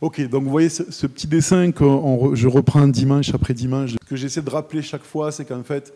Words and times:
Ok, 0.00 0.20
donc 0.28 0.44
vous 0.44 0.50
voyez 0.50 0.68
ce, 0.68 1.06
petit 1.08 1.26
dessin 1.26 1.72
que 1.72 1.84
je 2.34 2.46
reprends 2.46 2.86
dimanche 2.86 3.34
après 3.34 3.52
dimanche. 3.52 3.92
Ce 3.92 4.08
que 4.08 4.14
j'essaie 4.14 4.42
de 4.42 4.50
rappeler 4.50 4.80
chaque 4.80 5.02
fois, 5.02 5.32
c'est 5.32 5.44
qu'en 5.44 5.64
fait, 5.64 5.92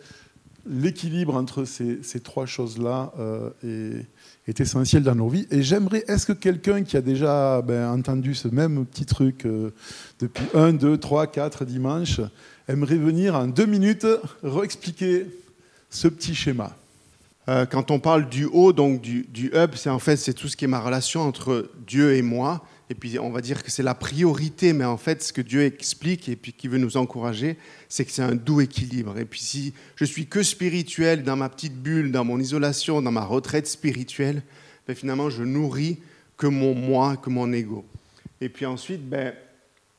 l'équilibre 0.68 1.36
entre 1.36 1.64
ces, 1.64 2.20
trois 2.20 2.46
choses-là 2.46 3.12
euh, 3.20 4.02
est, 4.48 4.60
essentiel 4.60 5.04
dans 5.04 5.14
nos 5.14 5.28
vies. 5.28 5.46
Et 5.52 5.62
j'aimerais, 5.62 6.04
est-ce 6.08 6.26
que 6.26 6.32
quelqu'un 6.32 6.82
qui 6.82 6.96
a 6.96 7.00
déjà 7.00 7.62
ben, 7.62 7.90
entendu 7.90 8.34
ce 8.34 8.48
même 8.48 8.84
petit 8.86 9.06
truc 9.06 9.46
euh, 9.46 9.70
depuis 10.18 10.46
un, 10.54 10.72
deux, 10.72 10.98
trois, 10.98 11.28
quatre 11.28 11.64
dimanches, 11.64 12.20
aimerait 12.66 12.96
venir 12.96 13.36
en 13.36 13.46
deux 13.46 13.66
minutes 13.66 14.06
réexpliquer 14.42 15.26
ce 15.90 16.08
petit 16.08 16.34
schéma? 16.34 16.76
Euh, 17.48 17.66
quand 17.66 17.92
on 17.92 18.00
parle 18.00 18.28
du 18.28 18.46
haut, 18.46 18.72
donc 18.72 19.00
du, 19.00 19.26
du 19.32 19.52
hub, 19.54 19.74
c'est 19.76 19.90
en 19.90 20.00
fait 20.00 20.16
c'est 20.16 20.34
tout 20.34 20.48
ce 20.48 20.56
qui 20.56 20.64
est 20.64 20.68
ma 20.68 20.80
relation 20.80 21.20
entre 21.22 21.70
Dieu 21.86 22.16
et 22.16 22.22
moi. 22.22 22.64
Et 22.90 22.94
puis 22.94 23.18
on 23.18 23.30
va 23.30 23.40
dire 23.40 23.62
que 23.62 23.70
c'est 23.70 23.82
la 23.82 23.94
priorité, 23.94 24.72
mais 24.72 24.84
en 24.84 24.96
fait 24.96 25.22
ce 25.22 25.32
que 25.32 25.40
Dieu 25.40 25.62
explique 25.62 26.28
et 26.28 26.36
puis 26.36 26.52
qui 26.52 26.68
veut 26.68 26.78
nous 26.78 26.96
encourager, 26.96 27.56
c'est 27.88 28.04
que 28.04 28.10
c'est 28.10 28.22
un 28.22 28.34
doux 28.34 28.60
équilibre. 28.60 29.18
Et 29.18 29.24
puis 29.24 29.40
si 29.40 29.72
je 29.96 30.04
suis 30.04 30.26
que 30.26 30.42
spirituel 30.42 31.22
dans 31.22 31.36
ma 31.36 31.48
petite 31.48 31.76
bulle, 31.76 32.12
dans 32.12 32.24
mon 32.24 32.38
isolation, 32.38 33.00
dans 33.00 33.12
ma 33.12 33.24
retraite 33.24 33.66
spirituelle, 33.66 34.42
ben, 34.86 34.94
finalement 34.94 35.30
je 35.30 35.42
nourris 35.42 35.98
que 36.36 36.46
mon 36.46 36.74
moi, 36.74 37.16
que 37.16 37.30
mon 37.30 37.52
ego. 37.52 37.84
Et 38.40 38.48
puis 38.48 38.66
ensuite, 38.66 39.08
ben, 39.08 39.32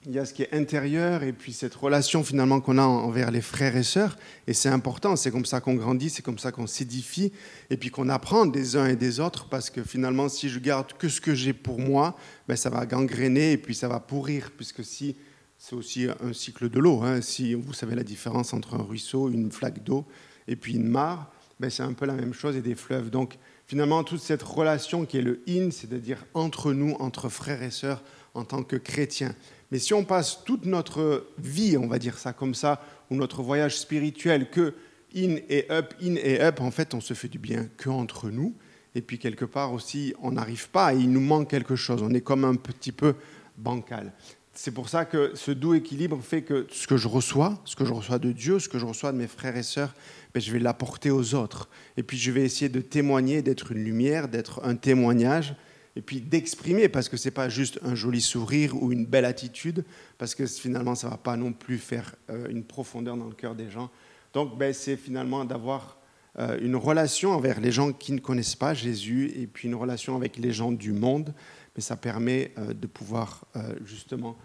il 0.05 0.13
y 0.13 0.20
a 0.20 0.25
ce 0.25 0.34
qui 0.34 0.43
est 0.43 0.53
intérieur 0.53 1.23
et 1.23 1.31
puis 1.31 1.53
cette 1.53 1.75
relation 1.75 2.23
finalement 2.23 2.59
qu'on 2.59 2.77
a 2.77 2.84
envers 2.84 3.31
les 3.31 3.41
frères 3.41 3.77
et 3.77 3.84
sœurs. 3.84 4.17
Et 4.48 4.53
c'est 4.53 4.70
important, 4.70 5.16
c'est 5.16 5.31
comme 5.31 5.45
ça 5.45 5.61
qu'on 5.61 5.75
grandit, 5.75 6.09
c'est 6.09 6.21
comme 6.21 6.39
ça 6.39 6.52
qu'on 6.52 6.67
s'édifie 6.67 7.31
et 7.70 7.77
puis 7.77 7.89
qu'on 7.89 8.09
apprend 8.09 8.45
des 8.45 8.75
uns 8.75 8.88
et 8.88 8.95
des 8.95 9.20
autres 9.20 9.47
parce 9.47 9.70
que 9.70 9.84
finalement, 9.84 10.27
si 10.27 10.49
je 10.49 10.59
garde 10.59 10.94
que 10.94 11.08
ce 11.08 11.21
que 11.21 11.34
j'ai 11.34 11.53
pour 11.53 11.80
moi, 11.80 12.17
ben, 12.47 12.58
ça 12.58 12.70
va 12.70 12.85
gangréner 12.85 13.53
et 13.53 13.58
puis 13.58 13.75
ça 13.75 13.88
va 13.88 13.99
pourrir 13.99 14.52
puisque 14.52 14.84
si 14.84 15.16
c'est 15.58 15.75
aussi 15.75 16.08
un 16.22 16.33
cycle 16.33 16.70
de 16.70 16.80
l'eau. 16.80 17.02
Hein. 17.03 17.22
Si 17.22 17.53
vous 17.53 17.73
savez 17.73 17.95
la 17.95 18.03
différence 18.03 18.53
entre 18.53 18.73
un 18.73 18.83
ruisseau, 18.83 19.30
une 19.30 19.52
flaque 19.52 19.83
d'eau 19.83 20.06
et 20.47 20.58
puis 20.58 20.73
une 20.73 20.89
mare, 20.89 21.31
ben, 21.61 21.69
c'est 21.69 21.83
un 21.83 21.94
peu 21.94 22.06
la 22.06 22.13
même 22.13 22.33
chose 22.33 22.58
et 22.58 22.61
des 22.61 22.75
fleuves. 22.75 23.09
Donc 23.09 23.38
finalement, 23.67 24.03
toute 24.03 24.19
cette 24.19 24.44
relation 24.44 25.06
qui 25.06 25.19
est 25.19 25.22
le 25.22 25.41
in, 25.47 25.72
c'est-à-dire 25.72 26.25
entre 26.33 26.73
nous, 26.73 26.97
entre 27.00 27.30
frères 27.30 27.63
et 27.63 27.72
sœurs 27.72 28.03
en 28.33 28.44
tant 28.44 28.63
que 28.63 28.75
chrétiens. 28.75 29.35
Mais 29.73 29.79
si 29.79 29.95
on 29.95 30.03
passe 30.03 30.43
toute 30.45 30.67
notre 30.67 31.25
vie, 31.39 31.77
on 31.77 31.88
va 31.88 31.97
dire 31.97 32.19
ça 32.19 32.31
comme 32.31 32.53
ça, 32.53 32.79
ou 33.09 33.16
notre 33.16 33.41
voyage 33.41 33.75
spirituel 33.75 34.52
que 34.52 34.75
in 35.16 35.38
et 35.49 35.66
up, 35.71 35.95
in 35.99 36.13
et 36.13 36.39
up, 36.41 36.61
en 36.61 36.69
fait, 36.69 36.93
on 36.93 37.02
se 37.02 37.16
fait 37.16 37.27
du 37.27 37.39
bien 37.39 37.67
que 37.75 37.89
entre 37.89 38.29
nous. 38.29 38.53
Et 38.94 39.01
puis 39.01 39.17
quelque 39.17 39.45
part 39.45 39.73
aussi, 39.73 40.13
on 40.21 40.33
n'arrive 40.33 40.69
pas 40.69 40.94
et 40.94 40.99
il 40.99 41.11
nous 41.11 41.21
manque 41.21 41.49
quelque 41.49 41.75
chose. 41.75 42.03
On 42.03 42.11
est 42.11 42.21
comme 42.21 42.45
un 42.45 42.53
petit 42.53 42.91
peu 42.91 43.16
bancal. 43.57 44.13
C'est 44.53 44.69
pour 44.69 44.89
ça 44.89 45.05
que 45.05 45.31
ce 45.33 45.49
doux 45.49 45.73
équilibre 45.73 46.21
fait 46.21 46.44
que 46.44 46.67
ce 46.69 46.85
que 46.85 46.95
je 46.95 47.07
reçois, 47.07 47.59
ce 47.66 47.75
que 47.75 47.83
je 47.83 47.94
reçois 47.94 48.19
de 48.19 48.31
Dieu, 48.31 48.59
ce 48.59 48.69
que 48.69 48.77
je 48.77 48.85
reçois 48.85 49.11
de 49.11 49.17
mes 49.17 49.25
frères 49.25 49.57
et 49.57 49.63
sœurs, 49.63 49.95
ben, 50.35 50.39
je 50.39 50.51
vais 50.51 50.59
l'apporter 50.59 51.09
aux 51.09 51.33
autres. 51.33 51.67
Et 51.97 52.03
puis 52.03 52.19
je 52.19 52.29
vais 52.29 52.44
essayer 52.44 52.69
de 52.69 52.81
témoigner, 52.81 53.41
d'être 53.41 53.71
une 53.71 53.83
lumière, 53.83 54.27
d'être 54.27 54.63
un 54.63 54.75
témoignage 54.75 55.55
et 55.95 56.02
puis 56.02 56.22
d'exprimer, 56.22 56.89
parce 56.89 57.08
que 57.08 57.17
ce 57.17 57.27
n'est 57.27 57.33
pas 57.33 57.49
juste 57.49 57.80
un 57.83 57.95
joli 57.95 58.22
sourire 58.22 58.81
ou 58.81 58.91
une 58.91 59.05
belle 59.05 59.25
attitude, 59.25 59.86
parce 60.17 60.33
que 60.33 60.45
finalement, 60.45 60.95
ça 60.95 61.08
ne 61.08 61.11
va 61.11 61.17
pas 61.17 61.38
non 61.38 61.53
plus 61.53 61.77
faire 61.77 62.16
euh, 62.30 62.47
une 62.50 62.63
profondeur 62.63 63.16
dans 63.16 63.27
le 63.27 63.35
cœur 63.35 63.55
des 63.55 63.69
gens. 63.69 63.91
Donc, 64.33 64.58
ben, 64.58 64.73
c'est 64.73 64.97
finalement 64.97 65.45
d'avoir 65.45 66.00
euh, 66.39 66.58
une 66.61 66.75
relation 66.75 67.31
envers 67.31 67.59
les 67.59 67.72
gens 67.72 67.94
qui 67.94 68.11
ne 68.11 68.19
connaissent 68.19 68.55
pas 68.55 68.73
Jésus, 68.73 69.31
et 69.35 69.45
puis 69.45 69.67
une 69.67 69.75
relation 69.75 70.16
avec 70.16 70.38
les 70.38 70.52
gens 70.52 70.72
du 70.72 70.94
monde, 70.94 71.33
mais 71.75 71.81
ça 71.81 71.95
permet 71.95 72.52
euh, 72.57 72.73
de 72.73 72.88
pouvoir 72.88 73.45
justement 73.85 74.35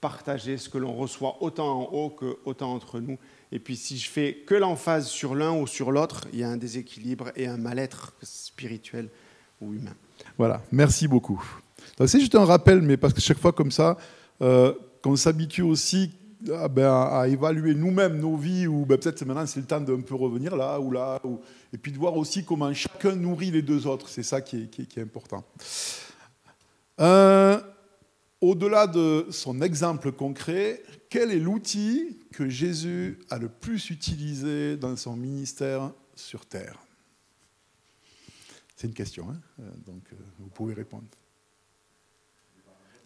partager 0.00 0.58
ce 0.58 0.68
que 0.68 0.78
l'on 0.78 0.94
reçoit 0.94 1.42
autant 1.42 1.80
en 1.80 1.84
haut 1.86 2.10
que 2.10 2.38
autant 2.44 2.72
entre 2.72 3.00
nous. 3.00 3.18
Et 3.50 3.58
puis 3.58 3.76
si 3.76 3.98
je 3.98 4.08
fais 4.08 4.44
que 4.46 4.54
l'emphase 4.54 5.08
sur 5.08 5.34
l'un 5.34 5.52
ou 5.52 5.66
sur 5.66 5.90
l'autre, 5.90 6.28
il 6.32 6.38
y 6.38 6.44
a 6.44 6.48
un 6.48 6.56
déséquilibre 6.56 7.32
et 7.34 7.48
un 7.48 7.56
mal-être 7.56 8.14
spirituel 8.22 9.08
ou 9.60 9.74
humain. 9.74 9.96
Voilà, 10.38 10.62
merci 10.70 11.08
beaucoup. 11.08 11.42
C'est 12.06 12.20
juste 12.20 12.36
un 12.36 12.44
rappel, 12.44 12.80
mais 12.80 12.96
parce 12.96 13.12
que 13.12 13.20
chaque 13.20 13.38
fois 13.38 13.52
comme 13.52 13.72
ça, 13.72 13.96
euh, 14.40 14.72
qu'on 15.02 15.16
s'habitue 15.16 15.62
aussi 15.62 16.12
ah, 16.52 16.68
ben, 16.68 16.88
à, 16.88 17.26
évaluer 17.26 17.74
nous-mêmes 17.74 18.20
nos 18.20 18.36
vies, 18.36 18.68
ou 18.68 18.86
ben, 18.86 18.96
peut-être 18.96 19.24
maintenant 19.24 19.46
c'est 19.46 19.58
le 19.58 19.66
temps 19.66 19.80
d'un 19.80 20.00
peu 20.00 20.14
revenir 20.14 20.54
là 20.54 20.78
ou 20.78 20.92
là, 20.92 21.20
et 21.72 21.78
puis 21.78 21.90
de 21.90 21.98
voir 21.98 22.16
aussi 22.16 22.44
comment 22.44 22.72
chacun 22.72 23.16
nourrit 23.16 23.50
les 23.50 23.62
deux 23.62 23.88
autres, 23.88 24.08
c'est 24.08 24.22
ça 24.22 24.40
qui 24.40 24.68
est, 24.78 24.98
important. 24.98 25.44
Euh, 27.00 27.60
au-delà 28.40 28.86
de 28.86 29.26
son 29.30 29.60
exemple 29.60 30.12
concret, 30.12 30.84
quel 31.10 31.32
est 31.32 31.40
l'outil 31.40 32.16
que 32.32 32.48
Jésus 32.48 33.18
a 33.30 33.38
le 33.38 33.48
plus 33.48 33.90
utilisé 33.90 34.76
dans 34.76 34.94
son 34.94 35.16
ministère 35.16 35.90
sur 36.14 36.46
Terre? 36.46 36.78
C'est 38.78 38.86
une 38.86 38.94
question, 38.94 39.28
hein 39.28 39.40
euh, 39.58 39.68
donc 39.86 40.04
euh, 40.12 40.16
vous 40.38 40.50
pouvez 40.50 40.72
répondre. 40.72 41.08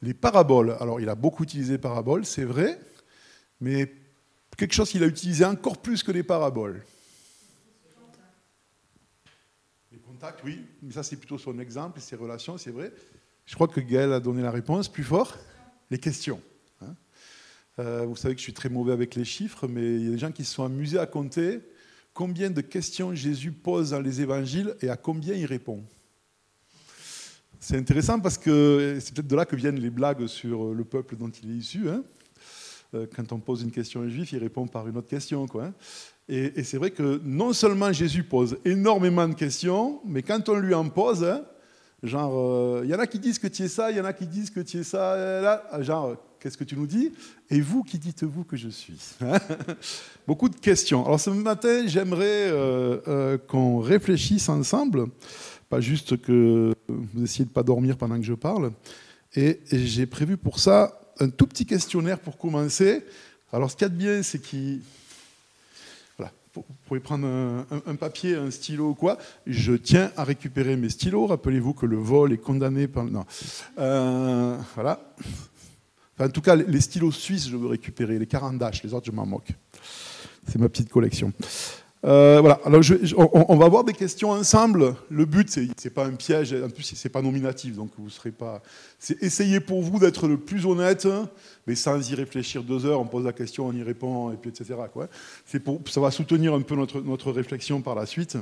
Les 0.02 0.12
paraboles. 0.12 0.76
Alors, 0.80 1.00
il 1.00 1.08
a 1.08 1.14
beaucoup 1.14 1.44
utilisé 1.44 1.78
paraboles, 1.78 2.26
c'est 2.26 2.44
vrai, 2.44 2.78
mais 3.58 3.90
quelque 4.58 4.74
chose 4.74 4.90
qu'il 4.90 5.02
a 5.02 5.06
utilisé 5.06 5.46
encore 5.46 5.80
plus 5.80 6.02
que 6.02 6.12
les 6.12 6.22
paraboles. 6.22 6.84
Les 9.90 9.98
contacts, 9.98 10.44
oui, 10.44 10.62
mais 10.82 10.92
ça 10.92 11.02
c'est 11.02 11.16
plutôt 11.16 11.38
son 11.38 11.58
exemple 11.58 12.00
ses 12.00 12.16
relations, 12.16 12.58
c'est 12.58 12.70
vrai. 12.70 12.92
Je 13.46 13.54
crois 13.54 13.66
que 13.66 13.80
Gaël 13.80 14.12
a 14.12 14.20
donné 14.20 14.42
la 14.42 14.50
réponse 14.50 14.90
plus 14.90 15.04
fort. 15.04 15.38
Les 15.90 15.98
questions. 15.98 16.42
Hein. 16.82 16.94
Euh, 17.78 18.04
vous 18.04 18.16
savez 18.16 18.34
que 18.34 18.40
je 18.40 18.44
suis 18.44 18.52
très 18.52 18.68
mauvais 18.68 18.92
avec 18.92 19.14
les 19.14 19.24
chiffres, 19.24 19.66
mais 19.68 19.94
il 19.94 20.04
y 20.04 20.08
a 20.08 20.10
des 20.10 20.18
gens 20.18 20.32
qui 20.32 20.44
se 20.44 20.52
sont 20.52 20.64
amusés 20.64 20.98
à 20.98 21.06
compter 21.06 21.62
combien 22.14 22.50
de 22.50 22.60
questions 22.60 23.14
Jésus 23.14 23.52
pose 23.52 23.90
dans 23.90 24.00
les 24.00 24.20
évangiles 24.20 24.74
et 24.80 24.88
à 24.88 24.96
combien 24.96 25.34
il 25.34 25.46
répond. 25.46 25.82
C'est 27.60 27.76
intéressant 27.76 28.18
parce 28.18 28.38
que 28.38 28.98
c'est 29.00 29.14
peut-être 29.14 29.28
de 29.28 29.36
là 29.36 29.44
que 29.44 29.54
viennent 29.54 29.78
les 29.78 29.90
blagues 29.90 30.26
sur 30.26 30.74
le 30.74 30.84
peuple 30.84 31.16
dont 31.16 31.30
il 31.30 31.50
est 31.50 31.58
issu. 31.58 31.88
Hein. 31.88 32.02
Euh, 32.94 33.06
quand 33.14 33.32
on 33.32 33.38
pose 33.38 33.62
une 33.62 33.70
question 33.70 34.00
à 34.00 34.04
un 34.04 34.08
juif, 34.08 34.32
il 34.32 34.38
répond 34.38 34.66
par 34.66 34.88
une 34.88 34.96
autre 34.96 35.08
question. 35.08 35.46
Quoi, 35.46 35.66
hein. 35.66 35.74
et, 36.28 36.62
c'est 36.64 36.76
vrai 36.76 36.90
que 36.90 37.20
non 37.24 37.52
seulement 37.52 37.92
Jésus 37.92 38.24
pose 38.24 38.58
énormément 38.64 39.28
de 39.28 39.34
questions, 39.34 40.00
mais 40.04 40.22
quand 40.22 40.48
on 40.48 40.56
lui 40.56 40.74
en 40.74 40.88
pose, 40.88 41.24
hein, 41.24 41.44
genre, 42.02 42.34
euh, 42.36 42.80
il 42.84 42.90
y 42.90 42.94
en 42.94 42.98
a 42.98 43.06
qui 43.06 43.18
disent 43.18 43.38
que 43.38 43.46
tu 43.46 43.62
es 43.62 43.68
ça, 43.68 43.90
il 43.90 43.96
y 43.96 44.00
en 44.00 44.04
a 44.04 44.12
qui 44.12 44.26
disent 44.26 44.50
que 44.50 44.60
tu 44.60 44.78
es 44.78 44.82
ça, 44.82 45.80
genre, 45.82 46.16
Qu'est-ce 46.42 46.58
que 46.58 46.64
tu 46.64 46.74
nous 46.74 46.88
dis? 46.88 47.12
Et 47.50 47.60
vous, 47.60 47.84
qui 47.84 48.00
dites-vous 48.00 48.42
que 48.42 48.56
je 48.56 48.68
suis? 48.68 48.98
Beaucoup 50.26 50.48
de 50.48 50.56
questions. 50.56 51.06
Alors 51.06 51.20
ce 51.20 51.30
matin, 51.30 51.86
j'aimerais 51.86 52.50
euh, 52.50 52.98
euh, 53.06 53.38
qu'on 53.38 53.78
réfléchisse 53.78 54.48
ensemble, 54.48 55.06
pas 55.70 55.80
juste 55.80 56.20
que 56.20 56.74
vous 56.88 57.22
essayez 57.22 57.44
de 57.44 57.50
ne 57.50 57.54
pas 57.54 57.62
dormir 57.62 57.96
pendant 57.96 58.16
que 58.16 58.24
je 58.24 58.34
parle. 58.34 58.72
Et, 59.36 59.60
j'ai 59.70 60.04
prévu 60.06 60.36
pour 60.36 60.58
ça 60.58 61.00
un 61.20 61.28
tout 61.28 61.46
petit 61.46 61.64
questionnaire 61.64 62.18
pour 62.18 62.36
commencer. 62.36 63.04
Alors 63.52 63.70
ce 63.70 63.76
qu'il 63.76 63.84
y 63.84 63.86
a 63.86 63.90
de 63.90 63.94
bien, 63.96 64.22
c'est 64.24 64.42
qu'il... 64.42 64.80
Voilà, 66.18 66.32
vous 66.56 66.64
pouvez 66.88 66.98
prendre 66.98 67.24
un, 67.86 67.94
papier, 67.94 68.34
un 68.34 68.50
stylo 68.50 68.88
ou 68.88 68.94
quoi. 68.94 69.16
Je 69.46 69.74
tiens 69.74 70.10
à 70.16 70.24
récupérer 70.24 70.74
mes 70.74 70.88
stylos. 70.88 71.28
Rappelez-vous 71.28 71.72
que 71.72 71.86
le 71.86 71.98
vol 71.98 72.32
est 72.32 72.38
condamné 72.38 72.88
par... 72.88 73.04
Non. 73.04 73.26
Euh, 73.78 74.58
voilà 74.74 74.98
en 76.18 76.28
tout 76.28 76.40
cas, 76.40 76.56
les 76.56 76.80
stylos 76.80 77.12
suisses, 77.12 77.48
je 77.48 77.56
veux 77.56 77.68
récupérer. 77.68 78.18
Les 78.18 78.26
Carandash, 78.26 78.82
les 78.82 78.94
autres, 78.94 79.06
je 79.06 79.12
m'en 79.12 79.26
moque. 79.26 79.52
C'est 80.46 80.58
ma 80.58 80.68
petite 80.68 80.88
collection. 80.88 81.32
Euh, 82.04 82.38
voilà. 82.40 82.60
Alors, 82.64 82.82
on, 83.16 83.56
va 83.56 83.66
avoir 83.66 83.84
des 83.84 83.92
questions 83.92 84.30
ensemble. 84.30 84.96
Le 85.08 85.24
but, 85.24 85.48
c'est, 85.48 85.68
n'est 85.84 85.90
pas 85.90 86.04
un 86.04 86.14
piège. 86.14 86.52
En 86.52 86.68
plus, 86.68 86.82
c'est 86.82 87.08
pas 87.08 87.22
nominatif, 87.22 87.76
donc 87.76 87.90
vous 87.96 88.10
serez 88.10 88.32
pas. 88.32 88.60
C'est 88.98 89.22
essayer 89.22 89.60
pour 89.60 89.82
vous 89.82 89.98
d'être 89.98 90.26
le 90.26 90.36
plus 90.36 90.66
honnête, 90.66 91.06
mais 91.66 91.76
sans 91.76 92.10
y 92.10 92.14
réfléchir 92.14 92.64
deux 92.64 92.86
heures. 92.86 93.00
On 93.00 93.06
pose 93.06 93.24
la 93.24 93.32
question, 93.32 93.66
on 93.66 93.72
y 93.72 93.82
répond, 93.82 94.32
et 94.32 94.36
puis 94.36 94.50
etc. 94.50 94.74
Ça 95.46 96.00
va 96.00 96.10
soutenir 96.10 96.54
un 96.54 96.62
peu 96.62 96.74
notre, 96.74 97.00
notre 97.00 97.30
réflexion 97.30 97.80
par 97.82 97.94
la 97.94 98.06
suite. 98.06 98.36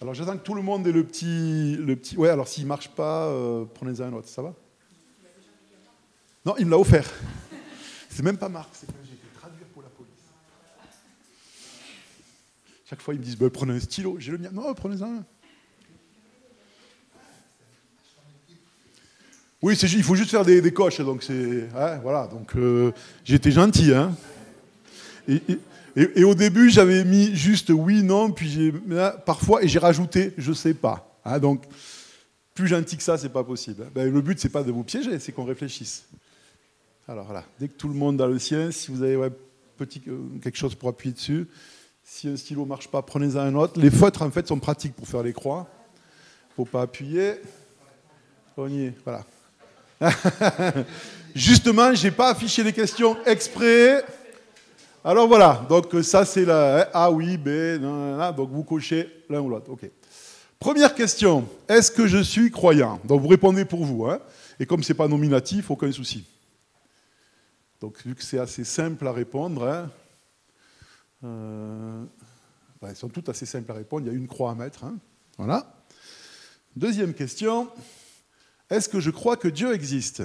Alors, 0.00 0.14
j'attends 0.14 0.36
que 0.38 0.44
tout 0.44 0.54
le 0.54 0.62
monde 0.62 0.86
ait 0.86 0.92
le 0.92 1.04
petit, 1.04 1.76
le 1.76 1.96
petit. 1.96 2.16
Ouais. 2.16 2.30
Alors, 2.30 2.46
s'il 2.46 2.66
marche 2.66 2.88
pas, 2.88 3.26
euh, 3.26 3.64
prenez-en 3.74 4.04
un 4.04 4.12
autre. 4.12 4.28
Ça 4.28 4.42
va? 4.42 4.54
Non, 6.50 6.56
il 6.58 6.66
me 6.66 6.72
l'a 6.72 6.78
offert. 6.78 7.08
C'est 8.08 8.24
même 8.24 8.36
pas 8.36 8.48
Marc, 8.48 8.70
c'est 8.72 8.86
quand 8.86 8.98
j'ai 9.04 9.12
été 9.12 9.26
traduire 9.38 9.66
pour 9.72 9.82
la 9.82 9.88
police. 9.88 10.10
Chaque 12.88 13.00
fois, 13.00 13.14
ils 13.14 13.20
me 13.20 13.24
disent 13.24 13.36
bah, 13.36 13.46
prenez 13.52 13.74
un 13.74 13.78
stylo. 13.78 14.16
J'ai 14.18 14.32
le 14.32 14.38
mien. 14.38 14.50
Non, 14.52 14.74
prenez-en 14.74 15.18
un. 15.18 15.24
Oui, 19.62 19.76
il 19.76 20.02
faut 20.02 20.16
juste 20.16 20.30
faire 20.30 20.44
des, 20.44 20.72
coches, 20.72 21.00
donc 21.02 21.22
c'est 21.22 21.68
hein, 21.76 21.98
voilà. 22.02 22.26
Donc 22.26 22.56
euh, 22.56 22.90
j'étais 23.24 23.52
gentil, 23.52 23.94
hein. 23.94 24.16
Et, 25.28 26.24
au 26.24 26.34
début, 26.34 26.70
j'avais 26.70 27.04
mis 27.04 27.36
juste 27.36 27.70
oui, 27.70 28.02
non, 28.02 28.32
puis 28.32 28.48
j'ai 28.48 28.72
parfois 29.24 29.62
et 29.62 29.68
j'ai 29.68 29.78
rajouté 29.78 30.32
je 30.36 30.52
sais 30.52 30.74
pas. 30.74 31.20
Hein, 31.24 31.38
donc 31.38 31.62
plus 32.54 32.66
gentil 32.66 32.96
que 32.96 33.02
ça, 33.04 33.18
c'est 33.18 33.28
pas 33.28 33.44
possible. 33.44 33.86
Ben, 33.94 34.12
le 34.12 34.20
but, 34.20 34.40
c'est 34.40 34.48
pas 34.48 34.64
de 34.64 34.72
vous 34.72 34.82
piéger, 34.82 35.20
c'est 35.20 35.30
qu'on 35.30 35.44
réfléchisse. 35.44 36.06
Alors 37.10 37.24
voilà, 37.24 37.42
dès 37.58 37.66
que 37.66 37.72
tout 37.72 37.88
le 37.88 37.94
monde 37.94 38.20
a 38.20 38.28
le 38.28 38.38
sien, 38.38 38.70
si 38.70 38.92
vous 38.92 39.02
avez 39.02 39.18
petit, 39.76 40.00
euh, 40.06 40.16
quelque 40.40 40.56
chose 40.56 40.76
pour 40.76 40.90
appuyer 40.90 41.12
dessus, 41.12 41.48
si 42.04 42.28
un 42.28 42.36
stylo 42.36 42.62
ne 42.62 42.68
marche 42.68 42.86
pas, 42.86 43.02
prenez-en 43.02 43.40
un 43.40 43.54
autre. 43.56 43.80
Les 43.80 43.90
feutres, 43.90 44.22
en 44.22 44.30
fait, 44.30 44.46
sont 44.46 44.60
pratiques 44.60 44.94
pour 44.94 45.08
faire 45.08 45.24
les 45.24 45.32
croix. 45.32 45.66
Il 45.72 46.50
ne 46.50 46.54
faut 46.54 46.70
pas 46.70 46.82
appuyer. 46.82 47.32
On 48.56 48.68
y 48.68 48.84
est, 48.84 48.94
voilà. 49.04 49.24
Justement, 51.34 51.92
je 51.94 52.04
n'ai 52.04 52.10
pas 52.12 52.28
affiché 52.28 52.62
les 52.62 52.72
questions 52.72 53.16
exprès. 53.26 54.04
Alors 55.02 55.26
voilà, 55.26 55.66
donc 55.68 55.88
ça 56.04 56.24
c'est 56.24 56.44
la 56.44 56.90
A, 56.92 57.10
oui, 57.10 57.36
B, 57.36 57.80
donc 58.36 58.50
vous 58.50 58.62
cochez 58.62 59.24
l'un 59.28 59.40
ou 59.40 59.48
l'autre. 59.48 59.68
Ok. 59.68 59.90
Première 60.60 60.94
question, 60.94 61.44
est-ce 61.68 61.90
que 61.90 62.06
je 62.06 62.22
suis 62.22 62.52
croyant? 62.52 63.00
Donc 63.04 63.20
vous 63.20 63.28
répondez 63.28 63.64
pour 63.64 63.84
vous. 63.84 64.06
Hein 64.06 64.20
et 64.60 64.66
comme 64.66 64.84
ce 64.84 64.92
n'est 64.92 64.96
pas 64.96 65.08
nominatif, 65.08 65.72
aucun 65.72 65.90
souci. 65.90 66.24
Donc 67.80 68.04
vu 68.04 68.14
que 68.14 68.22
c'est 68.22 68.38
assez 68.38 68.64
simple 68.64 69.06
à 69.06 69.12
répondre, 69.12 69.66
hein, 69.66 69.90
euh, 71.24 72.04
ben, 72.80 72.88
elles 72.88 72.96
sont 72.96 73.08
toutes 73.08 73.30
assez 73.30 73.46
simples 73.46 73.70
à 73.72 73.74
répondre, 73.74 74.06
il 74.06 74.12
y 74.12 74.14
a 74.14 74.16
une 74.16 74.28
croix 74.28 74.50
à 74.50 74.54
mettre. 74.54 74.84
Hein, 74.84 74.98
voilà. 75.38 75.82
Deuxième 76.76 77.14
question, 77.14 77.70
est-ce 78.68 78.88
que 78.88 79.00
je 79.00 79.10
crois 79.10 79.36
que 79.36 79.48
Dieu 79.48 79.72
existe? 79.74 80.22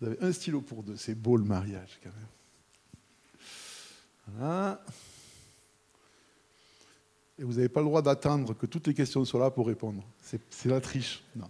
Vous 0.00 0.08
avez 0.08 0.18
un 0.20 0.32
stylo 0.32 0.60
pour 0.60 0.82
deux, 0.82 0.96
c'est 0.96 1.14
beau 1.14 1.36
le 1.36 1.44
mariage 1.44 2.00
quand 2.02 2.10
même. 2.10 2.28
Voilà. 4.26 4.84
Et 7.38 7.44
vous 7.44 7.54
n'avez 7.54 7.68
pas 7.68 7.80
le 7.80 7.86
droit 7.86 8.02
d'attendre 8.02 8.54
que 8.54 8.66
toutes 8.66 8.88
les 8.88 8.94
questions 8.94 9.24
soient 9.24 9.40
là 9.40 9.50
pour 9.50 9.68
répondre. 9.68 10.02
C'est 10.20 10.68
la 10.68 10.80
triche. 10.80 11.22
Non. 11.36 11.48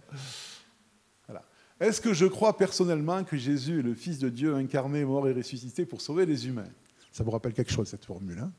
Est-ce 1.83 1.99
que 1.99 2.13
je 2.13 2.25
crois 2.25 2.55
personnellement 2.55 3.25
que 3.25 3.35
Jésus 3.35 3.79
est 3.79 3.81
le 3.81 3.93
Fils 3.93 4.17
de 4.17 4.29
Dieu 4.29 4.55
incarné, 4.55 5.03
mort 5.03 5.27
et 5.27 5.33
ressuscité 5.33 5.85
pour 5.85 5.99
sauver 5.99 6.25
les 6.25 6.47
humains? 6.47 6.69
Ça 7.11 7.25
vous 7.25 7.31
rappelle 7.31 7.51
quelque 7.51 7.73
chose, 7.73 7.89
cette 7.89 8.05
formule 8.05 8.39
hein? 8.39 8.53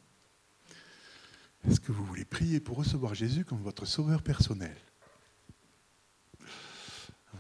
Est-ce 1.67 1.81
que 1.81 1.91
vous 1.91 2.05
voulez 2.05 2.27
prier 2.27 2.61
pour 2.61 2.77
recevoir 2.77 3.15
Jésus 3.15 3.47
comme 3.47 3.63
votre 3.63 3.87
sauveur 3.87 4.21
personnel? 4.21 4.77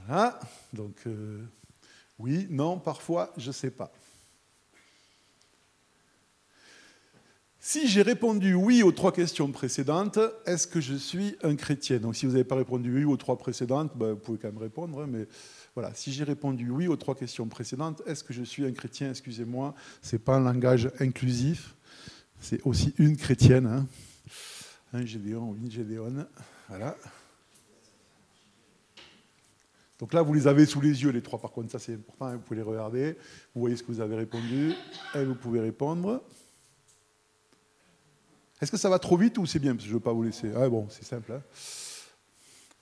Voilà. 0.06 0.40
Donc, 0.72 0.96
euh, 1.06 1.44
oui, 2.18 2.46
non, 2.48 2.78
parfois, 2.78 3.34
je 3.36 3.48
ne 3.48 3.52
sais 3.52 3.70
pas. 3.70 3.92
Si 7.66 7.88
j'ai 7.88 8.02
répondu 8.02 8.52
oui 8.52 8.82
aux 8.82 8.92
trois 8.92 9.10
questions 9.10 9.50
précédentes, 9.50 10.18
est-ce 10.44 10.66
que 10.66 10.82
je 10.82 10.94
suis 10.94 11.36
un 11.42 11.56
chrétien? 11.56 11.98
Donc 11.98 12.14
si 12.14 12.26
vous 12.26 12.32
n'avez 12.32 12.44
pas 12.44 12.56
répondu 12.56 12.94
oui 12.94 13.04
aux 13.04 13.16
trois 13.16 13.38
précédentes, 13.38 13.96
ben, 13.96 14.12
vous 14.12 14.18
pouvez 14.18 14.38
quand 14.38 14.48
même 14.48 14.58
répondre. 14.58 15.00
Hein, 15.00 15.06
mais 15.08 15.26
voilà, 15.74 15.92
si 15.94 16.12
j'ai 16.12 16.24
répondu 16.24 16.70
oui 16.70 16.86
aux 16.86 16.96
trois 16.96 17.16
questions 17.16 17.48
précédentes, 17.48 18.00
est-ce 18.06 18.22
que 18.22 18.32
je 18.32 18.44
suis 18.44 18.64
un 18.64 18.72
chrétien 18.72 19.10
Excusez-moi, 19.10 19.74
ce 20.02 20.14
n'est 20.14 20.20
pas 20.20 20.36
un 20.36 20.40
langage 20.40 20.90
inclusif, 21.00 21.74
c'est 22.40 22.62
aussi 22.64 22.94
une 22.98 23.16
chrétienne. 23.16 23.66
Hein. 23.66 23.86
Un 24.92 25.04
Gédéon 25.04 25.50
ou 25.50 25.56
une 25.56 25.70
Gédéon. 25.70 26.26
Voilà. 26.68 26.96
Donc 29.98 30.12
là, 30.12 30.22
vous 30.22 30.34
les 30.34 30.46
avez 30.46 30.66
sous 30.66 30.80
les 30.80 31.02
yeux, 31.02 31.10
les 31.10 31.22
trois. 31.22 31.40
Par 31.40 31.50
contre, 31.50 31.72
ça 31.72 31.78
c'est 31.80 31.94
important, 31.94 32.26
hein, 32.26 32.36
vous 32.36 32.42
pouvez 32.42 32.56
les 32.56 32.62
regarder. 32.62 33.16
Vous 33.54 33.60
voyez 33.60 33.76
ce 33.76 33.82
que 33.82 33.90
vous 33.90 34.00
avez 34.00 34.14
répondu 34.14 34.74
et 35.14 35.24
vous 35.24 35.34
pouvez 35.34 35.60
répondre. 35.60 36.22
Est-ce 38.60 38.70
que 38.70 38.76
ça 38.76 38.88
va 38.88 39.00
trop 39.00 39.16
vite 39.16 39.38
ou 39.38 39.46
c'est 39.46 39.58
bien? 39.58 39.72
Parce 39.72 39.84
que 39.84 39.88
je 39.88 39.94
ne 39.94 39.98
veux 39.98 40.04
pas 40.04 40.12
vous 40.12 40.22
laisser. 40.22 40.52
Ah 40.56 40.68
bon, 40.68 40.86
c'est 40.88 41.04
simple. 41.04 41.32
Hein. 41.32 41.42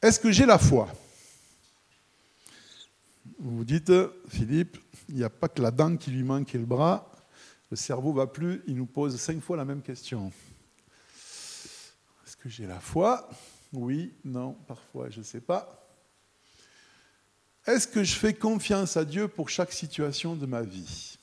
Est-ce 0.03 0.21
que 0.21 0.31
j'ai 0.31 0.45
la 0.45 0.59
foi? 0.59 0.88
Vous 3.44 3.56
vous 3.56 3.65
dites, 3.65 3.93
Philippe, 4.29 4.79
il 5.09 5.17
n'y 5.17 5.25
a 5.25 5.29
pas 5.29 5.49
que 5.49 5.61
la 5.61 5.73
dent 5.73 5.97
qui 5.97 6.12
lui 6.12 6.23
manque 6.23 6.55
et 6.55 6.59
le 6.59 6.65
bras. 6.65 7.11
Le 7.73 7.77
cerveau 7.77 8.12
va 8.12 8.29
plus, 8.29 8.62
il 8.69 8.77
nous 8.77 8.87
pose 8.87 9.21
cinq 9.21 9.41
fois 9.41 9.56
la 9.56 9.65
même 9.65 9.83
question. 9.83 10.33
Est-ce 12.25 12.37
que 12.37 12.49
j'ai 12.49 12.69
la 12.69 12.79
foi? 12.79 13.29
Oui, 13.73 14.15
non, 14.25 14.53
parfois, 14.69 15.11
je 15.11 15.19
ne 15.19 15.25
sais 15.25 15.41
pas. 15.41 15.85
Est-ce 17.67 17.89
que 17.89 18.05
je 18.05 18.15
fais 18.15 18.33
confiance 18.33 18.97
à 18.97 19.05
Dieu 19.05 19.27
pour 19.27 19.49
chaque 19.49 19.73
situation 19.73 20.37
de 20.37 20.47
ma 20.47 20.62
vie? 20.62 21.19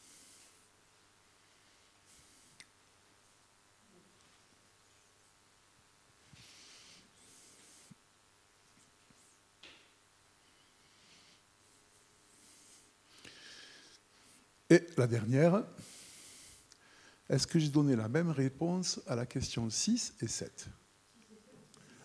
La 15.00 15.08
dernière, 15.08 15.64
est-ce 17.30 17.48
que 17.48 17.58
j'ai 17.58 17.70
donné 17.70 17.96
la 17.96 18.08
même 18.08 18.32
réponse 18.32 19.00
à 19.08 19.16
la 19.16 19.26
question 19.26 19.70
6 19.70 20.14
et 20.22 20.28
7 20.28 20.68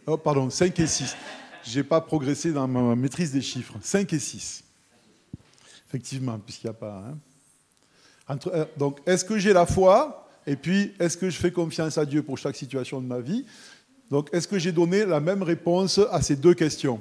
Oh, 0.06 0.16
pardon, 0.18 0.50
5 0.50 0.78
et 0.80 0.86
6. 0.86 1.16
Je 1.64 1.78
n'ai 1.78 1.84
pas 1.84 2.00
progressé 2.00 2.52
dans 2.52 2.68
ma 2.68 2.94
maîtrise 2.94 3.32
des 3.32 3.40
chiffres. 3.40 3.74
5 3.82 4.12
et 4.12 4.18
6. 4.18 4.64
Effectivement, 5.88 6.38
puisqu'il 6.38 6.66
n'y 6.66 6.70
a 6.70 6.74
pas. 6.74 7.04
Hein. 8.28 8.38
Euh, 8.46 8.66
donc, 8.76 9.00
est-ce 9.06 9.24
que 9.24 9.38
j'ai 9.38 9.52
la 9.52 9.64
foi? 9.64 10.28
Et 10.46 10.56
puis, 10.56 10.94
est-ce 10.98 11.16
que 11.16 11.30
je 11.30 11.38
fais 11.38 11.50
confiance 11.50 11.96
à 11.96 12.04
Dieu 12.04 12.22
pour 12.22 12.36
chaque 12.36 12.56
situation 12.56 13.00
de 13.00 13.06
ma 13.06 13.20
vie? 13.20 13.46
Donc, 14.10 14.28
est-ce 14.32 14.46
que 14.46 14.58
j'ai 14.58 14.72
donné 14.72 15.06
la 15.06 15.20
même 15.20 15.42
réponse 15.42 15.98
à 16.10 16.20
ces 16.20 16.36
deux 16.36 16.54
questions? 16.54 17.00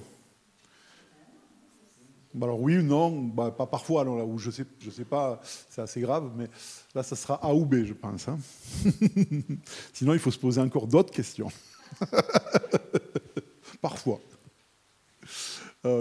Alors 2.41 2.59
oui 2.59 2.77
ou 2.77 2.81
non, 2.81 3.12
bah, 3.12 3.51
pas 3.51 3.65
parfois, 3.65 4.03
là 4.03 4.12
où 4.12 4.38
je 4.38 4.51
sais, 4.51 4.65
je 4.80 4.89
sais 4.89 5.06
pas, 5.06 5.39
c'est 5.69 5.81
assez 5.81 6.01
grave, 6.01 6.31
mais 6.35 6.47
là, 6.95 7.03
ça 7.03 7.15
sera 7.15 7.35
A 7.35 7.53
ou 7.53 7.65
B, 7.65 7.83
je 7.85 7.94
pense. 7.94 8.27
Hein. 8.27 8.39
Sinon, 9.94 10.13
il 10.13 10.19
faut 10.19 10.31
se 10.31 10.39
poser 10.39 10.62
encore 10.62 10.88
d'autres 10.88 11.12
questions. 11.12 11.50
parfois. 13.81 14.19
Ah, 15.85 16.00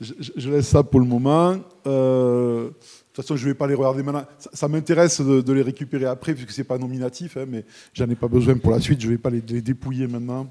je, 0.00 0.50
laisse 0.50 0.68
ça 0.68 0.82
pour 0.82 0.98
le 0.98 1.06
moment. 1.06 1.58
Euh, 1.86 2.68
de 2.68 2.72
toute 3.12 3.16
façon, 3.16 3.36
je 3.36 3.44
ne 3.44 3.50
vais 3.50 3.54
pas 3.54 3.66
les 3.66 3.74
regarder 3.74 4.02
maintenant. 4.02 4.24
Ça, 4.52 4.66
m'intéresse 4.66 5.20
de, 5.20 5.52
les 5.52 5.62
récupérer 5.62 6.06
après, 6.06 6.32
puisque 6.32 6.52
ce 6.52 6.62
n'est 6.62 6.66
pas 6.66 6.78
nominatif, 6.78 7.36
hein, 7.36 7.44
mais 7.46 7.64
j'en 7.92 8.08
ai 8.08 8.14
pas 8.14 8.28
besoin 8.28 8.56
pour 8.56 8.72
la 8.72 8.80
suite. 8.80 9.00
Je 9.00 9.06
ne 9.06 9.12
vais 9.12 9.18
pas 9.18 9.30
les 9.30 9.42
dépouiller 9.42 10.06
maintenant. 10.06 10.50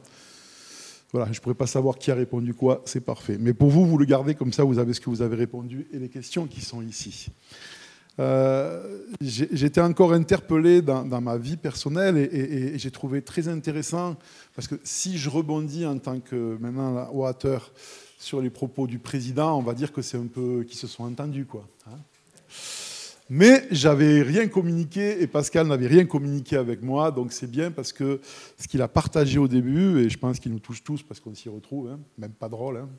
Voilà, 1.11 1.31
je 1.31 1.39
ne 1.39 1.41
pourrais 1.41 1.55
pas 1.55 1.67
savoir 1.67 1.97
qui 1.97 2.11
a 2.11 2.15
répondu 2.15 2.53
quoi, 2.53 2.81
c'est 2.85 3.03
parfait. 3.03 3.37
Mais 3.39 3.53
pour 3.53 3.69
vous, 3.69 3.85
vous 3.85 3.97
le 3.97 4.05
gardez 4.05 4.35
comme 4.35 4.53
ça, 4.53 4.63
vous 4.63 4.77
avez 4.77 4.93
ce 4.93 5.01
que 5.01 5.09
vous 5.09 5.21
avez 5.21 5.35
répondu 5.35 5.87
et 5.91 5.97
les 5.97 6.09
questions 6.09 6.45
qui 6.45 6.61
sont 6.61 6.81
ici. 6.81 7.29
Euh, 8.19 9.05
j'étais 9.21 9.81
encore 9.81 10.13
interpellé 10.13 10.81
dans, 10.81 11.21
ma 11.21 11.37
vie 11.37 11.57
personnelle 11.57 12.17
et, 12.17 12.77
j'ai 12.77 12.91
trouvé 12.91 13.21
très 13.21 13.47
intéressant, 13.47 14.17
parce 14.55 14.67
que 14.67 14.75
si 14.83 15.17
je 15.17 15.29
rebondis 15.29 15.85
en 15.85 15.97
tant 15.97 16.19
que 16.19 16.57
maintenant 16.59 17.09
orateur 17.13 17.71
sur 18.19 18.41
les 18.41 18.49
propos 18.49 18.87
du 18.87 18.99
président, 18.99 19.57
on 19.57 19.61
va 19.61 19.73
dire 19.73 19.93
que 19.93 20.01
c'est 20.01 20.17
un 20.17 20.27
peu 20.27 20.65
qui 20.67 20.75
se 20.75 20.85
sont 20.85 21.05
entendus. 21.05 21.45
Quoi, 21.45 21.65
hein. 21.87 21.97
Mais 23.29 23.67
j'avais 23.71 24.21
rien 24.21 24.47
communiqué 24.47 25.21
et 25.21 25.27
Pascal 25.27 25.67
n'avait 25.67 25.87
rien 25.87 26.05
communiqué 26.05 26.55
avec 26.55 26.81
moi, 26.81 27.11
donc 27.11 27.31
c'est 27.31 27.49
bien 27.49 27.69
parce 27.71 27.93
que 27.93 28.19
ce 28.57 28.67
qu'il 28.67 28.81
a 28.81 28.87
partagé 28.87 29.37
au 29.37 29.47
début, 29.47 29.99
et 29.99 30.09
je 30.09 30.17
pense 30.17 30.39
qu'il 30.39 30.51
nous 30.51 30.59
touche 30.59 30.83
tous 30.83 31.03
parce 31.03 31.19
qu'on 31.19 31.35
s'y 31.35 31.49
retrouve, 31.49 31.89
hein, 31.89 31.99
même 32.17 32.31
pas 32.31 32.49
drôle. 32.49 32.77
Hein. 32.77 32.89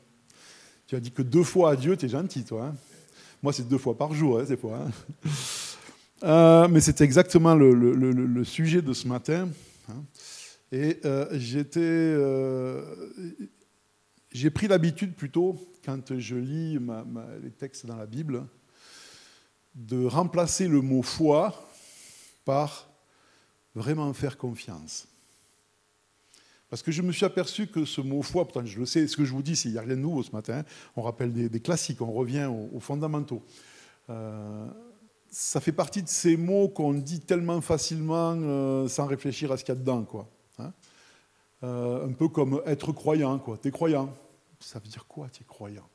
Tu 0.87 0.95
as 0.95 0.99
dit 0.99 1.11
que 1.11 1.21
deux 1.21 1.43
fois 1.43 1.71
à 1.71 1.75
Dieu, 1.75 1.97
tu 1.97 2.05
es 2.05 2.09
gentil, 2.09 2.43
toi. 2.43 2.67
Hein. 2.67 2.75
Moi, 3.43 3.53
c'est 3.53 3.67
deux 3.67 3.77
fois 3.77 3.97
par 3.97 4.13
jour, 4.13 4.41
ces 4.47 4.57
fois. 4.57 4.87
Euh, 6.23 6.67
mais 6.67 6.81
c'est 6.81 7.01
exactement 7.01 7.55
le, 7.55 8.43
sujet 8.43 8.83
de 8.83 8.93
ce 8.93 9.07
matin. 9.07 9.49
Et 10.71 10.99
euh, 11.03 11.25
euh, 11.77 12.85
j'ai 14.31 14.49
pris 14.51 14.67
l'habitude 14.67 15.15
plutôt, 15.15 15.55
quand 15.83 16.19
je 16.19 16.35
lis 16.35 16.77
les 17.41 17.49
textes 17.49 17.87
dans 17.87 17.95
la 17.95 18.05
Bible, 18.05 18.43
de 19.75 20.05
remplacer 20.05 20.67
le 20.67 20.81
mot 20.81 21.01
foi 21.01 21.53
par 22.45 22.89
vraiment 23.75 24.11
faire 24.13 24.37
confiance. 24.37 25.07
Parce 26.69 26.81
que 26.81 26.91
je 26.91 27.01
me 27.01 27.11
suis 27.11 27.25
aperçu 27.25 27.67
que 27.67 27.83
ce 27.83 27.99
mot 27.99 28.21
foi, 28.21 28.45
pourtant 28.45 28.65
je 28.65 28.79
le 28.79 28.85
sais, 28.85 29.05
ce 29.05 29.17
que 29.17 29.25
je 29.25 29.33
vous 29.33 29.41
dis, 29.41 29.59
il 29.65 29.71
n'y 29.71 29.77
a 29.77 29.81
rien 29.81 29.95
de 29.95 30.01
nouveau 30.01 30.23
ce 30.23 30.31
matin, 30.31 30.63
on 30.95 31.01
rappelle 31.01 31.33
des, 31.33 31.59
classiques, 31.59 32.01
on 32.01 32.13
revient 32.13 32.49
aux, 32.73 32.79
fondamentaux. 32.79 33.43
Euh, 34.09 34.67
ça 35.29 35.59
fait 35.59 35.73
partie 35.73 36.01
de 36.01 36.07
ces 36.07 36.37
mots 36.37 36.69
qu'on 36.69 36.93
dit 36.93 37.19
tellement 37.19 37.59
facilement 37.59 38.35
euh, 38.37 38.87
sans 38.87 39.05
réfléchir 39.05 39.51
à 39.51 39.57
ce 39.57 39.65
qu'il 39.65 39.73
y 39.73 39.77
a 39.77 39.79
dedans. 39.79 40.03
Quoi, 40.03 40.29
hein. 40.59 40.71
euh, 41.63 42.07
un 42.07 42.13
peu 42.13 42.29
comme 42.29 42.61
être 42.65 42.93
croyant. 42.93 43.37
Quoi. 43.39 43.57
es 43.63 43.71
croyant. 43.71 44.13
Ça 44.61 44.79
veut 44.79 44.87
dire 44.87 45.05
quoi, 45.07 45.27
tu 45.29 45.41
es 45.41 45.45
croyant? 45.45 45.89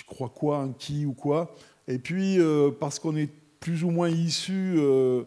Tu 0.00 0.06
crois 0.06 0.30
quoi, 0.30 0.58
en 0.58 0.72
qui 0.72 1.04
ou 1.04 1.12
quoi. 1.12 1.54
Et 1.86 1.98
puis, 1.98 2.38
euh, 2.38 2.70
parce 2.70 2.98
qu'on 2.98 3.16
est 3.16 3.30
plus 3.60 3.84
ou 3.84 3.90
moins 3.90 4.08
issu 4.08 4.76
euh, 4.78 5.24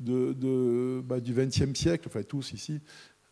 de, 0.00 1.02
bah, 1.04 1.20
du 1.20 1.34
XXe 1.34 1.78
siècle, 1.78 2.08
enfin 2.08 2.22
tous 2.22 2.52
ici, 2.54 2.80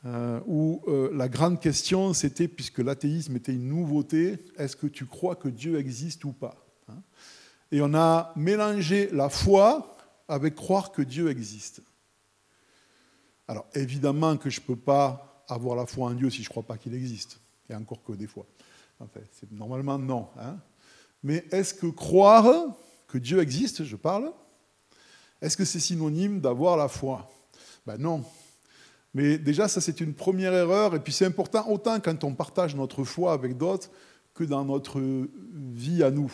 euh, 0.04 0.40
où 0.46 0.82
la 1.12 1.28
grande 1.28 1.60
question, 1.60 2.12
c'était, 2.12 2.48
puisque 2.48 2.80
l'athéisme 2.80 3.36
était 3.36 3.54
une 3.54 3.68
nouveauté, 3.68 4.44
est-ce 4.58 4.76
que 4.76 4.86
tu 4.86 5.06
crois 5.06 5.36
que 5.36 5.48
Dieu 5.48 5.78
existe 5.78 6.24
ou 6.24 6.32
pas 6.32 6.66
hein? 6.88 7.00
Et 7.70 7.80
on 7.80 7.94
a 7.94 8.34
mélangé 8.36 9.08
la 9.12 9.30
foi 9.30 9.96
avec 10.28 10.54
croire 10.54 10.92
que 10.92 11.00
Dieu 11.00 11.30
existe. 11.30 11.80
Alors 13.48 13.66
évidemment 13.74 14.36
que 14.36 14.50
je 14.50 14.60
ne 14.60 14.66
peux 14.66 14.76
pas 14.76 15.44
avoir 15.48 15.76
la 15.76 15.86
foi 15.86 16.08
en 16.08 16.14
Dieu 16.14 16.28
si 16.28 16.42
je 16.42 16.48
ne 16.48 16.50
crois 16.50 16.62
pas 16.64 16.76
qu'il 16.76 16.94
existe, 16.94 17.40
et 17.70 17.74
encore 17.74 18.02
que 18.02 18.12
des 18.12 18.26
fois. 18.26 18.44
Enfin, 19.00 19.20
normalement 19.50 19.98
non. 19.98 20.28
Hein 20.38 20.58
Mais 21.22 21.44
est-ce 21.50 21.74
que 21.74 21.86
croire 21.86 22.74
que 23.08 23.18
Dieu 23.18 23.40
existe, 23.40 23.84
je 23.84 23.96
parle, 23.96 24.32
est-ce 25.40 25.56
que 25.56 25.64
c'est 25.64 25.80
synonyme 25.80 26.40
d'avoir 26.40 26.76
la 26.76 26.88
foi? 26.88 27.30
Ben 27.86 27.96
non. 27.98 28.24
Mais 29.14 29.38
déjà, 29.38 29.68
ça 29.68 29.80
c'est 29.80 30.00
une 30.00 30.14
première 30.14 30.54
erreur, 30.54 30.94
et 30.94 31.00
puis 31.00 31.12
c'est 31.12 31.26
important 31.26 31.68
autant 31.68 32.00
quand 32.00 32.24
on 32.24 32.34
partage 32.34 32.74
notre 32.74 33.04
foi 33.04 33.32
avec 33.32 33.56
d'autres 33.56 33.90
que 34.34 34.44
dans 34.44 34.64
notre 34.64 35.00
vie 35.52 36.02
à 36.02 36.10
nous. 36.10 36.32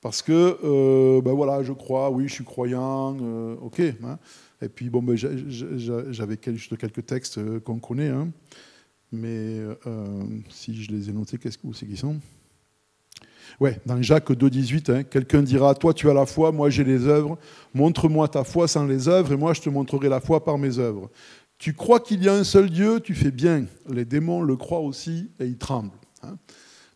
Parce 0.00 0.22
que, 0.22 0.58
euh, 0.62 1.20
ben 1.20 1.32
voilà, 1.32 1.62
je 1.64 1.72
crois, 1.72 2.10
oui, 2.10 2.28
je 2.28 2.34
suis 2.34 2.44
croyant, 2.44 3.16
euh, 3.20 3.56
ok. 3.60 3.80
Hein. 3.80 4.18
Et 4.62 4.68
puis, 4.68 4.90
bon, 4.90 5.02
ben, 5.02 5.16
j'avais 5.16 6.36
quelques 6.36 7.04
textes 7.04 7.38
euh, 7.38 7.58
qu'on 7.58 7.80
connaît, 7.80 8.08
hein. 8.08 8.28
mais 9.10 9.60
si 10.50 10.80
je 10.82 10.92
les 10.92 11.10
ai 11.10 11.12
notés, 11.12 11.38
qu'est-ce 11.38 11.58
que 11.58 11.66
c'est 11.72 11.86
qu'ils 11.86 11.98
sont? 11.98 12.20
Ouais, 13.60 13.80
dans 13.86 14.00
Jacques 14.00 14.30
2,18, 14.30 14.92
hein, 14.92 15.02
quelqu'un 15.02 15.42
dira 15.42 15.74
Toi, 15.74 15.94
tu 15.94 16.08
as 16.10 16.14
la 16.14 16.26
foi, 16.26 16.52
moi, 16.52 16.70
j'ai 16.70 16.84
les 16.84 17.06
œuvres. 17.06 17.38
Montre-moi 17.74 18.28
ta 18.28 18.44
foi 18.44 18.68
sans 18.68 18.86
les 18.86 19.08
œuvres, 19.08 19.32
et 19.32 19.36
moi, 19.36 19.52
je 19.54 19.60
te 19.60 19.68
montrerai 19.68 20.08
la 20.08 20.20
foi 20.20 20.44
par 20.44 20.58
mes 20.58 20.78
œuvres. 20.78 21.10
Tu 21.58 21.74
crois 21.74 21.98
qu'il 21.98 22.22
y 22.22 22.28
a 22.28 22.34
un 22.34 22.44
seul 22.44 22.70
Dieu, 22.70 23.00
tu 23.00 23.14
fais 23.14 23.32
bien. 23.32 23.66
Les 23.88 24.04
démons 24.04 24.42
le 24.42 24.56
croient 24.56 24.80
aussi 24.80 25.30
et 25.40 25.46
ils 25.46 25.58
tremblent. 25.58 25.90
Hein. 26.22 26.36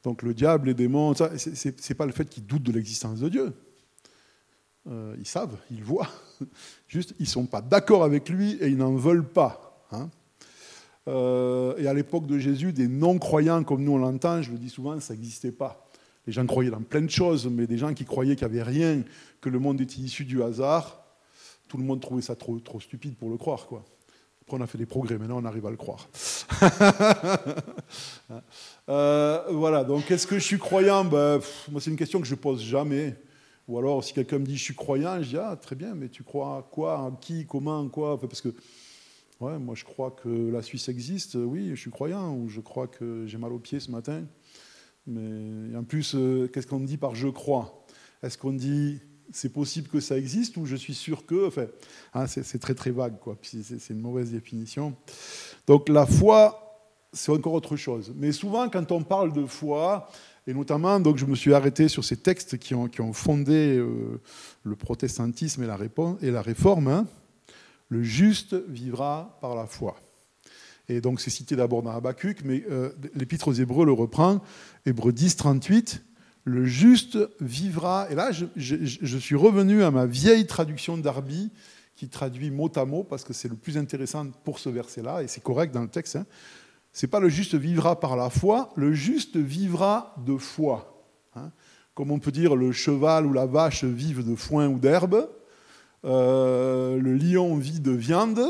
Donc 0.04 0.22
le 0.22 0.34
diable, 0.34 0.68
les 0.68 0.74
démons, 0.74 1.14
ce 1.14 1.68
n'est 1.68 1.94
pas 1.96 2.06
le 2.06 2.12
fait 2.12 2.28
qu'ils 2.28 2.46
doutent 2.46 2.62
de 2.62 2.72
l'existence 2.72 3.18
de 3.18 3.28
Dieu. 3.28 3.52
Euh, 4.88 5.14
ils 5.18 5.26
savent, 5.26 5.56
ils 5.70 5.82
voient. 5.82 6.08
Juste, 6.88 7.14
ils 7.18 7.24
ne 7.24 7.28
sont 7.28 7.46
pas 7.46 7.60
d'accord 7.60 8.04
avec 8.04 8.28
lui 8.28 8.52
et 8.60 8.68
ils 8.68 8.76
n'en 8.76 8.94
veulent 8.94 9.28
pas. 9.28 9.86
Hein. 9.92 10.10
Euh, 11.08 11.76
et 11.78 11.86
à 11.88 11.94
l'époque 11.94 12.26
de 12.26 12.38
Jésus, 12.38 12.72
des 12.72 12.88
non-croyants 12.88 13.64
comme 13.64 13.82
nous 13.82 13.92
on 13.92 13.98
l'entend, 13.98 14.42
je 14.42 14.52
le 14.52 14.58
dis 14.58 14.70
souvent, 14.70 14.98
ça 15.00 15.14
n'existait 15.14 15.52
pas. 15.52 15.88
Les 16.26 16.32
gens 16.32 16.46
croyaient 16.46 16.70
dans 16.70 16.82
plein 16.82 17.02
de 17.02 17.10
choses, 17.10 17.46
mais 17.46 17.66
des 17.66 17.78
gens 17.78 17.94
qui 17.94 18.04
croyaient 18.04 18.36
qu'il 18.36 18.46
n'y 18.46 18.58
avait 18.58 18.70
rien, 18.70 19.02
que 19.40 19.48
le 19.48 19.58
monde 19.58 19.80
était 19.80 20.00
issu 20.00 20.24
du 20.24 20.42
hasard, 20.42 21.02
tout 21.68 21.78
le 21.78 21.84
monde 21.84 22.00
trouvait 22.00 22.22
ça 22.22 22.36
trop, 22.36 22.58
trop 22.60 22.80
stupide 22.80 23.16
pour 23.16 23.30
le 23.30 23.36
croire. 23.36 23.66
Après, 24.42 24.56
on 24.56 24.60
a 24.60 24.66
fait 24.66 24.78
des 24.78 24.86
progrès, 24.86 25.18
maintenant 25.18 25.40
on 25.40 25.44
arrive 25.44 25.66
à 25.66 25.70
le 25.70 25.76
croire. 25.76 26.08
Euh, 28.88 29.44
voilà, 29.50 29.84
donc 29.84 30.10
est-ce 30.10 30.26
que 30.26 30.34
je 30.34 30.44
suis 30.44 30.58
croyant? 30.58 31.04
Ben, 31.04 31.40
Moi, 31.70 31.80
c'est 31.80 31.90
une 31.90 31.96
question 31.96 32.20
que 32.20 32.26
je 32.26 32.34
pose 32.34 32.60
jamais. 32.60 33.16
Ou 33.68 33.78
alors, 33.78 34.02
si 34.02 34.12
quelqu'un 34.12 34.38
me 34.38 34.44
dit 34.44 34.56
je 34.56 34.64
suis 34.64 34.74
croyant, 34.74 35.22
je 35.22 35.28
dis 35.28 35.36
ah, 35.36 35.56
très 35.56 35.76
bien, 35.76 35.94
mais 35.94 36.08
tu 36.08 36.24
crois 36.24 36.68
quoi 36.70 36.94
À 36.94 37.12
qui 37.20 37.46
Comment 37.46 37.88
Quoi? 37.88 38.20
Parce 38.20 38.40
que 38.40 38.48
ouais, 39.40 39.58
moi, 39.58 39.74
je 39.76 39.84
crois 39.84 40.10
que 40.10 40.50
la 40.50 40.62
Suisse 40.62 40.88
existe, 40.88 41.36
oui, 41.36 41.70
je 41.70 41.80
suis 41.80 41.90
croyant. 41.90 42.34
Ou 42.34 42.48
je 42.48 42.60
crois 42.60 42.88
que 42.88 43.24
j'ai 43.26 43.38
mal 43.38 43.52
aux 43.52 43.60
pieds 43.60 43.80
ce 43.80 43.90
matin. 43.90 44.24
Mais 45.06 45.76
en 45.76 45.84
plus, 45.84 46.14
euh, 46.14 46.48
qu'est-ce 46.48 46.66
qu'on 46.66 46.80
dit 46.80 46.96
par 46.96 47.14
je 47.14 47.28
crois? 47.28 47.84
Est-ce 48.22 48.38
qu'on 48.38 48.52
dit 48.52 49.00
c'est 49.32 49.52
possible 49.52 49.88
que 49.88 50.00
ça 50.00 50.18
existe 50.18 50.56
ou 50.56 50.66
je 50.66 50.76
suis 50.76 50.94
sûr 50.94 51.26
que. 51.26 51.46
Enfin, 51.46 51.66
hein, 52.14 52.26
c'est 52.26 52.58
très 52.58 52.74
très 52.74 52.90
vague, 52.90 53.18
quoi. 53.18 53.36
C'est 53.42 53.90
une 53.90 54.00
mauvaise 54.00 54.30
définition. 54.30 54.94
Donc 55.66 55.88
la 55.88 56.06
foi, 56.06 56.62
c'est 57.12 57.32
encore 57.32 57.54
autre 57.54 57.76
chose. 57.76 58.12
Mais 58.14 58.32
souvent, 58.32 58.68
quand 58.68 58.92
on 58.92 59.02
parle 59.02 59.32
de 59.32 59.46
foi, 59.46 60.08
et 60.46 60.54
notamment, 60.54 61.00
donc 61.00 61.16
je 61.16 61.26
me 61.26 61.34
suis 61.34 61.54
arrêté 61.54 61.88
sur 61.88 62.04
ces 62.04 62.16
textes 62.16 62.58
qui 62.58 62.74
ont, 62.74 63.12
fondé 63.12 63.76
euh, 63.76 64.20
le 64.64 64.76
protestantisme 64.76 65.62
et 65.62 65.66
la, 65.66 65.78
et 66.20 66.30
la 66.30 66.42
réforme. 66.42 66.88
Hein. 66.88 67.06
le 67.88 68.02
juste 68.02 68.54
vivra 68.68 69.38
par 69.40 69.54
la 69.54 69.66
foi. 69.66 69.96
Et 70.88 71.00
donc 71.00 71.20
c'est 71.20 71.30
cité 71.30 71.56
d'abord 71.56 71.82
dans 71.82 71.92
Habakkuk, 71.92 72.38
mais 72.44 72.64
euh, 72.70 72.90
l'Épître 73.14 73.48
aux 73.48 73.52
Hébreux 73.52 73.86
le 73.86 73.92
reprend. 73.92 74.40
Hébreux 74.86 75.12
10, 75.12 75.36
38. 75.36 76.02
Le 76.44 76.64
juste 76.64 77.18
vivra. 77.40 78.08
Et 78.10 78.14
là, 78.16 78.30
je, 78.32 79.16
suis 79.18 79.36
revenu 79.36 79.84
à 79.84 79.92
ma 79.92 80.06
vieille 80.06 80.46
traduction 80.46 80.98
d'Arby, 80.98 81.50
qui 81.94 82.08
traduit 82.08 82.50
mot 82.50 82.70
à 82.74 82.84
mot, 82.84 83.04
parce 83.04 83.22
que 83.22 83.32
c'est 83.32 83.48
le 83.48 83.54
plus 83.54 83.78
intéressant 83.78 84.26
pour 84.42 84.58
ce 84.58 84.68
verset-là, 84.68 85.22
et 85.22 85.28
c'est 85.28 85.42
correct 85.42 85.72
dans 85.72 85.82
le 85.82 85.88
texte. 85.88 86.16
Hein. 86.16 86.26
C'est 86.92 87.06
pas 87.06 87.20
le 87.20 87.28
juste 87.28 87.54
vivra 87.54 88.00
par 88.00 88.16
la 88.16 88.28
foi, 88.28 88.72
le 88.74 88.92
juste 88.92 89.36
vivra 89.36 90.16
de 90.26 90.36
foi. 90.36 91.06
Hein. 91.36 91.52
Comme 91.94 92.10
on 92.10 92.18
peut 92.18 92.32
dire, 92.32 92.56
le 92.56 92.72
cheval 92.72 93.24
ou 93.24 93.32
la 93.32 93.46
vache 93.46 93.84
vivent 93.84 94.28
de 94.28 94.34
foin 94.34 94.66
ou 94.66 94.78
d'herbe, 94.78 95.28
euh, 96.04 96.98
le 96.98 97.14
lion 97.14 97.54
vit 97.56 97.80
de 97.80 97.92
viande, 97.92 98.40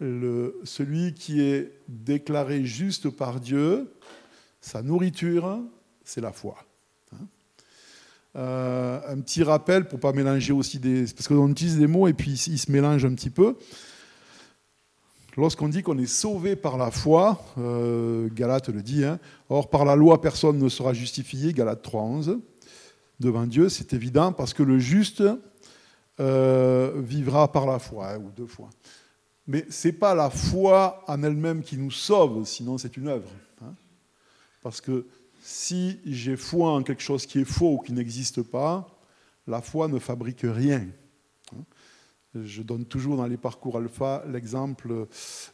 le, 0.00 0.60
celui 0.64 1.14
qui 1.14 1.40
est 1.40 1.72
déclaré 1.88 2.64
juste 2.64 3.10
par 3.10 3.40
Dieu, 3.40 3.92
sa 4.60 4.82
nourriture, 4.82 5.60
c'est 6.04 6.20
la 6.20 6.32
foi. 6.32 6.56
Hein. 7.12 7.26
Euh, 8.36 9.00
un 9.08 9.20
petit 9.20 9.42
rappel 9.42 9.86
pour 9.86 9.98
ne 9.98 10.02
pas 10.02 10.12
mélanger 10.12 10.52
aussi 10.52 10.78
des. 10.78 11.04
Parce 11.14 11.28
qu'on 11.28 11.48
utilise 11.50 11.78
des 11.78 11.86
mots 11.86 12.08
et 12.08 12.12
puis 12.12 12.32
ils 12.32 12.58
se 12.58 12.70
mélangent 12.70 13.04
un 13.04 13.14
petit 13.14 13.30
peu. 13.30 13.56
Lorsqu'on 15.36 15.68
dit 15.68 15.82
qu'on 15.82 15.98
est 15.98 16.06
sauvé 16.06 16.56
par 16.56 16.78
la 16.78 16.90
foi, 16.90 17.44
euh, 17.58 18.28
Galate 18.32 18.70
le 18.70 18.82
dit, 18.82 19.04
hein, 19.04 19.18
or 19.50 19.68
par 19.68 19.84
la 19.84 19.94
loi 19.94 20.20
personne 20.22 20.58
ne 20.58 20.68
sera 20.70 20.94
justifié, 20.94 21.52
Galate 21.52 21.86
3.11, 21.86 22.40
devant 23.20 23.46
Dieu, 23.46 23.68
c'est 23.68 23.92
évident, 23.92 24.32
parce 24.32 24.54
que 24.54 24.62
le 24.62 24.78
juste 24.78 25.22
euh, 26.20 26.92
vivra 26.96 27.52
par 27.52 27.66
la 27.66 27.78
foi, 27.78 28.12
hein, 28.12 28.18
ou 28.18 28.30
deux 28.34 28.46
fois. 28.46 28.70
Mais 29.48 29.64
ce 29.70 29.88
n'est 29.88 29.92
pas 29.92 30.14
la 30.14 30.30
foi 30.30 31.04
en 31.06 31.22
elle-même 31.22 31.62
qui 31.62 31.76
nous 31.76 31.90
sauve, 31.90 32.44
sinon 32.44 32.78
c'est 32.78 32.96
une 32.96 33.08
œuvre. 33.08 33.30
Parce 34.62 34.80
que 34.80 35.06
si 35.42 36.00
j'ai 36.04 36.36
foi 36.36 36.72
en 36.72 36.82
quelque 36.82 37.02
chose 37.02 37.24
qui 37.24 37.38
est 37.38 37.44
faux 37.44 37.74
ou 37.74 37.78
qui 37.78 37.92
n'existe 37.92 38.42
pas, 38.42 38.88
la 39.46 39.62
foi 39.62 39.86
ne 39.86 40.00
fabrique 40.00 40.42
rien. 40.42 40.84
Je 42.34 42.62
donne 42.62 42.84
toujours 42.84 43.16
dans 43.16 43.26
les 43.26 43.36
parcours 43.36 43.78
alpha 43.78 44.24
l'exemple 44.28 45.06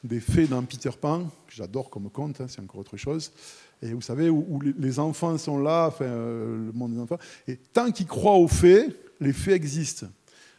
des 0.02 0.20
faits 0.20 0.48
dans 0.48 0.62
Peter 0.62 0.90
Pan, 0.98 1.24
que 1.46 1.54
j'adore 1.54 1.90
comme 1.90 2.10
conte, 2.10 2.40
hein, 2.40 2.46
c'est 2.48 2.60
encore 2.60 2.80
autre 2.80 2.96
chose. 2.96 3.32
Et 3.82 3.92
vous 3.92 4.00
savez, 4.00 4.30
où, 4.30 4.60
les 4.60 4.98
enfants 4.98 5.36
sont 5.38 5.58
là, 5.58 5.92
euh, 6.00 6.66
le 6.66 6.72
monde 6.72 6.94
des 6.94 7.00
enfants, 7.00 7.18
et 7.46 7.56
tant 7.56 7.90
qu'ils 7.90 8.06
croient 8.06 8.38
aux 8.38 8.48
faits, 8.48 8.96
les 9.20 9.32
faits 9.32 9.54
existent. 9.54 10.06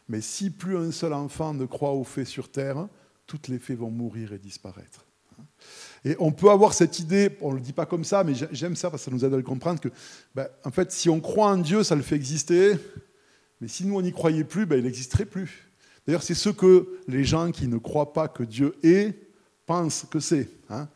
Mais 0.08 0.20
si 0.20 0.50
plus 0.50 0.76
un 0.76 0.92
seul 0.92 1.12
enfant 1.12 1.54
ne 1.54 1.64
croit 1.64 1.92
aux 1.92 2.04
faits 2.04 2.26
sur 2.26 2.50
Terre, 2.50 2.86
toutes 3.26 3.48
les 3.48 3.58
faits 3.58 3.78
vont 3.78 3.90
mourir 3.90 4.32
et 4.32 4.38
disparaître. 4.38 5.06
Et 6.04 6.16
on 6.18 6.32
peut 6.32 6.50
avoir 6.50 6.74
cette 6.74 6.98
idée, 6.98 7.30
on 7.40 7.50
ne 7.50 7.56
le 7.56 7.60
dit 7.60 7.72
pas 7.72 7.86
comme 7.86 8.04
ça, 8.04 8.24
mais 8.24 8.34
j'aime 8.52 8.76
ça 8.76 8.90
parce 8.90 9.02
que 9.02 9.10
ça 9.10 9.16
nous 9.16 9.24
aide 9.24 9.32
à 9.32 9.36
le 9.36 9.42
comprendre, 9.42 9.80
que 9.80 9.88
ben, 10.34 10.46
en 10.64 10.70
fait, 10.70 10.92
si 10.92 11.08
on 11.08 11.20
croit 11.20 11.48
en 11.48 11.56
Dieu, 11.56 11.82
ça 11.82 11.94
le 11.94 12.02
fait 12.02 12.16
exister, 12.16 12.74
mais 13.60 13.68
si 13.68 13.86
nous, 13.86 13.96
on 13.96 14.02
n'y 14.02 14.12
croyait 14.12 14.44
plus, 14.44 14.66
ben, 14.66 14.78
il 14.78 14.84
n'existerait 14.84 15.24
plus. 15.24 15.70
D'ailleurs, 16.06 16.22
c'est 16.22 16.34
ce 16.34 16.50
que 16.50 17.00
les 17.08 17.24
gens 17.24 17.50
qui 17.50 17.66
ne 17.66 17.78
croient 17.78 18.12
pas 18.12 18.28
que 18.28 18.42
Dieu 18.42 18.74
est 18.82 19.14
pensent 19.64 20.04
que 20.10 20.20
c'est. 20.20 20.50
Hein. 20.68 20.88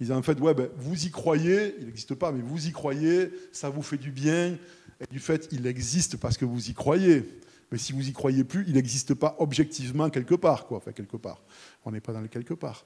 Ils 0.00 0.06
disent 0.06 0.16
en 0.16 0.22
fait, 0.22 0.40
ouais, 0.40 0.54
ben, 0.54 0.68
vous 0.76 1.06
y 1.06 1.10
croyez, 1.10 1.76
il 1.78 1.86
n'existe 1.86 2.14
pas, 2.14 2.32
mais 2.32 2.42
vous 2.42 2.66
y 2.66 2.72
croyez, 2.72 3.30
ça 3.52 3.70
vous 3.70 3.82
fait 3.82 3.98
du 3.98 4.10
bien, 4.10 4.58
et 5.00 5.06
du 5.10 5.20
fait, 5.20 5.48
il 5.52 5.66
existe 5.66 6.16
parce 6.16 6.36
que 6.36 6.44
vous 6.44 6.70
y 6.70 6.74
croyez. 6.74 7.24
Mais 7.70 7.78
si 7.78 7.92
vous 7.92 8.08
y 8.08 8.12
croyez 8.12 8.44
plus, 8.44 8.64
il 8.68 8.74
n'existe 8.74 9.14
pas 9.14 9.36
objectivement 9.38 10.08
quelque 10.10 10.34
part, 10.34 10.66
quoi. 10.66 10.78
Enfin, 10.78 10.92
quelque 10.92 11.16
part. 11.16 11.42
On 11.84 11.90
n'est 11.90 12.00
pas 12.00 12.12
dans 12.12 12.20
le 12.20 12.28
quelque 12.28 12.54
part. 12.54 12.84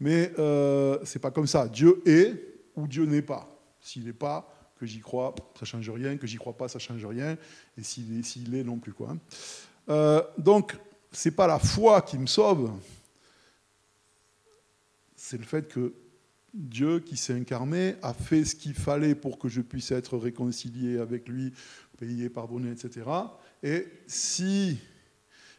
Mais 0.00 0.32
euh, 0.38 0.98
ce 1.04 1.16
n'est 1.16 1.20
pas 1.20 1.30
comme 1.30 1.46
ça. 1.46 1.68
Dieu 1.68 2.02
est 2.06 2.34
ou 2.74 2.86
Dieu 2.86 3.04
n'est 3.04 3.22
pas. 3.22 3.48
S'il 3.80 4.04
n'est 4.04 4.12
pas, 4.12 4.52
que 4.78 4.84
j'y 4.84 5.00
crois, 5.00 5.34
ça 5.58 5.64
change 5.64 5.88
rien. 5.88 6.16
Que 6.16 6.26
j'y 6.26 6.36
crois 6.36 6.56
pas, 6.56 6.68
ça 6.68 6.78
change 6.78 7.04
rien. 7.06 7.36
Et 7.78 7.82
s'il 7.82 8.18
est, 8.18 8.58
est, 8.58 8.64
non 8.64 8.78
plus. 8.78 8.92
Quoi. 8.92 9.16
Euh, 9.88 10.22
donc, 10.36 10.76
ce 11.12 11.28
n'est 11.28 11.34
pas 11.34 11.46
la 11.46 11.58
foi 11.58 12.02
qui 12.02 12.18
me 12.18 12.26
sauve. 12.26 12.72
C'est 15.14 15.38
le 15.38 15.44
fait 15.44 15.68
que 15.68 15.94
Dieu 16.56 17.00
qui 17.00 17.18
s'est 17.18 17.34
incarné 17.34 17.96
a 18.02 18.14
fait 18.14 18.44
ce 18.46 18.56
qu'il 18.56 18.72
fallait 18.72 19.14
pour 19.14 19.38
que 19.38 19.48
je 19.48 19.60
puisse 19.60 19.90
être 19.90 20.16
réconcilié 20.16 20.98
avec 20.98 21.28
lui, 21.28 21.52
payé, 21.98 22.30
pardonné, 22.30 22.70
etc. 22.70 23.06
Et 23.62 23.86
si 24.06 24.78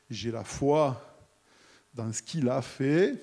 j'ai 0.09 0.31
la 0.31 0.43
foi 0.43 0.99
dans 1.93 2.11
ce 2.11 2.23
qu'il 2.23 2.49
a 2.49 2.63
fait, 2.63 3.13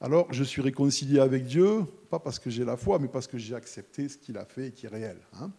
alors 0.00 0.32
je 0.32 0.42
suis 0.42 0.62
réconcilié 0.62 1.20
avec 1.20 1.44
Dieu, 1.44 1.84
pas 2.10 2.18
parce 2.18 2.40
que 2.40 2.50
j'ai 2.50 2.64
la 2.64 2.76
foi, 2.76 2.98
mais 2.98 3.08
parce 3.08 3.28
que 3.28 3.38
j'ai 3.38 3.54
accepté 3.54 4.08
ce 4.08 4.18
qu'il 4.18 4.36
a 4.36 4.44
fait 4.44 4.68
et 4.68 4.72
qui 4.72 4.86
est 4.86 4.88
réel. 4.88 5.18
Hein. 5.34 5.52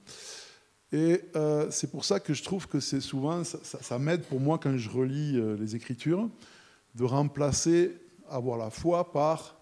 Et 0.92 1.22
euh, 1.38 1.72
c'est 1.72 1.90
pour 1.90 2.04
ça 2.04 2.20
que 2.20 2.34
je 2.34 2.44
trouve 2.44 2.68
que 2.68 2.82
c'est 2.82 3.02
souvent, 3.02 3.44
ça, 3.44 4.00
m'aide 4.00 4.24
pour 4.24 4.42
moi 4.42 4.60
quand 4.60 4.78
je 4.78 4.90
relis 4.90 5.38
euh, 5.38 5.56
les 5.58 5.78
Écritures, 5.78 6.30
de 6.94 7.04
remplacer 7.06 7.98
avoir 8.30 8.58
la 8.58 8.70
foi 8.70 9.12
par 9.12 9.55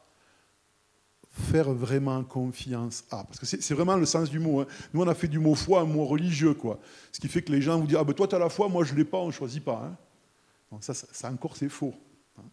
faire 1.33 1.73
vraiment 1.73 2.23
confiance 2.23 3.03
à. 3.09 3.23
Parce 3.23 3.39
que 3.39 3.45
c'est 3.45 3.73
vraiment 3.73 3.95
le 3.95 4.05
sens 4.05 4.29
du 4.29 4.39
mot. 4.39 4.61
Hein. 4.61 4.67
Nous, 4.93 5.01
on 5.01 5.07
a 5.07 5.15
fait 5.15 5.27
du 5.27 5.39
mot 5.39 5.55
foi 5.55 5.81
un 5.81 5.85
mot 5.85 6.05
religieux. 6.05 6.53
Quoi. 6.53 6.79
Ce 7.11 7.19
qui 7.19 7.27
fait 7.27 7.41
que 7.41 7.51
les 7.51 7.61
gens 7.61 7.79
vous 7.79 7.87
disent 7.87 7.97
Ah 7.99 8.03
ben 8.03 8.13
toi, 8.13 8.27
tu 8.27 8.35
as 8.35 8.39
la 8.39 8.49
foi, 8.49 8.69
moi, 8.69 8.83
je 8.83 8.93
ne 8.93 8.99
l'ai 8.99 9.05
pas, 9.05 9.17
on 9.17 9.27
ne 9.27 9.31
choisit 9.31 9.63
pas. 9.63 9.97
Hein. 10.71 10.77
ça, 10.79 11.31
encore, 11.31 11.57
c'est 11.57 11.69
faux. 11.69 11.93
Hein. 12.37 12.43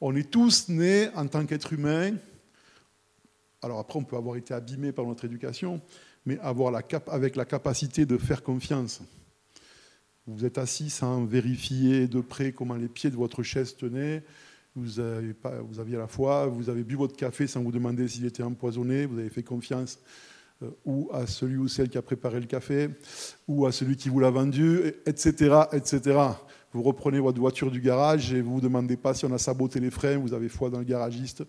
On 0.00 0.16
est 0.16 0.30
tous 0.30 0.68
nés 0.70 1.10
en 1.14 1.26
tant 1.26 1.44
qu'être 1.44 1.72
humain. 1.74 2.14
Alors 3.60 3.78
après, 3.78 3.98
on 3.98 4.04
peut 4.04 4.16
avoir 4.16 4.36
été 4.36 4.54
abîmé 4.54 4.92
par 4.92 5.04
notre 5.04 5.26
éducation, 5.26 5.80
mais 6.24 6.38
avoir 6.40 6.70
la 6.70 6.82
cap 6.82 7.08
avec 7.10 7.36
la 7.36 7.44
capacité 7.44 8.06
de 8.06 8.16
faire 8.16 8.42
confiance. 8.42 9.02
Vous 10.26 10.46
êtes 10.46 10.56
assis 10.56 10.88
sans 10.88 11.26
vérifier 11.26 12.08
de 12.08 12.22
près 12.22 12.52
comment 12.52 12.76
les 12.76 12.88
pieds 12.88 13.10
de 13.10 13.16
votre 13.16 13.42
chaise 13.42 13.76
tenaient 13.76 14.24
vous, 14.76 14.98
avez 14.98 15.34
pas, 15.34 15.60
vous 15.60 15.78
aviez 15.78 15.96
la 15.96 16.08
foi, 16.08 16.46
vous 16.46 16.68
avez 16.68 16.82
bu 16.82 16.96
votre 16.96 17.16
café 17.16 17.46
sans 17.46 17.62
vous 17.62 17.72
demander 17.72 18.08
s'il 18.08 18.26
était 18.26 18.42
empoisonné, 18.42 19.06
vous 19.06 19.18
avez 19.18 19.30
fait 19.30 19.42
confiance 19.42 19.98
euh, 20.62 20.70
ou 20.84 21.10
à 21.12 21.26
celui 21.26 21.56
ou 21.56 21.68
celle 21.68 21.88
qui 21.88 21.98
a 21.98 22.02
préparé 22.02 22.40
le 22.40 22.46
café, 22.46 22.90
ou 23.48 23.66
à 23.66 23.72
celui 23.72 23.96
qui 23.96 24.08
vous 24.08 24.20
l'a 24.20 24.30
vendu, 24.30 24.80
etc., 25.06 25.62
etc. 25.72 26.18
Vous 26.72 26.82
reprenez 26.82 27.20
votre 27.20 27.40
voiture 27.40 27.70
du 27.70 27.80
garage 27.80 28.32
et 28.32 28.40
vous 28.40 28.50
ne 28.50 28.54
vous 28.54 28.60
demandez 28.60 28.96
pas 28.96 29.14
si 29.14 29.24
on 29.24 29.32
a 29.32 29.38
saboté 29.38 29.80
les 29.80 29.90
freins, 29.90 30.16
vous 30.18 30.32
avez 30.32 30.48
foi 30.48 30.70
dans 30.70 30.78
le 30.78 30.84
garagiste, 30.84 31.44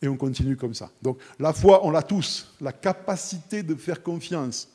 et 0.00 0.08
on 0.08 0.16
continue 0.16 0.56
comme 0.56 0.74
ça. 0.74 0.90
Donc 1.00 1.18
la 1.38 1.52
foi, 1.52 1.84
on 1.84 1.90
l'a 1.90 2.02
tous, 2.02 2.52
la 2.60 2.72
capacité 2.72 3.62
de 3.62 3.74
faire 3.76 4.02
confiance. 4.02 4.68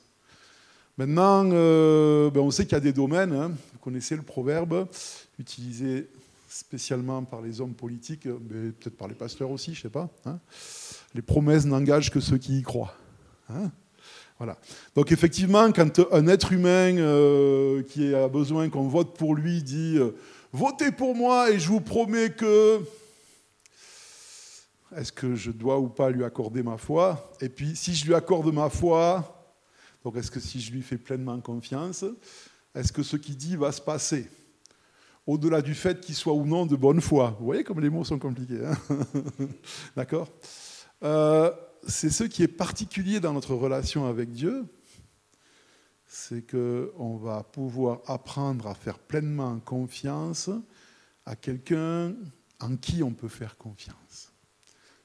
Maintenant, 0.97 1.47
euh, 1.51 2.31
ben 2.31 2.41
on 2.41 2.49
sait 2.49 2.63
qu'il 2.63 2.73
y 2.73 2.75
a 2.75 2.79
des 2.81 2.93
domaines, 2.93 3.33
hein. 3.33 3.51
vous 3.73 3.79
connaissez 3.79 4.15
le 4.15 4.23
proverbe, 4.23 4.87
utilisé 5.37 6.07
spécialement 6.57 7.23
par 7.23 7.41
les 7.41 7.61
hommes 7.61 7.75
politiques, 7.75 8.25
mais 8.25 8.71
peut-être 8.71 8.97
par 8.97 9.07
les 9.07 9.13
pasteurs 9.13 9.51
aussi, 9.51 9.75
je 9.75 9.79
ne 9.79 9.83
sais 9.83 9.89
pas. 9.89 10.09
Hein. 10.25 10.39
les 11.13 11.21
promesses 11.21 11.65
n'engagent 11.65 12.09
que 12.09 12.19
ceux 12.19 12.37
qui 12.37 12.59
y 12.59 12.61
croient. 12.63 12.95
Hein. 13.49 13.71
voilà. 14.39 14.57
Donc 14.95 15.11
effectivement, 15.11 15.71
quand 15.71 15.99
un 16.11 16.27
être 16.27 16.51
humain 16.51 16.97
euh, 16.97 17.83
qui 17.83 18.13
a 18.13 18.27
besoin 18.27 18.69
qu'on 18.69 18.87
vote 18.87 19.15
pour 19.15 19.35
lui 19.35 19.61
dit 19.61 19.97
euh, 19.97 20.11
votez 20.51 20.91
pour 20.91 21.15
moi 21.15 21.51
et 21.51 21.59
je 21.59 21.67
vous 21.67 21.79
promets 21.79 22.31
que 22.31 22.81
est-ce 24.95 25.11
que 25.11 25.35
je 25.35 25.51
dois 25.51 25.77
ou 25.77 25.89
pas 25.89 26.09
lui 26.09 26.23
accorder 26.23 26.63
ma 26.63 26.77
foi? 26.77 27.31
Et 27.39 27.49
puis 27.49 27.75
si 27.75 27.93
je 27.93 28.05
lui 28.07 28.15
accorde 28.15 28.51
ma 28.51 28.69
foi, 28.69 29.53
donc 30.03 30.15
est-ce 30.15 30.31
que 30.31 30.39
si 30.39 30.59
je 30.59 30.71
lui 30.71 30.81
fais 30.81 30.97
pleinement 30.97 31.39
confiance, 31.39 32.03
est-ce 32.73 32.91
que 32.91 33.03
ce 33.03 33.15
qu'il 33.15 33.37
dit 33.37 33.55
va 33.55 33.71
se 33.71 33.81
passer? 33.81 34.27
Au-delà 35.27 35.61
du 35.61 35.75
fait 35.75 35.99
qu'il 35.99 36.15
soit 36.15 36.33
ou 36.33 36.45
non 36.45 36.65
de 36.65 36.75
bonne 36.75 37.01
foi. 37.01 37.35
Vous 37.39 37.45
voyez 37.45 37.63
comme 37.63 37.81
les 37.81 37.89
mots 37.89 38.05
sont 38.05 38.17
compliqués. 38.17 38.65
Hein 38.65 38.77
D'accord 39.95 40.29
euh, 41.03 41.51
C'est 41.85 42.09
ce 42.09 42.23
qui 42.23 42.41
est 42.41 42.47
particulier 42.47 43.19
dans 43.19 43.33
notre 43.33 43.53
relation 43.53 44.07
avec 44.07 44.31
Dieu, 44.31 44.65
c'est 46.07 46.49
qu'on 46.49 47.17
va 47.17 47.43
pouvoir 47.43 47.99
apprendre 48.07 48.67
à 48.67 48.73
faire 48.73 48.97
pleinement 48.97 49.59
confiance 49.59 50.49
à 51.25 51.35
quelqu'un 51.35 52.15
en 52.61 52.77
qui 52.77 53.03
on 53.03 53.11
peut 53.11 53.27
faire 53.27 53.57
confiance. 53.57 54.31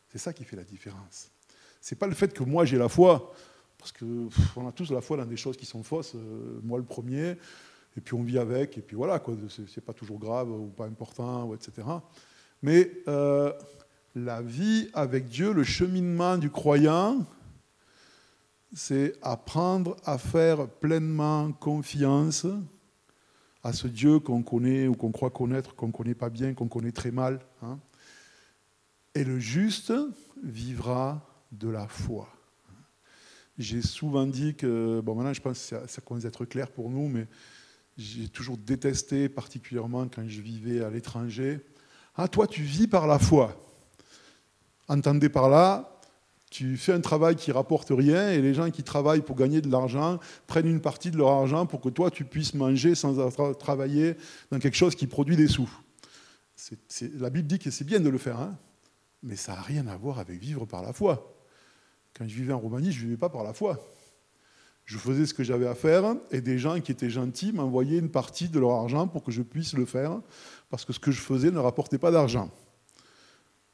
C'est 0.08 0.18
ça 0.18 0.32
qui 0.32 0.44
fait 0.44 0.56
la 0.56 0.64
différence. 0.64 1.30
C'est 1.80 1.98
pas 1.98 2.06
le 2.06 2.14
fait 2.14 2.32
que 2.32 2.44
moi 2.44 2.64
j'ai 2.64 2.78
la 2.78 2.88
foi, 2.88 3.34
parce 3.76 3.90
qu'on 3.90 4.68
a 4.68 4.72
tous 4.72 4.92
la 4.92 5.00
foi 5.00 5.16
dans 5.16 5.26
des 5.26 5.36
choses 5.36 5.56
qui 5.56 5.66
sont 5.66 5.82
fausses, 5.82 6.14
euh, 6.14 6.60
moi 6.62 6.78
le 6.78 6.84
premier, 6.84 7.36
et 7.96 8.00
puis 8.00 8.14
on 8.14 8.22
vit 8.22 8.38
avec, 8.38 8.78
et 8.78 8.80
puis 8.80 8.96
voilà, 8.96 9.18
quoi, 9.18 9.34
c'est 9.48 9.84
pas 9.84 9.92
toujours 9.92 10.18
grave 10.18 10.50
ou 10.50 10.68
pas 10.68 10.86
important, 10.86 11.44
ou 11.44 11.54
etc. 11.54 11.86
Mais 12.62 12.90
euh, 13.08 13.52
la 14.14 14.40
vie 14.40 14.88
avec 14.94 15.26
Dieu, 15.26 15.52
le 15.52 15.64
cheminement 15.64 16.38
du 16.38 16.50
croyant, 16.50 17.26
c'est 18.74 19.14
apprendre 19.20 19.96
à 20.04 20.16
faire 20.16 20.68
pleinement 20.68 21.52
confiance 21.52 22.46
à 23.62 23.72
ce 23.72 23.86
Dieu 23.86 24.18
qu'on 24.18 24.42
connaît 24.42 24.88
ou 24.88 24.94
qu'on 24.94 25.12
croit 25.12 25.30
connaître, 25.30 25.74
qu'on 25.74 25.88
ne 25.88 25.92
connaît 25.92 26.14
pas 26.14 26.30
bien, 26.30 26.54
qu'on 26.54 26.68
connaît 26.68 26.92
très 26.92 27.10
mal. 27.10 27.40
Hein. 27.62 27.78
Et 29.14 29.24
le 29.24 29.38
juste 29.38 29.92
vivra 30.42 31.20
de 31.52 31.68
la 31.68 31.86
foi. 31.86 32.28
J'ai 33.58 33.82
souvent 33.82 34.26
dit 34.26 34.54
que, 34.54 35.00
bon 35.04 35.14
maintenant 35.14 35.34
je 35.34 35.40
pense 35.42 35.58
que 35.58 35.64
ça, 35.64 35.86
ça 35.86 36.00
commence 36.00 36.24
à 36.24 36.28
être 36.28 36.46
clair 36.46 36.70
pour 36.70 36.88
nous, 36.88 37.08
mais 37.08 37.28
j'ai 37.98 38.28
toujours 38.28 38.56
détesté, 38.56 39.28
particulièrement 39.28 40.08
quand 40.08 40.26
je 40.26 40.40
vivais 40.40 40.82
à 40.82 40.90
l'étranger. 40.90 41.60
Ah, 42.16 42.28
toi, 42.28 42.46
tu 42.46 42.62
vis 42.62 42.86
par 42.86 43.06
la 43.06 43.18
foi. 43.18 43.56
Entendez 44.88 45.28
par 45.28 45.48
là, 45.48 46.00
tu 46.50 46.76
fais 46.76 46.92
un 46.92 47.00
travail 47.00 47.36
qui 47.36 47.50
rapporte 47.50 47.88
rien 47.90 48.30
et 48.30 48.42
les 48.42 48.52
gens 48.52 48.70
qui 48.70 48.82
travaillent 48.82 49.22
pour 49.22 49.36
gagner 49.36 49.62
de 49.62 49.70
l'argent 49.70 50.20
prennent 50.46 50.66
une 50.66 50.82
partie 50.82 51.10
de 51.10 51.16
leur 51.16 51.30
argent 51.30 51.64
pour 51.64 51.80
que 51.80 51.88
toi, 51.88 52.10
tu 52.10 52.24
puisses 52.24 52.52
manger 52.52 52.94
sans 52.94 53.30
travailler 53.54 54.16
dans 54.50 54.58
quelque 54.58 54.76
chose 54.76 54.94
qui 54.94 55.06
produit 55.06 55.36
des 55.36 55.48
sous. 55.48 55.70
la 57.18 57.30
Bible 57.30 57.48
dit 57.48 57.58
que 57.58 57.70
c'est 57.70 57.84
bien 57.84 58.00
de 58.00 58.08
le 58.10 58.18
faire, 58.18 58.38
hein, 58.38 58.58
mais 59.22 59.36
ça 59.36 59.54
n'a 59.54 59.62
rien 59.62 59.86
à 59.86 59.96
voir 59.96 60.18
avec 60.18 60.38
vivre 60.38 60.66
par 60.66 60.82
la 60.82 60.92
foi. 60.92 61.34
Quand 62.12 62.28
je 62.28 62.34
vivais 62.34 62.52
en 62.52 62.58
Roumanie, 62.58 62.92
je 62.92 63.00
ne 63.00 63.04
vivais 63.04 63.16
pas 63.16 63.30
par 63.30 63.44
la 63.44 63.54
foi. 63.54 63.80
Je 64.84 64.98
faisais 64.98 65.26
ce 65.26 65.34
que 65.34 65.44
j'avais 65.44 65.66
à 65.66 65.74
faire 65.74 66.16
et 66.30 66.40
des 66.40 66.58
gens 66.58 66.80
qui 66.80 66.92
étaient 66.92 67.10
gentils 67.10 67.52
m'envoyaient 67.52 67.98
une 67.98 68.10
partie 68.10 68.48
de 68.48 68.58
leur 68.58 68.72
argent 68.72 69.06
pour 69.06 69.22
que 69.22 69.30
je 69.30 69.42
puisse 69.42 69.74
le 69.74 69.84
faire 69.84 70.20
parce 70.70 70.84
que 70.84 70.92
ce 70.92 70.98
que 70.98 71.10
je 71.10 71.20
faisais 71.20 71.50
ne 71.50 71.58
rapportait 71.58 71.98
pas 71.98 72.10
d'argent. 72.10 72.50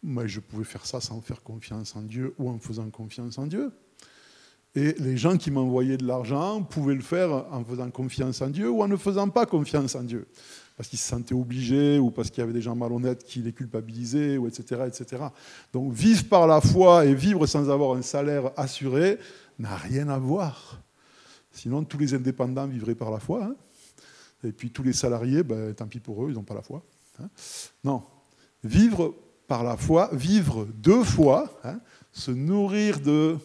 Mais 0.03 0.29
je 0.29 0.41
pouvais 0.41 0.65
faire 0.65 0.87
ça 0.87 1.01
sans 1.01 1.21
faire 1.21 1.43
confiance 1.43 1.97
en 1.97 2.03
Dieu 2.03 2.35
ou 2.39 2.51
en 2.51 2.59
faisant 2.59 2.89
confiance 2.91 3.39
en 3.39 3.47
Dieu. 3.47 3.73
Et 4.75 4.93
les 4.99 5.17
gens 5.17 5.37
qui 5.37 5.51
m'envoyaient 5.51 5.97
de 5.97 6.07
l'argent 6.07 6.63
pouvaient 6.63 6.95
le 6.95 7.01
faire 7.01 7.31
en 7.51 7.65
faisant 7.65 7.91
confiance 7.91 8.43
en 8.43 8.49
Dieu 8.49 8.71
ou 8.71 8.83
en 8.83 8.89
ne 8.89 8.97
faisant 8.97 9.29
pas 9.29 9.47
confiance 9.47 9.95
en 9.95 10.03
Dieu. 10.03 10.29
Parce 10.77 10.89
qu'ils 10.89 10.99
se 10.99 11.09
sentaient 11.09 11.35
obligés 11.35 11.99
ou 11.99 12.11
parce 12.13 12.31
qu'il 12.31 12.43
y 12.43 12.45
avait 12.45 12.53
des 12.53 12.61
gens 12.61 12.77
malhonnêtes 12.77 13.25
qui 13.25 13.41
les 13.41 13.53
culpabilisaient, 13.53 14.37
ou 14.37 14.47
etc., 14.47 14.83
etc. 14.87 15.25
Donc 15.73 15.93
vivre 15.93 16.29
par 16.29 16.47
la 16.47 16.61
foi 16.61 17.07
et 17.07 17.15
vivre 17.15 17.47
sans 17.47 17.69
avoir 17.71 17.97
un 17.97 18.03
salaire 18.03 18.53
assuré 18.57 19.19
n'a 19.59 19.75
rien 19.75 20.09
à 20.09 20.19
voir. 20.19 20.81
Sinon, 21.59 21.83
tous 21.83 21.99
les 21.99 22.15
indépendants 22.15 22.69
vivraient 22.69 22.95
par 22.95 23.11
la 23.11 23.19
foi. 23.19 23.43
Hein. 23.45 23.57
et 24.45 24.53
puis 24.53 24.71
tous 24.71 24.85
les 24.85 24.93
salariés, 24.93 25.43
ben, 25.43 25.75
tant 25.75 25.89
pis 25.89 25.99
pour 25.99 26.25
eux, 26.25 26.31
ils 26.31 26.35
n'ont 26.35 26.45
pas 26.45 26.55
la 26.55 26.63
foi. 26.63 26.85
Hein. 27.21 27.29
non. 27.83 28.05
Vivre 28.63 29.15
par 29.49 29.65
la 29.65 29.77
foi, 29.77 30.09
vivre 30.13 30.69
deux 30.75 31.03
fois, 31.03 31.51
hein, 31.65 31.81
se 32.13 32.31
nourrir 32.31 33.01
de 33.01 33.37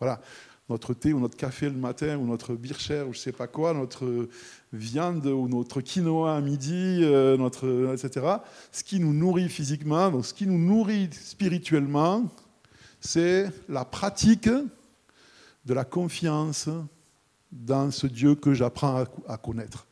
voilà, 0.00 0.20
notre 0.68 0.94
thé 0.94 1.12
ou 1.12 1.20
notre 1.20 1.36
café 1.36 1.66
le 1.66 1.76
matin, 1.76 2.18
ou 2.18 2.26
notre 2.26 2.54
bircher, 2.54 3.02
ou 3.02 3.12
je 3.12 3.18
ne 3.18 3.22
sais 3.22 3.32
pas 3.32 3.46
quoi, 3.46 3.72
notre 3.72 4.28
viande 4.72 5.26
ou 5.26 5.46
notre 5.46 5.80
quinoa 5.80 6.36
à 6.36 6.40
midi, 6.40 7.00
euh, 7.02 7.36
notre, 7.36 7.94
etc. 7.94 8.26
Ce 8.72 8.82
qui 8.82 8.98
nous 8.98 9.12
nourrit 9.12 9.48
physiquement, 9.48 10.10
donc 10.10 10.26
ce 10.26 10.34
qui 10.34 10.46
nous 10.46 10.58
nourrit 10.58 11.10
spirituellement, 11.12 12.28
c'est 13.00 13.48
la 13.68 13.84
pratique 13.84 14.48
de 14.48 15.74
la 15.74 15.84
confiance 15.84 16.68
dans 17.50 17.90
ce 17.90 18.06
Dieu 18.06 18.34
que 18.34 18.54
j'apprends 18.54 19.04
à 19.26 19.36
connaître. 19.36 19.86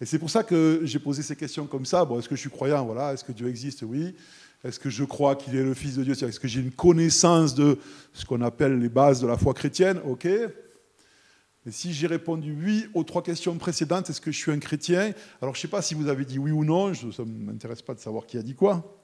Et 0.00 0.06
c'est 0.06 0.18
pour 0.18 0.30
ça 0.30 0.42
que 0.42 0.80
j'ai 0.84 0.98
posé 0.98 1.22
ces 1.22 1.36
questions 1.36 1.66
comme 1.66 1.86
ça. 1.86 2.04
Bon, 2.04 2.18
est-ce 2.18 2.28
que 2.28 2.36
je 2.36 2.40
suis 2.40 2.50
croyant? 2.50 2.84
Voilà. 2.84 3.12
Est-ce 3.12 3.24
que 3.24 3.32
Dieu 3.32 3.48
existe? 3.48 3.82
Oui. 3.82 4.14
Est-ce 4.62 4.78
que 4.78 4.90
je 4.90 5.04
crois 5.04 5.36
qu'il 5.36 5.56
est 5.56 5.62
le 5.62 5.74
Fils 5.74 5.96
de 5.96 6.04
Dieu? 6.04 6.12
Est-ce 6.12 6.40
que 6.40 6.48
j'ai 6.48 6.60
une 6.60 6.72
connaissance 6.72 7.54
de 7.54 7.78
ce 8.12 8.24
qu'on 8.24 8.42
appelle 8.42 8.78
les 8.78 8.88
bases 8.88 9.20
de 9.20 9.26
la 9.26 9.38
foi 9.38 9.54
chrétienne? 9.54 10.00
Ok. 10.04 10.26
Et 10.26 11.72
si 11.72 11.92
j'ai 11.92 12.06
répondu 12.06 12.56
oui 12.62 12.86
aux 12.94 13.02
trois 13.02 13.22
questions 13.22 13.56
précédentes, 13.58 14.08
est-ce 14.08 14.20
que 14.20 14.30
je 14.30 14.38
suis 14.38 14.52
un 14.52 14.58
chrétien? 14.58 15.12
Alors 15.42 15.54
je 15.54 15.58
ne 15.58 15.62
sais 15.62 15.68
pas 15.68 15.82
si 15.82 15.94
vous 15.94 16.08
avez 16.08 16.24
dit 16.24 16.38
oui 16.38 16.52
ou 16.52 16.64
non, 16.64 16.94
ça 16.94 17.24
ne 17.24 17.44
m'intéresse 17.44 17.82
pas 17.82 17.92
de 17.94 17.98
savoir 17.98 18.24
qui 18.26 18.38
a 18.38 18.42
dit 18.42 18.54
quoi. 18.54 19.02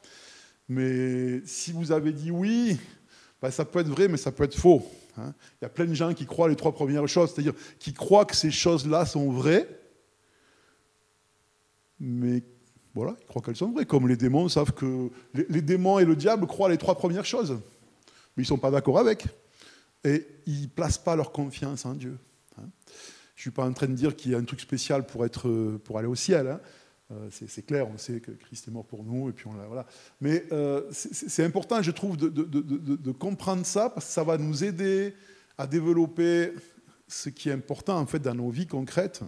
Mais 0.69 1.45
si 1.45 1.73
vous 1.73 1.91
avez 1.91 2.13
dit 2.13 2.31
oui, 2.31 2.79
ben, 3.41 3.51
ça 3.51 3.65
peut 3.65 3.81
être 3.81 3.89
vrai, 3.89 4.07
mais 4.07 4.17
ça 4.17 4.31
peut 4.31 4.45
être 4.45 4.57
faux. 4.57 4.89
Hein. 5.17 5.35
Il 5.61 5.65
y 5.65 5.67
a 5.67 5.69
plein 5.69 5.87
de 5.87 5.95
gens 5.95 6.15
qui 6.15 6.27
croient 6.27 6.49
les 6.49 6.57
trois 6.57 6.73
premières 6.73 7.07
choses, 7.09 7.33
c'est-à-dire 7.33 7.55
qui 7.79 7.93
croient 7.93 8.25
que 8.25 8.37
ces 8.37 8.51
choses-là 8.51 9.07
sont 9.07 9.31
vraies, 9.31 9.69
mais 12.01 12.43
voilà, 12.95 13.15
ils 13.21 13.27
croient 13.27 13.43
qu'elles 13.43 13.57
sont 13.57 13.73
vraies. 13.73 13.87
Comme 13.87 14.09
les 14.09 14.17
démons 14.17 14.49
savent 14.49 14.73
que 14.73 15.11
les, 15.35 15.63
démons 15.63 15.99
et 15.99 16.05
le 16.05 16.17
diable 16.17 16.47
croient 16.47 16.69
les 16.69 16.79
trois 16.79 16.95
premières 16.95 17.25
choses, 17.25 17.53
mais 18.37 18.39
ils 18.39 18.43
ne 18.43 18.47
sont 18.47 18.59
pas 18.59 18.71
d'accord 18.71 18.99
avec. 18.99 19.27
Et 20.05 20.27
ils 20.47 20.63
ne 20.63 20.67
placent 20.67 20.99
pas 20.99 21.15
leur 21.15 21.31
confiance 21.31 21.87
en 21.87 21.95
Dieu. 21.95 22.19
Hein. 22.59 22.65
Je 23.37 23.41
ne 23.41 23.43
suis 23.43 23.51
pas 23.51 23.65
en 23.65 23.73
train 23.73 23.87
de 23.87 23.95
dire 23.95 24.17
qu'il 24.17 24.33
y 24.33 24.35
a 24.35 24.39
un 24.39 24.45
truc 24.45 24.61
spécial 24.61 25.07
pour, 25.07 25.25
être, 25.25 25.79
pour 25.85 25.99
aller 25.99 26.09
au 26.09 26.15
ciel. 26.17 26.49
Hein. 26.49 26.61
Euh, 27.13 27.29
c'est 27.31 27.67
clair, 27.67 27.89
on 27.89 27.99
sait 27.99 28.21
que 28.21 28.31
Christ 28.31 28.69
est 28.69 28.71
mort 28.71 28.87
pour 28.87 29.05
nous, 29.05 29.29
et 29.29 29.33
puis 29.33 29.47
on 29.47 29.53
voilà. 29.53 29.87
Mais 30.21 30.45
euh, 30.53 30.83
c'est 30.91 31.45
important, 31.45 31.83
je 31.83 31.91
trouve, 31.91 32.17
de, 32.17 33.13
comprendre 33.13 33.67
ça, 33.67 33.91
parce 33.91 34.07
que 34.07 34.13
ça 34.13 34.25
va 34.25 34.39
nous 34.39 34.65
aider 34.65 35.15
à 35.59 35.67
développer 35.67 36.53
ce 37.09 37.29
qui 37.29 37.51
est 37.51 37.53
important, 37.53 37.99
en 37.99 38.07
fait, 38.07 38.21
dans 38.21 38.35
nos 38.35 38.51
vies 38.51 38.67
concrètes. 38.67 39.21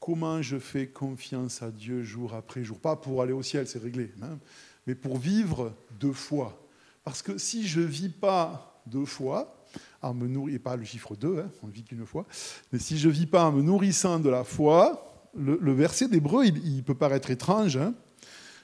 Comment 0.00 0.40
je 0.40 0.58
fais 0.58 0.86
confiance 0.86 1.62
à 1.62 1.70
Dieu 1.70 2.02
jour 2.02 2.34
après 2.34 2.64
jour? 2.64 2.78
Pas 2.78 2.96
pour 2.96 3.20
aller 3.20 3.32
au 3.32 3.42
ciel, 3.42 3.66
c'est 3.66 3.82
réglé, 3.82 4.12
hein, 4.22 4.38
mais 4.86 4.94
pour 4.94 5.18
vivre 5.18 5.74
de 6.00 6.12
foi. 6.12 6.64
Parce 7.04 7.20
que 7.20 7.36
si 7.36 7.66
je 7.66 7.80
ne 7.80 7.86
vis 7.86 8.08
pas 8.08 8.82
de 8.86 9.04
foi, 9.04 9.54
en 10.00 10.14
pas 10.62 10.76
le 10.76 10.84
chiffre 10.84 11.16
2, 11.16 11.40
hein, 11.40 11.50
on 11.62 11.66
ne 11.66 11.72
vit 11.72 11.82
qu'une 11.82 12.06
fois, 12.06 12.26
mais 12.72 12.78
si 12.78 12.96
je 12.96 13.08
ne 13.08 13.12
vis 13.12 13.26
pas 13.26 13.44
en 13.44 13.52
me 13.52 13.62
nourrissant 13.62 14.18
de 14.18 14.30
la 14.30 14.44
foi, 14.44 15.07
le, 15.34 15.72
verset 15.72 16.08
d'Hébreu, 16.08 16.46
il, 16.46 16.82
peut 16.82 16.94
paraître 16.94 17.30
étrange, 17.30 17.76
hein. 17.76 17.94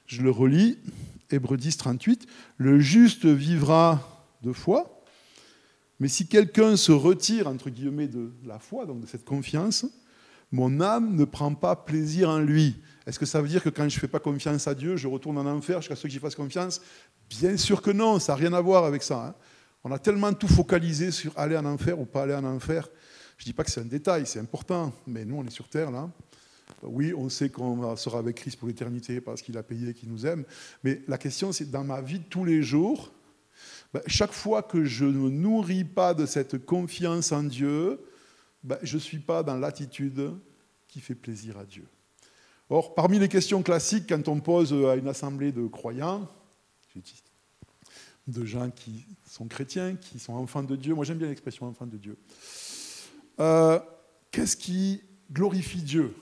je 0.06 0.22
le 0.22 0.30
relis, 0.30 0.78
Hébreu 1.30 1.56
10, 1.56 1.76
38, 1.76 2.26
le 2.58 2.78
juste 2.78 3.26
vivra 3.26 4.26
de 4.42 4.52
foi, 4.52 5.02
mais 6.00 6.08
si 6.08 6.26
quelqu'un 6.26 6.76
se 6.76 6.92
retire, 6.92 7.46
entre 7.46 7.70
guillemets, 7.70 8.08
de 8.08 8.32
la 8.44 8.58
foi, 8.58 8.86
donc 8.86 9.00
de 9.00 9.06
cette 9.06 9.24
confiance, 9.24 9.86
mon 10.52 10.80
âme 10.80 11.16
ne 11.16 11.24
prend 11.24 11.54
pas 11.54 11.76
plaisir 11.76 12.28
en 12.28 12.38
lui. 12.38 12.76
Est-ce 13.06 13.18
que 13.18 13.26
ça 13.26 13.40
veut 13.40 13.48
dire 13.48 13.62
que 13.62 13.68
quand 13.68 13.88
je 13.88 13.96
ne 13.96 14.00
fais 14.00 14.08
pas 14.08 14.20
confiance 14.20 14.66
à 14.68 14.74
Dieu, 14.74 14.96
je 14.96 15.08
retourne 15.08 15.38
en 15.38 15.46
enfer 15.46 15.80
jusqu'à 15.80 15.96
ce 15.96 16.02
que 16.04 16.08
j'y 16.08 16.18
fasse 16.18 16.34
confiance? 16.34 16.80
Bien 17.28 17.56
sûr 17.56 17.82
que 17.82 17.90
non, 17.90 18.18
ça 18.18 18.32
n'a 18.32 18.36
rien 18.36 18.52
à 18.52 18.60
voir 18.60 18.84
avec 18.84 19.02
ça. 19.02 19.26
Hein. 19.26 19.34
On 19.82 19.92
a 19.92 19.98
tellement 19.98 20.32
tout 20.32 20.48
focalisé 20.48 21.10
sur 21.10 21.36
aller 21.38 21.56
en 21.56 21.64
enfer 21.64 21.98
ou 21.98 22.06
pas 22.06 22.22
aller 22.22 22.34
en 22.34 22.44
enfer. 22.44 22.88
Je 23.36 23.42
ne 23.42 23.46
dis 23.46 23.52
pas 23.52 23.64
que 23.64 23.70
c'est 23.70 23.80
un 23.80 23.86
détail, 23.86 24.26
c'est 24.26 24.38
important, 24.38 24.92
mais 25.06 25.24
nous, 25.24 25.36
on 25.36 25.44
est 25.44 25.50
sur 25.50 25.68
Terre, 25.68 25.90
là. 25.90 26.08
Oui, 26.82 27.14
on 27.14 27.28
sait 27.28 27.48
qu'on 27.48 27.96
sera 27.96 28.18
avec 28.18 28.36
Christ 28.36 28.58
pour 28.58 28.68
l'éternité 28.68 29.20
parce 29.20 29.42
qu'il 29.42 29.56
a 29.56 29.62
payé, 29.62 29.94
qu'il 29.94 30.10
nous 30.10 30.26
aime. 30.26 30.44
Mais 30.82 31.02
la 31.08 31.18
question, 31.18 31.52
c'est 31.52 31.70
dans 31.70 31.84
ma 31.84 32.00
vie 32.00 32.18
de 32.18 32.24
tous 32.24 32.44
les 32.44 32.62
jours, 32.62 33.12
ben, 33.92 34.02
chaque 34.06 34.32
fois 34.32 34.62
que 34.62 34.84
je 34.84 35.04
ne 35.04 35.28
nourris 35.30 35.84
pas 35.84 36.14
de 36.14 36.26
cette 36.26 36.64
confiance 36.66 37.32
en 37.32 37.44
Dieu, 37.44 38.00
ben, 38.62 38.78
je 38.82 38.96
ne 38.96 39.00
suis 39.00 39.20
pas 39.20 39.42
dans 39.42 39.56
l'attitude 39.56 40.32
qui 40.88 41.00
fait 41.00 41.14
plaisir 41.14 41.58
à 41.58 41.64
Dieu. 41.64 41.86
Or, 42.70 42.94
parmi 42.94 43.18
les 43.18 43.28
questions 43.28 43.62
classiques, 43.62 44.08
quand 44.08 44.26
on 44.28 44.40
pose 44.40 44.72
à 44.72 44.96
une 44.96 45.08
assemblée 45.08 45.52
de 45.52 45.66
croyants, 45.66 46.28
de 48.26 48.44
gens 48.44 48.70
qui 48.70 49.06
sont 49.28 49.46
chrétiens, 49.46 49.96
qui 49.96 50.18
sont 50.18 50.32
enfants 50.32 50.62
de 50.62 50.76
Dieu, 50.76 50.94
moi 50.94 51.04
j'aime 51.04 51.18
bien 51.18 51.28
l'expression 51.28 51.66
enfants 51.66 51.86
de 51.86 51.98
Dieu, 51.98 52.16
euh, 53.38 53.78
qu'est-ce 54.30 54.56
qui 54.56 55.02
glorifie 55.30 55.82
Dieu? 55.82 56.14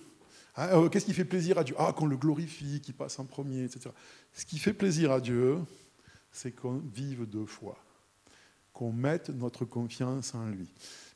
Qu'est-ce 0.55 1.07
qui 1.07 1.15
fait 1.15 1.25
plaisir 1.25 1.59
à 1.59 1.65
Dieu? 1.65 1.75
Ah, 1.79 1.93
qu'on 1.97 2.07
le 2.07 2.17
glorifie, 2.17 2.81
qu'il 2.81 2.95
passe 2.95 3.19
en 3.19 3.25
premier, 3.25 3.65
etc. 3.65 3.91
Ce 4.33 4.45
qui 4.45 4.59
fait 4.59 4.75
plaisir 4.75 5.11
à 5.11 5.21
Dieu, 5.21 5.59
c'est 6.31 6.53
qu'on 6.53 6.83
vive 6.95 7.29
de 7.29 7.45
foi, 7.45 7.79
qu'on 8.73 8.93
mette 8.93 9.31
notre 9.31 9.65
confiance 9.65 10.35
en 10.35 10.47
lui 10.47 10.69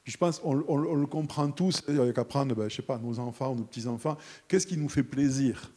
je 0.07 0.17
pense 0.17 0.41
on, 0.45 0.55
le 0.55 1.07
comprend 1.07 1.51
tous, 1.51 1.83
avec 1.89 2.17
apprendre, 2.17 2.55
ben, 2.55 2.71
je 2.71 2.77
sais 2.77 2.83
pas, 2.83 2.99
nos 2.99 3.19
enfants 3.19 3.55
nos 3.55 3.65
petits-enfants, 3.65 4.17
qu'est-ce 4.47 4.67
qui 4.67 4.77
nous 4.77 4.89
fait 4.89 5.03
plaisir? 5.03 5.71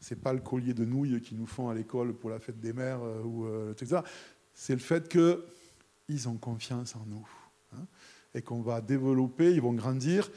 C'est 0.00 0.20
pas 0.20 0.32
le 0.32 0.40
collier 0.40 0.74
de 0.74 0.84
nouilles 0.84 1.20
qu'ils 1.22 1.38
nous 1.38 1.46
font 1.46 1.68
à 1.68 1.74
l'école 1.74 2.14
pour 2.14 2.30
la 2.30 2.40
fête 2.40 2.60
des 2.60 2.72
mères, 2.72 3.00
euh, 3.02 3.22
ou, 3.22 3.46
euh, 3.46 3.72
etc. 3.72 4.00
C'est 4.54 4.74
le 4.74 4.80
fait 4.80 5.08
qu'ils 5.08 6.28
ont 6.28 6.36
confiance 6.36 6.96
en 6.96 7.04
nous. 7.06 7.28
Hein, 7.74 7.86
et 8.34 8.42
qu'on 8.42 8.60
va 8.60 8.80
développer, 8.80 9.52
ils 9.52 9.60
vont 9.60 9.72
grandir, 9.72 10.30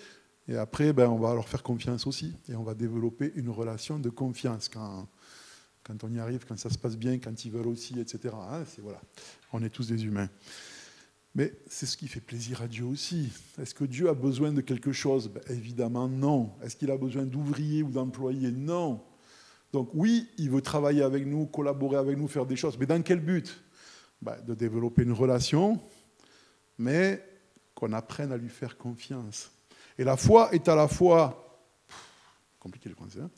et 0.51 0.57
après, 0.57 0.91
ben, 0.91 1.07
on 1.07 1.17
va 1.17 1.33
leur 1.33 1.47
faire 1.47 1.63
confiance 1.63 2.05
aussi. 2.05 2.35
Et 2.49 2.55
on 2.55 2.63
va 2.63 2.73
développer 2.73 3.31
une 3.35 3.47
relation 3.47 3.99
de 3.99 4.09
confiance 4.09 4.67
quand, 4.67 5.07
quand 5.81 6.03
on 6.03 6.11
y 6.11 6.19
arrive, 6.19 6.45
quand 6.45 6.59
ça 6.59 6.69
se 6.69 6.77
passe 6.77 6.97
bien, 6.97 7.19
quand 7.19 7.45
ils 7.45 7.51
veulent 7.51 7.67
aussi, 7.67 7.97
etc. 7.97 8.35
Hein, 8.37 8.63
voilà. 8.79 9.01
On 9.53 9.63
est 9.63 9.69
tous 9.69 9.87
des 9.87 10.03
humains. 10.03 10.27
Mais 11.35 11.53
c'est 11.67 11.85
ce 11.85 11.95
qui 11.95 12.09
fait 12.09 12.19
plaisir 12.19 12.61
à 12.61 12.67
Dieu 12.67 12.83
aussi. 12.83 13.31
Est-ce 13.61 13.73
que 13.73 13.85
Dieu 13.85 14.09
a 14.09 14.13
besoin 14.13 14.51
de 14.51 14.59
quelque 14.59 14.91
chose? 14.91 15.29
Ben, 15.29 15.41
Évidemment 15.47 16.09
non. 16.09 16.51
Est-ce 16.61 16.75
qu'il 16.75 16.91
a 16.91 16.97
besoin 16.97 17.23
d'ouvriers 17.23 17.83
ou 17.83 17.89
d'employés? 17.89 18.51
Non. 18.51 19.01
Donc 19.71 19.91
oui, 19.93 20.27
il 20.37 20.49
veut 20.49 20.61
travailler 20.61 21.01
avec 21.01 21.25
nous, 21.25 21.45
collaborer 21.45 21.95
avec 21.95 22.17
nous, 22.17 22.27
faire 22.27 22.45
des 22.45 22.57
choses. 22.57 22.77
Mais 22.77 22.85
dans 22.85 23.01
quel 23.01 23.21
but? 23.21 23.63
Ben, 24.21 24.35
De 24.45 24.53
développer 24.53 25.03
une 25.03 25.13
relation, 25.13 25.79
mais 26.77 27.25
qu'on 27.73 27.93
apprenne 27.93 28.33
à 28.33 28.37
lui 28.37 28.49
faire 28.49 28.77
confiance. 28.77 29.49
Et 30.01 30.03
la 30.03 30.17
foi 30.17 30.51
est 30.51 30.67
à 30.67 30.73
la 30.73 30.87
fois... 30.87 31.61
compliqué 32.59 32.89
le 32.89 32.95
français. 32.95 33.19
Hein 33.21 33.29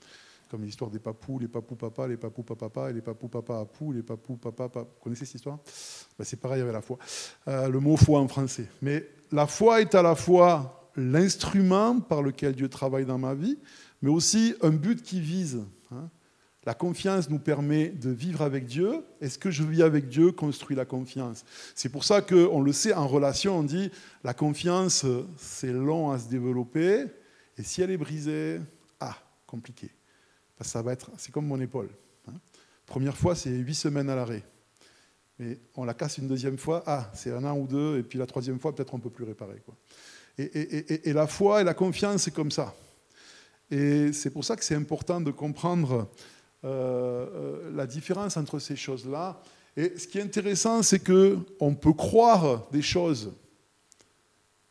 comme 0.50 0.64
l'histoire 0.64 0.92
des 0.92 1.00
papous, 1.00 1.40
les 1.40 1.48
papous 1.48 1.76
papa, 1.76 2.08
les 2.08 2.16
papous 2.16 2.44
papa, 2.44 2.92
et 2.92 2.94
les 2.94 3.02
papous 3.02 3.28
papa 3.28 3.60
apou, 3.62 3.92
les 3.92 4.04
papous 4.04 4.38
papa, 4.38 4.70
papa. 4.70 4.82
Vous 4.82 5.04
connaissez 5.04 5.26
cette 5.26 5.36
histoire? 5.36 5.58
Ben, 6.18 6.24
C'est 6.24 6.40
pareil 6.40 6.62
avec 6.62 6.72
la 6.72 6.82
foi. 6.82 7.00
Euh, 7.48 7.70
le 7.70 7.80
mot 7.80 7.98
foi 7.98 8.20
en 8.20 8.28
français. 8.28 8.68
Mais 8.84 9.04
la 9.32 9.48
foi 9.48 9.82
est 9.82 9.96
à 9.96 10.04
la 10.04 10.14
fois 10.14 10.92
l'instrument 10.96 12.00
par 12.00 12.22
lequel 12.22 12.54
Dieu 12.54 12.70
travaille 12.70 13.06
dans 13.06 13.18
ma 13.18 13.34
vie, 13.34 13.58
mais 14.04 14.12
aussi 14.12 14.54
un 14.62 14.70
but 14.70 15.02
qui 15.02 15.20
vise. 15.20 15.66
Hein. 15.92 16.08
La 16.66 16.74
confiance 16.74 17.30
nous 17.30 17.40
permet 17.40 17.90
de 17.90 18.10
vivre 18.10 18.42
avec 18.42 18.66
Dieu. 18.66 19.04
Et 19.20 19.30
ce 19.30 19.38
que 19.38 19.52
je 19.52 19.64
vis 19.64 19.84
avec 19.84 20.08
Dieu 20.08 20.32
construit 20.32 20.76
la 20.76 20.86
confiance. 20.86 21.44
C'est 21.76 21.90
pour 21.90 22.04
ça 22.04 22.22
qu'on 22.22 22.62
le 22.62 22.72
sait 22.72 22.94
en 22.94 23.08
relation, 23.08 23.60
on 23.60 23.64
dit 23.64 23.92
la 24.24 24.34
confiance, 24.34 25.06
c'est 25.38 25.74
long 25.74 26.12
à 26.12 26.20
se 26.20 26.30
développer. 26.30 27.06
Et 27.58 27.64
si 27.64 27.82
elle 27.82 27.92
est 27.92 27.98
brisée, 27.98 28.60
ah, 29.00 29.18
compliqué 29.46 29.92
ça 30.64 30.82
va 30.82 30.94
être, 30.94 31.12
c'est 31.18 31.32
comme 31.32 31.46
mon 31.46 31.60
épaule. 31.60 31.90
Hein. 32.28 32.34
Première 32.86 33.18
fois, 33.18 33.36
c'est 33.36 33.52
huit 33.52 33.76
semaines 33.76 34.10
à 34.10 34.16
l'arrêt. 34.16 34.44
Mais 35.40 35.60
on 35.76 35.84
la 35.84 35.94
casse 35.94 36.18
une 36.18 36.28
deuxième 36.28 36.58
fois, 36.58 36.84
ah, 36.86 37.10
c'est 37.14 37.32
un 37.32 37.44
an 37.44 37.58
ou 37.58 37.68
deux, 37.68 38.00
et 38.00 38.04
puis 38.04 38.20
la 38.20 38.26
troisième 38.26 38.60
fois, 38.60 38.74
peut-être 38.74 38.94
on 38.94 38.98
ne 38.98 39.04
peut 39.04 39.10
plus 39.10 39.26
réparer. 39.26 39.62
Quoi. 39.66 39.76
Et, 40.38 41.14
la 41.14 41.28
foi 41.28 41.62
et 41.62 41.64
la 41.64 41.74
confiance, 41.74 42.24
c'est 42.24 42.34
comme 42.34 42.52
ça. 42.52 42.74
Et 43.70 44.14
c'est 44.14 44.30
pour 44.30 44.44
ça 44.46 44.56
que 44.56 44.64
c'est 44.64 44.76
important 44.76 45.22
de 45.22 45.32
comprendre 45.32 46.10
euh, 46.66 47.26
euh, 47.34 47.72
la 47.76 47.86
différence 47.86 48.38
entre 48.38 48.60
ces 48.60 48.76
choses-là. 48.76 49.42
Et 49.76 49.98
ce 49.98 50.08
qui 50.08 50.20
est 50.20 50.22
intéressant, 50.22 50.82
c'est 50.84 51.00
qu'on 51.00 51.76
peut 51.76 51.94
croire 51.94 52.68
des 52.72 52.82
choses 52.82 53.34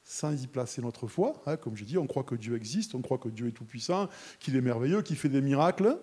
sans 0.02 0.42
y 0.42 0.46
placer 0.46 0.80
notre 0.82 1.06
foi. 1.06 1.42
Hein, 1.46 1.56
comme 1.56 1.76
je 1.76 1.84
dis, 1.84 1.98
on 1.98 2.06
croit 2.06 2.22
que 2.22 2.34
Dieu 2.34 2.56
existe, 2.56 2.94
on 2.94 3.02
croit 3.02 3.18
que 3.18 3.28
Dieu 3.28 3.48
est 3.48 3.52
tout-puissant, 3.52 4.08
qu'il 4.40 4.56
est 4.56 4.60
merveilleux, 4.60 5.02
qu'il 5.02 5.16
fait 5.16 5.28
des 5.28 5.40
miracles. 5.40 5.98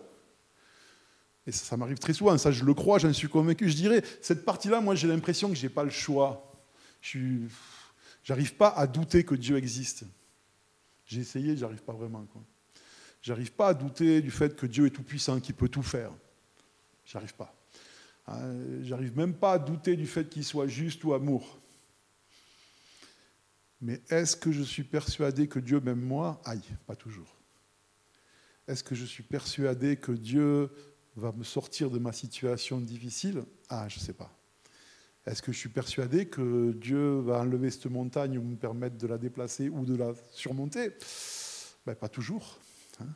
Et 1.47 1.51
ça, 1.51 1.77
m'arrive 1.77 1.97
très 1.97 2.13
souvent, 2.13 2.37
ça 2.37 2.51
je 2.51 2.63
le 2.63 2.73
crois, 2.73 2.99
j'en 2.99 3.13
suis 3.13 3.29
convaincu. 3.29 3.69
Je 3.69 3.75
dirais, 3.75 4.03
cette 4.21 4.45
partie-là, 4.45 4.81
moi 4.81 4.95
j'ai 4.95 5.07
l'impression 5.07 5.49
que 5.49 5.55
je 5.55 5.63
n'ai 5.63 5.69
pas 5.69 5.83
le 5.83 5.89
choix. 5.89 6.53
Je 7.01 7.19
n'arrive 8.27 8.55
pas 8.55 8.69
à 8.69 8.85
douter 8.85 9.23
que 9.23 9.35
Dieu 9.35 9.57
existe. 9.57 10.03
J'ai 11.05 11.21
essayé, 11.21 11.57
j'arrive 11.57 11.81
pas 11.81 11.93
vraiment. 11.93 12.27
J'arrive 13.21 13.51
pas 13.51 13.69
à 13.69 13.73
douter 13.73 14.21
du 14.21 14.31
fait 14.31 14.55
que 14.55 14.65
Dieu 14.65 14.85
est 14.85 14.91
tout-puissant, 14.91 15.39
qu'il 15.39 15.55
peut 15.55 15.69
tout 15.69 15.83
faire. 15.83 16.11
J'arrive 17.05 17.33
pas. 17.33 17.53
Hein, 18.27 18.83
j'arrive 18.83 19.17
même 19.17 19.33
pas 19.33 19.53
à 19.53 19.59
douter 19.59 19.95
du 19.95 20.07
fait 20.07 20.29
qu'il 20.29 20.45
soit 20.45 20.67
juste 20.67 21.03
ou 21.03 21.13
amour. 21.13 21.59
Mais 23.81 24.01
est-ce 24.09 24.35
que 24.35 24.51
je 24.51 24.61
suis 24.61 24.83
persuadé 24.83 25.47
que 25.47 25.59
Dieu 25.59 25.79
m'aime 25.79 26.01
moi 26.01 26.41
Aïe, 26.45 26.61
pas 26.85 26.95
toujours. 26.95 27.35
Est-ce 28.67 28.83
que 28.83 28.93
je 28.93 29.05
suis 29.05 29.23
persuadé 29.23 29.97
que 29.97 30.11
Dieu 30.11 30.69
va 31.15 31.31
me 31.31 31.43
sortir 31.43 31.89
de 31.89 31.97
ma 31.97 32.11
situation 32.11 32.79
difficile? 32.79 33.43
Ah, 33.69 33.87
je 33.89 33.99
ne 33.99 34.03
sais 34.03 34.13
pas. 34.13 34.31
Est-ce 35.25 35.41
que 35.41 35.51
je 35.51 35.57
suis 35.57 35.69
persuadé 35.69 36.27
que 36.27 36.71
Dieu 36.73 37.19
va 37.19 37.39
enlever 37.39 37.71
cette 37.71 37.87
montagne 37.87 38.37
ou 38.37 38.43
me 38.43 38.55
permettre 38.55 38.97
de 38.97 39.07
la 39.07 39.17
déplacer 39.17 39.69
ou 39.69 39.85
de 39.85 39.95
la 39.95 40.13
surmonter? 40.31 40.91
Ben, 41.85 41.95
Pas 41.95 42.09
toujours. 42.09 42.59
Hein. 42.99 43.07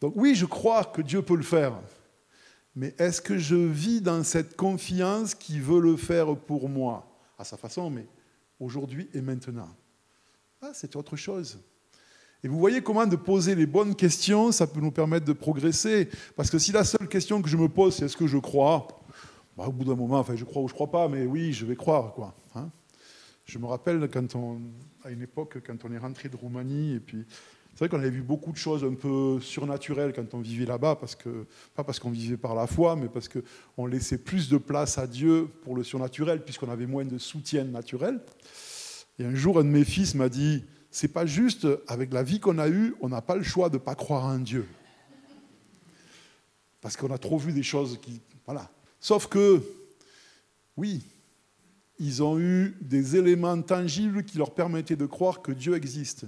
Donc 0.00 0.14
oui, 0.16 0.34
je 0.34 0.46
crois 0.46 0.84
que 0.84 1.02
Dieu 1.02 1.22
peut 1.22 1.36
le 1.36 1.42
faire. 1.42 1.74
Mais 2.74 2.94
est-ce 2.98 3.20
que 3.20 3.36
je 3.36 3.56
vis 3.56 4.00
dans 4.00 4.22
cette 4.22 4.56
confiance 4.56 5.34
qui 5.34 5.58
veut 5.58 5.80
le 5.80 5.96
faire 5.96 6.36
pour 6.36 6.68
moi? 6.68 7.06
À 7.38 7.44
sa 7.44 7.56
façon, 7.56 7.90
mais 7.90 8.06
aujourd'hui 8.58 9.08
et 9.12 9.20
maintenant. 9.20 9.68
Ah, 10.62 10.70
c'est 10.74 10.94
autre 10.96 11.16
chose. 11.16 11.58
Et 12.42 12.48
vous 12.48 12.58
voyez 12.58 12.80
comment 12.80 13.06
de 13.06 13.16
poser 13.16 13.54
les 13.54 13.66
bonnes 13.66 13.94
questions, 13.94 14.52
ça 14.52 14.66
peut 14.66 14.80
nous 14.80 14.90
permettre 14.90 15.26
de 15.26 15.32
progresser. 15.32 16.08
Parce 16.36 16.50
que 16.50 16.58
si 16.58 16.72
la 16.72 16.84
seule 16.84 17.08
question 17.08 17.42
que 17.42 17.48
je 17.48 17.56
me 17.56 17.68
pose, 17.68 17.96
c'est 17.96 18.06
est-ce 18.06 18.16
que 18.16 18.26
je 18.26 18.38
crois? 18.38 18.86
Bah, 19.56 19.66
Au 19.66 19.72
bout 19.72 19.84
d'un 19.84 19.96
moment, 19.96 20.18
enfin, 20.18 20.36
je 20.36 20.44
crois 20.44 20.62
ou 20.62 20.68
je 20.68 20.74
crois 20.74 20.90
pas, 20.90 21.08
mais 21.08 21.26
oui, 21.26 21.52
je 21.52 21.66
vais 21.66 21.76
croire. 21.76 22.14
quoi. 22.14 22.34
Hein. 22.54 22.70
je 23.44 23.58
me 23.58 23.66
rappelle 23.66 24.08
quand 24.10 24.34
on, 24.36 24.60
à 25.04 25.10
une 25.10 25.22
époque, 25.22 25.58
quand 25.66 25.84
on 25.84 25.92
est 25.92 25.98
rentré 25.98 26.28
de 26.28 26.36
Roumanie, 26.36 26.94
et 26.94 27.00
puis 27.00 27.26
c'est 27.72 27.86
vrai 27.86 27.88
qu'on 27.88 27.98
avait 27.98 28.10
vu 28.10 28.22
beaucoup 28.22 28.52
de 28.52 28.56
choses 28.56 28.84
un 28.84 28.94
peu 28.94 29.40
surnaturelles 29.40 30.12
quand 30.12 30.34
on 30.34 30.40
vivait 30.40 30.66
là-bas, 30.66 30.96
parce 30.96 31.14
que, 31.14 31.46
pas 31.74 31.84
parce 31.84 31.98
qu'on 31.98 32.10
vivait 32.10 32.36
par 32.36 32.54
la 32.54 32.66
foi, 32.66 32.94
mais 32.96 33.08
parce 33.08 33.28
qu'on 33.28 33.86
laissait 33.86 34.18
plus 34.18 34.48
de 34.50 34.58
place 34.58 34.98
à 34.98 35.06
Dieu 35.06 35.48
pour 35.62 35.74
le 35.74 35.82
surnaturel, 35.82 36.42
puisqu'on 36.44 36.68
avait 36.68 36.86
moins 36.86 37.04
de 37.04 37.16
soutien 37.16 37.64
naturel. 37.64 38.20
Et 39.18 39.24
un 39.24 39.34
jour, 39.34 39.58
un 39.58 39.64
de 39.64 39.70
mes 39.70 39.84
fils 39.84 40.14
m'a 40.14 40.28
dit, 40.28 40.64
c'est 40.90 41.12
pas 41.12 41.24
juste, 41.24 41.66
avec 41.88 42.12
la 42.12 42.22
vie 42.22 42.40
qu'on 42.40 42.58
a 42.58 42.68
eue, 42.68 42.94
on 43.00 43.08
n'a 43.08 43.22
pas 43.22 43.36
le 43.36 43.42
choix 43.42 43.68
de 43.70 43.74
ne 43.74 43.82
pas 43.82 43.94
croire 43.94 44.24
en 44.24 44.38
Dieu. 44.38 44.66
Parce 46.80 46.96
qu'on 46.96 47.10
a 47.10 47.18
trop 47.18 47.38
vu 47.38 47.52
des 47.52 47.62
choses 47.62 47.98
qui... 48.00 48.20
Voilà. 48.46 48.70
Sauf 48.98 49.26
que, 49.26 49.62
oui, 50.76 51.02
ils 51.98 52.22
ont 52.22 52.38
eu 52.38 52.76
des 52.80 53.16
éléments 53.16 53.60
tangibles 53.62 54.24
qui 54.24 54.38
leur 54.38 54.54
permettaient 54.54 54.96
de 54.96 55.06
croire 55.06 55.42
que 55.42 55.52
Dieu 55.52 55.76
existe. 55.76 56.26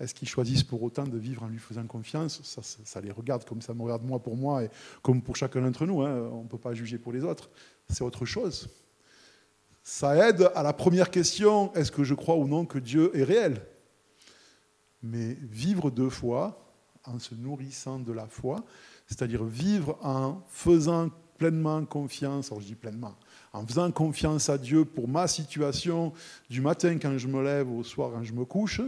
Est-ce 0.00 0.14
qu'ils 0.14 0.28
choisissent 0.28 0.64
pour 0.64 0.82
autant 0.82 1.06
de 1.06 1.16
vivre 1.16 1.42
en 1.44 1.48
lui 1.48 1.58
faisant 1.58 1.86
confiance? 1.86 2.40
Ça, 2.84 3.00
les 3.00 3.12
regarde 3.12 3.44
comme 3.44 3.62
ça 3.62 3.72
me 3.74 3.82
regarde 3.82 4.04
moi 4.04 4.18
pour 4.18 4.36
moi 4.36 4.64
et 4.64 4.70
comme 5.02 5.22
pour 5.22 5.36
chacun 5.36 5.60
d'entre 5.60 5.86
nous. 5.86 6.02
Hein. 6.02 6.28
On 6.32 6.42
ne 6.42 6.48
peut 6.48 6.58
pas 6.58 6.74
juger 6.74 6.98
pour 6.98 7.12
les 7.12 7.22
autres. 7.22 7.50
C'est 7.88 8.02
autre 8.02 8.24
chose. 8.24 8.68
Ça 9.84 10.28
aide 10.28 10.50
à 10.54 10.62
la 10.62 10.72
première 10.72 11.10
question, 11.10 11.72
est-ce 11.74 11.90
que 11.90 12.04
je 12.04 12.14
crois 12.14 12.36
ou 12.36 12.46
non 12.46 12.64
que 12.64 12.78
Dieu 12.78 13.16
est 13.16 13.24
réel? 13.24 13.62
Mais 15.02 15.34
vivre 15.34 15.90
deux 15.90 16.10
fois, 16.10 16.62
en 17.04 17.18
se 17.18 17.34
nourrissant 17.34 17.98
de 17.98 18.12
la 18.12 18.26
foi, 18.26 18.64
c'est-à-dire 19.06 19.44
vivre 19.44 19.98
en 20.02 20.40
faisant 20.48 21.10
pleinement 21.36 21.84
confiance, 21.84 22.52
alors 22.52 22.60
je 22.60 22.66
dis 22.66 22.74
pleinement, 22.76 23.16
en 23.52 23.66
faisant 23.66 23.90
confiance 23.90 24.48
à 24.48 24.58
Dieu 24.58 24.84
pour 24.84 25.08
ma 25.08 25.26
situation 25.26 26.12
du 26.48 26.60
matin 26.60 26.98
quand 27.00 27.18
je 27.18 27.26
me 27.26 27.42
lève 27.42 27.68
au 27.68 27.82
soir 27.82 28.12
quand 28.12 28.22
je 28.22 28.32
me 28.32 28.44
couche, 28.44 28.80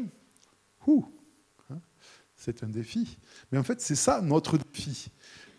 c'est 2.37 2.63
un 2.63 2.69
défi. 2.69 3.19
Mais 3.51 3.59
en 3.59 3.63
fait, 3.63 3.81
c'est 3.81 3.95
ça 3.95 4.21
notre 4.21 4.59
défi. 4.59 5.09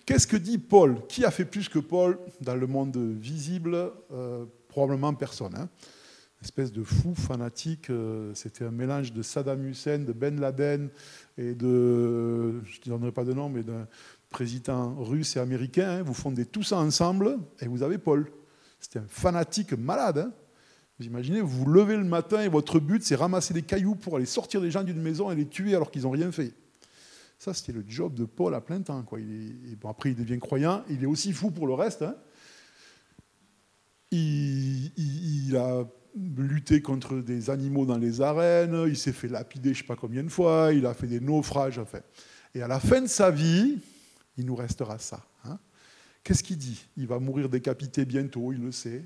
Qu'est-ce 0.05 0.27
que 0.27 0.37
dit 0.37 0.59
Paul? 0.59 1.05
Qui 1.07 1.25
a 1.25 1.31
fait 1.31 1.45
plus 1.45 1.67
que 1.67 1.79
Paul 1.79 2.19
dans 2.41 2.55
le 2.55 2.67
monde 2.67 2.95
visible? 2.97 3.91
Euh, 4.11 4.45
Probablement 4.67 5.13
personne. 5.13 5.55
Hein. 5.55 5.69
Espèce 6.43 6.71
de 6.71 6.83
fou 6.83 7.15
fanatique. 7.15 7.89
Euh, 7.89 8.33
c'était 8.35 8.65
un 8.65 8.71
mélange 8.71 9.13
de 9.13 9.21
Saddam 9.21 9.65
Hussein, 9.65 9.99
de 9.99 10.11
Ben 10.11 10.39
Laden 10.39 10.89
et 11.37 11.55
de, 11.55 12.61
je 12.65 12.79
ne 12.85 12.91
donnerai 12.91 13.13
pas 13.13 13.23
de 13.23 13.33
nom, 13.33 13.49
mais 13.49 13.63
d'un 13.63 13.87
président 14.29 14.93
russe 14.95 15.37
et 15.37 15.39
américain. 15.39 15.89
Hein. 15.89 16.03
Vous 16.03 16.13
fondez 16.13 16.45
tout 16.45 16.61
ça 16.61 16.77
ensemble 16.77 17.39
et 17.61 17.67
vous 17.67 17.83
avez 17.83 17.97
Paul. 17.97 18.29
C'était 18.79 18.99
un 18.99 19.07
fanatique 19.07 19.73
malade. 19.73 20.17
Hein. 20.17 20.33
Vous 20.99 21.05
imaginez, 21.05 21.41
vous 21.41 21.49
vous 21.49 21.65
levez 21.65 21.97
le 21.97 22.05
matin 22.05 22.41
et 22.41 22.47
votre 22.47 22.79
but, 22.79 23.03
c'est 23.03 23.15
ramasser 23.15 23.53
des 23.53 23.63
cailloux 23.63 23.95
pour 23.95 24.15
aller 24.15 24.25
sortir 24.25 24.61
les 24.61 24.71
gens 24.71 24.83
d'une 24.83 25.01
maison 25.01 25.29
et 25.29 25.35
les 25.35 25.47
tuer 25.47 25.75
alors 25.75 25.91
qu'ils 25.91 26.03
n'ont 26.03 26.11
rien 26.11 26.31
fait. 26.31 26.53
Ça, 27.37 27.53
c'était 27.53 27.73
le 27.73 27.83
job 27.85 28.13
de 28.13 28.23
Paul 28.23 28.55
à 28.55 28.61
plein 28.61 28.81
temps. 28.81 29.03
Quoi. 29.03 29.19
Bon, 29.81 29.89
après, 29.89 30.11
il 30.11 30.15
devient 30.15 30.39
croyant. 30.39 30.83
Il 30.89 31.03
est 31.03 31.07
aussi 31.07 31.33
fou 31.33 31.51
pour 31.51 31.67
le 31.67 31.73
reste. 31.73 32.01
Hein. 32.01 32.15
Il, 34.11 35.57
a 35.57 35.85
lutté 36.15 36.81
contre 36.81 37.17
des 37.17 37.49
animaux 37.49 37.85
dans 37.85 37.97
les 37.97 38.21
arènes. 38.21 38.85
Il 38.87 38.95
s'est 38.95 39.11
fait 39.11 39.27
lapider, 39.27 39.73
je 39.73 39.79
ne 39.79 39.83
sais 39.83 39.87
pas 39.87 39.97
combien 39.97 40.23
de 40.23 40.29
fois. 40.29 40.71
Il 40.71 40.85
a 40.85 40.93
fait 40.93 41.07
des 41.07 41.19
naufrages. 41.19 41.81
Et 42.53 42.61
à 42.61 42.69
la 42.69 42.79
fin 42.79 43.01
de 43.01 43.07
sa 43.07 43.31
vie, 43.31 43.79
il 44.37 44.45
nous 44.45 44.55
restera 44.55 44.97
ça. 44.97 45.25
Hein. 45.43 45.59
Qu'est-ce 46.23 46.41
qu'il 46.41 46.57
dit? 46.57 46.87
Il 46.95 47.07
va 47.07 47.19
mourir 47.19 47.49
décapité 47.49 48.05
bientôt, 48.05 48.53
il 48.53 48.61
le 48.61 48.71
sait. 48.71 49.05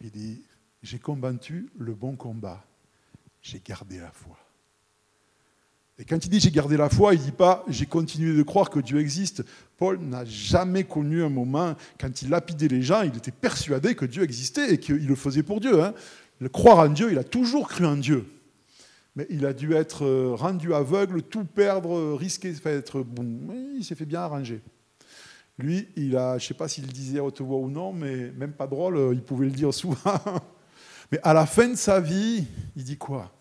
Il 0.00 0.10
dit 0.10 0.42
J'ai 0.86 1.00
combattu 1.00 1.68
le 1.76 1.94
bon 1.94 2.14
combat. 2.14 2.64
J'ai 3.42 3.60
gardé 3.60 3.98
la 3.98 4.12
foi. 4.12 4.38
Et 5.98 6.04
quand 6.04 6.24
il 6.24 6.28
dit 6.28 6.38
j'ai 6.38 6.52
gardé 6.52 6.76
la 6.76 6.88
foi, 6.88 7.14
il 7.14 7.18
ne 7.18 7.24
dit 7.24 7.32
pas 7.32 7.64
j'ai 7.66 7.86
continué 7.86 8.36
de 8.36 8.42
croire 8.44 8.70
que 8.70 8.78
Dieu 8.78 9.00
existe. 9.00 9.42
Paul 9.78 9.98
n'a 9.98 10.24
jamais 10.24 10.84
connu 10.84 11.24
un 11.24 11.28
moment, 11.28 11.74
quand 11.98 12.22
il 12.22 12.28
lapidait 12.28 12.68
les 12.68 12.82
gens, 12.82 13.02
il 13.02 13.16
était 13.16 13.32
persuadé 13.32 13.96
que 13.96 14.04
Dieu 14.04 14.22
existait 14.22 14.74
et 14.74 14.78
qu'il 14.78 15.08
le 15.08 15.16
faisait 15.16 15.42
pour 15.42 15.58
Dieu. 15.58 15.82
Hein. 15.82 15.92
Le 16.38 16.48
croire 16.48 16.78
en 16.78 16.88
Dieu, 16.88 17.10
il 17.10 17.18
a 17.18 17.24
toujours 17.24 17.66
cru 17.66 17.84
en 17.84 17.96
Dieu. 17.96 18.24
Mais 19.16 19.26
il 19.28 19.44
a 19.44 19.52
dû 19.52 19.74
être 19.74 20.04
euh, 20.04 20.34
rendu 20.36 20.72
aveugle, 20.72 21.22
tout 21.22 21.46
perdre, 21.46 21.96
euh, 21.96 22.14
risquer 22.14 22.52
d'être 22.52 23.00
bon. 23.00 23.26
Il 23.76 23.84
s'est 23.84 23.96
fait 23.96 24.06
bien 24.06 24.20
arranger. 24.20 24.62
Lui, 25.58 25.88
il 25.96 26.16
a, 26.16 26.38
je 26.38 26.44
ne 26.44 26.48
sais 26.48 26.54
pas 26.54 26.68
s'il 26.68 26.86
le 26.86 26.92
disait 26.92 27.18
à 27.18 27.24
haute 27.24 27.40
voix 27.40 27.58
ou 27.58 27.70
non, 27.70 27.92
mais 27.92 28.30
même 28.30 28.52
pas 28.52 28.68
drôle, 28.68 28.96
euh, 28.96 29.12
il 29.12 29.22
pouvait 29.22 29.46
le 29.46 29.52
dire 29.52 29.74
souvent. 29.74 29.96
Mais 31.12 31.20
à 31.22 31.32
la 31.32 31.46
fin 31.46 31.68
de 31.68 31.76
sa 31.76 32.00
vie, 32.00 32.46
il 32.74 32.84
dit 32.84 32.98
quoi? 32.98 33.32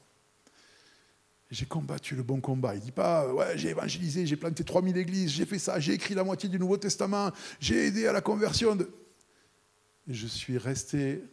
J'ai 1.52 1.66
combattu 1.66 2.16
le 2.16 2.24
bon 2.24 2.42
combat. 2.42 2.76
Il 2.76 2.80
ne 2.80 2.86
dit 2.86 2.92
pas, 2.92 3.32
ouais, 3.34 3.58
j'ai 3.58 3.70
évangélisé, 3.70 4.26
j'ai 4.26 4.36
planté 4.36 4.64
3000 4.64 4.98
églises, 4.98 5.32
j'ai 5.32 5.46
fait 5.46 5.60
ça, 5.60 5.80
j'ai 5.80 5.94
écrit 5.94 6.14
la 6.16 6.24
moitié 6.24 6.50
du 6.50 6.60
Nouveau 6.60 6.78
Testament, 6.78 7.32
j'ai 7.60 7.88
aidé 7.88 8.08
à 8.08 8.12
la 8.12 8.22
conversion. 8.22 8.76
De... 8.76 8.90
Je 10.08 10.28
suis 10.28 10.58
resté 10.58 11.24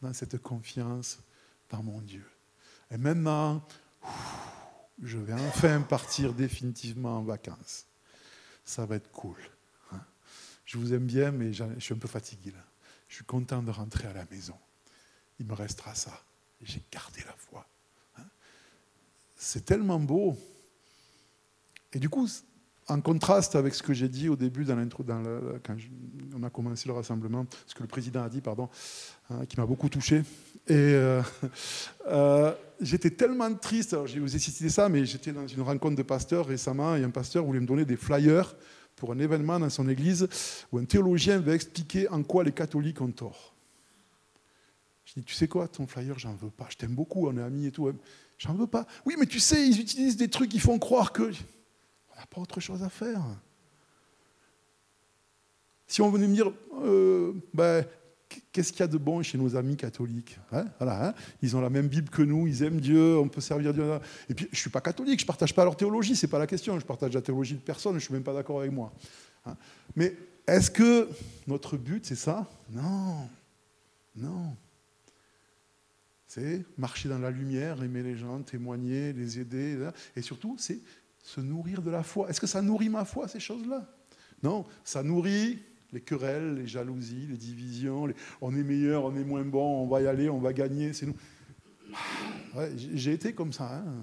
dans 0.00 0.12
cette 0.12 0.38
confiance 0.38 1.18
dans 1.70 1.82
mon 1.82 2.00
Dieu. 2.00 2.24
Et 2.90 2.98
maintenant, 2.98 3.66
je 5.02 5.18
vais 5.18 5.32
enfin 5.32 5.80
partir 5.80 6.34
définitivement 6.34 7.18
en 7.18 7.22
vacances. 7.22 7.86
Ça 8.64 8.86
va 8.86 8.96
être 8.96 9.10
cool. 9.10 9.38
Hein. 9.92 10.00
Je 10.64 10.78
vous 10.78 10.92
aime 10.94 11.06
bien, 11.06 11.32
mais 11.32 11.52
je 11.52 11.64
suis 11.78 11.94
un 11.94 11.98
peu 11.98 12.08
fatigué 12.08 12.50
là. 12.50 12.64
Je 13.08 13.16
suis 13.16 13.24
content 13.24 13.62
de 13.62 13.70
rentrer 13.70 14.08
à 14.08 14.12
la 14.12 14.24
maison. 14.30 14.56
Il 15.40 15.46
me 15.46 15.54
restera 15.54 15.94
ça. 15.94 16.22
J'ai 16.62 16.82
gardé 16.90 17.20
la 17.26 17.34
foi. 17.36 17.66
C'est 19.36 19.64
tellement 19.64 20.00
beau. 20.00 20.36
Et 21.92 21.98
du 21.98 22.08
coup, 22.08 22.28
en 22.88 23.00
contraste 23.00 23.56
avec 23.56 23.74
ce 23.74 23.82
que 23.82 23.94
j'ai 23.94 24.08
dit 24.08 24.28
au 24.28 24.36
début, 24.36 24.64
dans 24.64 24.76
l'intro, 24.76 25.04
quand 25.62 25.76
on 26.36 26.42
a 26.42 26.50
commencé 26.50 26.88
le 26.88 26.94
rassemblement, 26.94 27.46
ce 27.66 27.74
que 27.74 27.82
le 27.82 27.88
président 27.88 28.22
a 28.22 28.28
dit, 28.28 28.40
pardon, 28.40 28.68
hein, 29.30 29.46
qui 29.46 29.58
m'a 29.58 29.66
beaucoup 29.66 29.88
touché. 29.88 30.18
Et 30.66 30.72
euh, 30.72 31.22
euh, 32.08 32.52
j'étais 32.80 33.10
tellement 33.10 33.52
triste, 33.54 33.94
alors 33.94 34.06
je 34.06 34.18
vous 34.20 34.34
ai 34.34 34.38
cité 34.38 34.68
ça, 34.68 34.88
mais 34.88 35.06
j'étais 35.06 35.32
dans 35.32 35.46
une 35.46 35.62
rencontre 35.62 35.96
de 35.96 36.02
pasteurs 36.02 36.46
récemment, 36.46 36.96
et 36.96 37.04
un 37.04 37.10
pasteur 37.10 37.44
voulait 37.44 37.60
me 37.60 37.66
donner 37.66 37.84
des 37.84 37.96
flyers 37.96 38.54
pour 38.96 39.12
un 39.12 39.18
événement 39.18 39.58
dans 39.58 39.70
son 39.70 39.88
église 39.88 40.28
où 40.70 40.78
un 40.78 40.84
théologien 40.84 41.38
va 41.40 41.54
expliquer 41.54 42.08
en 42.08 42.22
quoi 42.22 42.44
les 42.44 42.52
catholiques 42.52 43.00
ont 43.00 43.10
tort. 43.10 43.53
Je 45.04 45.14
dis, 45.14 45.24
tu 45.24 45.34
sais 45.34 45.48
quoi, 45.48 45.68
ton 45.68 45.86
flyer, 45.86 46.18
j'en 46.18 46.34
veux 46.34 46.50
pas. 46.50 46.66
Je 46.70 46.76
t'aime 46.76 46.94
beaucoup, 46.94 47.28
on 47.28 47.36
est 47.36 47.42
amis 47.42 47.66
et 47.66 47.72
tout. 47.72 47.88
Hein. 47.88 47.96
J'en 48.38 48.54
veux 48.54 48.66
pas. 48.66 48.86
Oui, 49.04 49.16
mais 49.18 49.26
tu 49.26 49.38
sais, 49.38 49.66
ils 49.66 49.80
utilisent 49.80 50.16
des 50.16 50.28
trucs 50.28 50.50
qui 50.50 50.58
font 50.58 50.78
croire 50.78 51.12
que. 51.12 51.22
On 51.22 52.20
n'a 52.20 52.26
pas 52.26 52.40
autre 52.40 52.60
chose 52.60 52.82
à 52.82 52.88
faire. 52.88 53.22
Si 55.86 56.00
on 56.00 56.10
venait 56.10 56.26
me 56.26 56.34
dire, 56.34 56.50
euh, 56.82 57.32
ben, 57.52 57.84
qu'est-ce 58.52 58.72
qu'il 58.72 58.80
y 58.80 58.84
a 58.84 58.88
de 58.88 58.96
bon 58.96 59.22
chez 59.22 59.36
nos 59.38 59.56
amis 59.56 59.76
catholiques 59.76 60.38
hein, 60.52 60.64
voilà, 60.78 61.08
hein. 61.08 61.14
Ils 61.42 61.56
ont 61.56 61.60
la 61.60 61.70
même 61.70 61.88
Bible 61.88 62.08
que 62.08 62.22
nous, 62.22 62.46
ils 62.46 62.62
aiment 62.62 62.80
Dieu, 62.80 63.18
on 63.18 63.28
peut 63.28 63.40
servir 63.40 63.74
Dieu. 63.74 63.84
Et 64.28 64.34
puis, 64.34 64.46
je 64.46 64.56
ne 64.56 64.60
suis 64.60 64.70
pas 64.70 64.80
catholique, 64.80 65.20
je 65.20 65.24
ne 65.24 65.26
partage 65.26 65.54
pas 65.54 65.64
leur 65.64 65.76
théologie, 65.76 66.16
ce 66.16 66.26
n'est 66.26 66.30
pas 66.30 66.38
la 66.38 66.46
question. 66.46 66.78
Je 66.80 66.86
partage 66.86 67.12
la 67.12 67.22
théologie 67.22 67.54
de 67.54 67.60
personne, 67.60 67.92
je 67.92 67.96
ne 67.96 68.00
suis 68.00 68.14
même 68.14 68.24
pas 68.24 68.34
d'accord 68.34 68.60
avec 68.60 68.72
moi. 68.72 68.92
Hein. 69.44 69.56
Mais 69.94 70.16
est-ce 70.46 70.70
que 70.70 71.08
notre 71.46 71.76
but, 71.76 72.06
c'est 72.06 72.16
ça? 72.16 72.48
Non. 72.70 73.28
Non. 74.16 74.56
C'est 76.34 76.64
marcher 76.78 77.08
dans 77.08 77.20
la 77.20 77.30
lumière, 77.30 77.80
aimer 77.84 78.02
les 78.02 78.16
gens, 78.16 78.42
témoigner, 78.42 79.12
les 79.12 79.38
aider. 79.38 79.88
Et 80.16 80.20
surtout, 80.20 80.56
c'est 80.58 80.80
se 81.22 81.40
nourrir 81.40 81.80
de 81.80 81.92
la 81.92 82.02
foi. 82.02 82.28
Est-ce 82.28 82.40
que 82.40 82.48
ça 82.48 82.60
nourrit 82.60 82.88
ma 82.88 83.04
foi, 83.04 83.28
ces 83.28 83.38
choses-là? 83.38 83.88
Non, 84.42 84.66
ça 84.82 85.04
nourrit 85.04 85.62
les 85.92 86.00
querelles, 86.00 86.56
les 86.56 86.66
jalousies, 86.66 87.28
les 87.28 87.36
divisions. 87.36 88.12
On 88.40 88.52
est 88.52 88.64
meilleur, 88.64 89.04
on 89.04 89.14
est 89.14 89.22
moins 89.22 89.44
bon, 89.44 89.84
on 89.84 89.86
va 89.86 90.02
y 90.02 90.08
aller, 90.08 90.28
on 90.28 90.40
va 90.40 90.52
gagner. 90.52 90.92
C'est 90.92 91.06
nous. 91.06 91.14
j'ai 92.74 93.12
été 93.12 93.32
comme 93.32 93.52
ça. 93.52 93.72
Hein. 93.72 94.02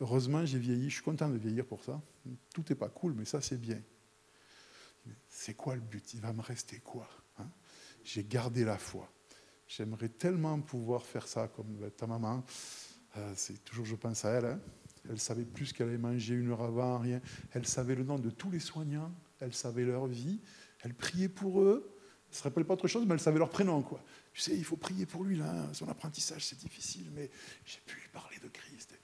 Heureusement, 0.00 0.46
j'ai 0.46 0.58
vieilli. 0.58 0.88
Je 0.88 0.94
suis 0.94 1.04
content 1.04 1.28
de 1.28 1.36
vieillir 1.36 1.66
pour 1.66 1.84
ça. 1.84 2.00
Tout 2.54 2.64
n'est 2.70 2.76
pas 2.76 2.88
cool, 2.88 3.12
mais 3.12 3.26
ça, 3.26 3.42
c'est 3.42 3.60
bien. 3.60 3.82
C'est 5.28 5.52
quoi 5.52 5.74
le 5.74 5.82
but? 5.82 6.14
Il 6.14 6.20
va 6.22 6.32
me 6.32 6.40
rester 6.40 6.78
quoi 6.78 7.06
hein? 7.38 7.50
J'ai 8.04 8.24
gardé 8.24 8.64
la 8.64 8.78
foi. 8.78 9.12
J'aimerais 9.66 10.08
tellement 10.08 10.60
pouvoir 10.60 11.04
faire 11.04 11.26
ça 11.26 11.48
comme 11.48 11.90
ta 11.96 12.06
maman. 12.06 12.44
Euh, 13.16 13.32
c'est 13.34 13.64
toujours, 13.64 13.84
je 13.84 13.96
pense 13.96 14.24
à 14.24 14.30
elle. 14.30 14.44
Hein. 14.44 14.60
Elle 15.10 15.18
savait 15.18 15.44
plus 15.44 15.72
qu'elle 15.72 15.88
avait 15.88 15.98
mangé 15.98 16.34
une 16.34 16.50
heure 16.50 16.62
avant, 16.62 16.98
rien. 16.98 17.20
Elle 17.52 17.66
savait 17.66 17.94
le 17.94 18.04
nom 18.04 18.18
de 18.18 18.30
tous 18.30 18.50
les 18.50 18.60
soignants. 18.60 19.12
Elle 19.40 19.54
savait 19.54 19.84
leur 19.84 20.06
vie. 20.06 20.40
Elle 20.82 20.94
priait 20.94 21.28
pour 21.28 21.62
eux. 21.62 21.92
Elle 22.28 22.32
ne 22.32 22.36
se 22.36 22.42
rappelle 22.42 22.64
pas 22.64 22.74
autre 22.74 22.88
chose, 22.88 23.04
mais 23.06 23.14
elle 23.14 23.20
savait 23.20 23.38
leur 23.38 23.50
prénom. 23.50 23.84
Tu 24.32 24.40
sais, 24.40 24.56
il 24.56 24.64
faut 24.64 24.76
prier 24.76 25.06
pour 25.06 25.24
lui, 25.24 25.36
là. 25.36 25.68
Son 25.72 25.88
apprentissage, 25.88 26.44
c'est 26.44 26.58
difficile, 26.58 27.10
mais 27.14 27.30
j'ai 27.64 27.78
pu 27.86 27.96
lui 27.96 28.08
parler 28.12 28.36
de 28.42 28.48
Christ. 28.48 28.98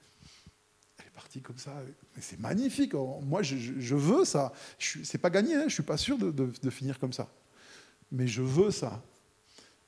Elle 0.98 1.07
est 1.07 1.11
partie 1.11 1.40
comme 1.40 1.59
ça. 1.59 1.83
Mais 2.14 2.22
c'est 2.22 2.38
magnifique. 2.38 2.94
Moi, 2.94 3.42
je, 3.42 3.94
veux 3.94 4.25
ça. 4.25 4.53
C'est 4.79 5.18
pas 5.18 5.31
gagné, 5.31 5.55
hein. 5.55 5.61
je 5.61 5.64
ne 5.64 5.70
suis 5.70 5.83
pas 5.83 5.96
sûr 5.96 6.18
de 6.18 6.70
finir 6.70 6.98
comme 6.98 7.12
ça. 7.12 7.29
Mais 8.11 8.29
je 8.29 8.42
veux 8.42 8.70
ça 8.70 9.03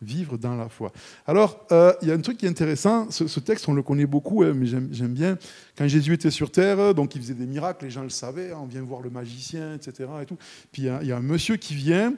vivre 0.01 0.37
dans 0.37 0.55
la 0.55 0.69
foi. 0.69 0.93
Alors, 1.27 1.67
euh, 1.73 1.93
il 2.03 2.09
y 2.09 2.11
a 2.11 2.15
un 2.15 2.21
truc 2.21 2.39
qui 2.39 2.47
est 2.47 2.49
intéressant, 2.49 3.11
ce, 3.11 3.41
texte, 3.41 3.69
on 3.69 3.75
le 3.75 3.83
connaît 3.83 4.07
beaucoup, 4.07 4.43
hein, 4.43 4.53
mais 4.55 4.67
j'aime 4.67 5.15
bien. 5.15 5.39
Quand 5.77 5.89
Jésus 5.89 6.15
était 6.15 6.31
sur 6.31 6.51
terre, 6.51 6.95
donc 6.95 7.15
il 7.15 7.23
faisait 7.23 7.35
des 7.35 7.47
miracles, 7.47 7.85
les 7.85 7.91
gens 7.91 8.03
le 8.03 8.11
savaient, 8.11 8.53
hein, 8.53 8.59
on 8.63 8.67
vient 8.67 8.83
voir 8.83 9.01
le 9.01 9.11
magicien, 9.11 9.75
etc. 9.75 10.09
Et 10.23 10.27
tout. 10.27 10.39
Puis 10.73 10.83
il 10.83 11.07
y, 11.07 11.13
a 11.13 11.17
un 11.17 11.23
monsieur 11.23 11.57
qui 11.57 11.75
vient, 11.75 12.15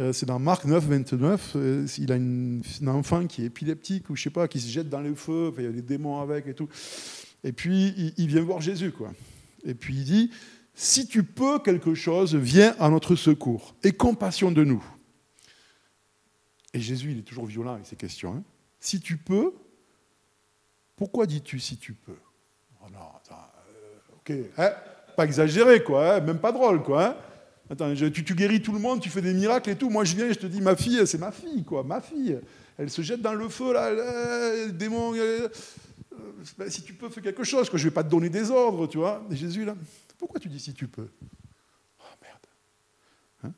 euh, 0.00 0.12
c'est 0.12 0.26
dans 0.26 0.38
Marc 0.38 0.64
9, 0.64 0.84
29, 0.84 1.52
euh, 1.56 1.86
il 1.98 2.12
a 2.12 2.16
une, 2.16 2.62
un 2.82 2.88
enfant 2.88 3.26
qui 3.26 3.42
est 3.42 3.46
épileptique, 3.46 4.10
ou 4.10 4.16
je 4.16 4.22
sais 4.22 4.30
pas, 4.30 4.48
qui 4.48 4.60
se 4.60 4.68
jette 4.68 4.88
dans 4.88 5.00
le 5.00 5.14
feu, 5.14 5.52
il 5.58 5.64
y 5.64 5.68
a 5.68 5.72
des 5.72 5.82
démons 5.82 6.20
avec 6.20 6.46
et 6.46 6.54
tout. 6.54 6.68
Et 7.44 7.52
puis, 7.52 8.12
il, 8.16 8.26
vient 8.26 8.42
voir 8.42 8.60
Jésus, 8.60 8.90
quoi. 8.90 9.12
Et 9.64 9.74
puis 9.74 9.94
il 9.94 10.04
dit, 10.04 10.30
si 10.74 11.06
tu 11.06 11.22
peux 11.22 11.58
quelque 11.58 11.94
chose, 11.94 12.34
viens 12.34 12.74
à 12.78 12.90
notre 12.90 13.14
secours, 13.16 13.74
et 13.82 13.92
compassion 13.92 14.50
de 14.50 14.64
nous. 14.64 14.84
Et 16.72 16.80
Jésus, 16.80 17.12
il 17.12 17.18
est 17.18 17.22
toujours 17.22 17.46
violent 17.46 17.74
avec 17.74 17.86
ces 17.86 17.96
questions. 17.96 18.34
Hein. 18.34 18.42
Si 18.80 19.00
tu 19.00 19.16
peux, 19.16 19.54
pourquoi 20.96 21.26
dis-tu 21.26 21.58
si 21.58 21.76
tu 21.76 21.92
peux? 21.92 22.16
Oh 22.82 22.88
Non, 22.92 22.98
ok, 24.18 24.32
hein, 24.58 24.72
pas 25.16 25.24
exagéré, 25.24 25.82
quoi, 25.82 26.14
hein, 26.14 26.20
même 26.20 26.38
pas 26.38 26.52
drôle, 26.52 26.82
quoi. 26.82 27.06
Hein. 27.06 27.16
Attends, 27.68 27.92
tu, 27.94 28.34
guéris 28.34 28.62
tout 28.62 28.72
le 28.72 28.78
monde, 28.78 29.00
tu 29.00 29.10
fais 29.10 29.22
des 29.22 29.34
miracles 29.34 29.70
et 29.70 29.76
tout. 29.76 29.90
Moi, 29.90 30.04
je 30.04 30.14
viens, 30.14 30.28
je 30.28 30.38
te 30.38 30.46
dis, 30.46 30.60
ma 30.60 30.76
fille, 30.76 31.04
c'est 31.06 31.18
ma 31.18 31.32
fille, 31.32 31.64
quoi, 31.64 31.82
ma 31.82 32.00
fille. 32.00 32.38
Elle 32.78 32.90
se 32.90 33.02
jette 33.02 33.22
dans 33.22 33.34
le 33.34 33.48
feu, 33.48 33.72
là, 33.72 33.92
là 33.92 34.68
démon. 34.68 35.14
Euh, 35.16 35.48
ben, 36.56 36.70
si 36.70 36.82
tu 36.82 36.94
peux, 36.94 37.08
fais 37.08 37.20
quelque 37.20 37.42
chose, 37.42 37.68
je 37.72 37.84
vais 37.84 37.90
pas 37.90 38.04
te 38.04 38.08
donner 38.08 38.28
des 38.28 38.50
ordres, 38.50 38.86
tu 38.86 38.98
vois. 38.98 39.24
Et 39.30 39.36
Jésus, 39.36 39.64
là, 39.64 39.74
pourquoi 40.18 40.38
tu 40.38 40.48
dis 40.48 40.60
si 40.60 40.74
tu 40.74 40.86
peux? 40.86 41.08
Oh 41.98 42.04
merde. 42.22 43.52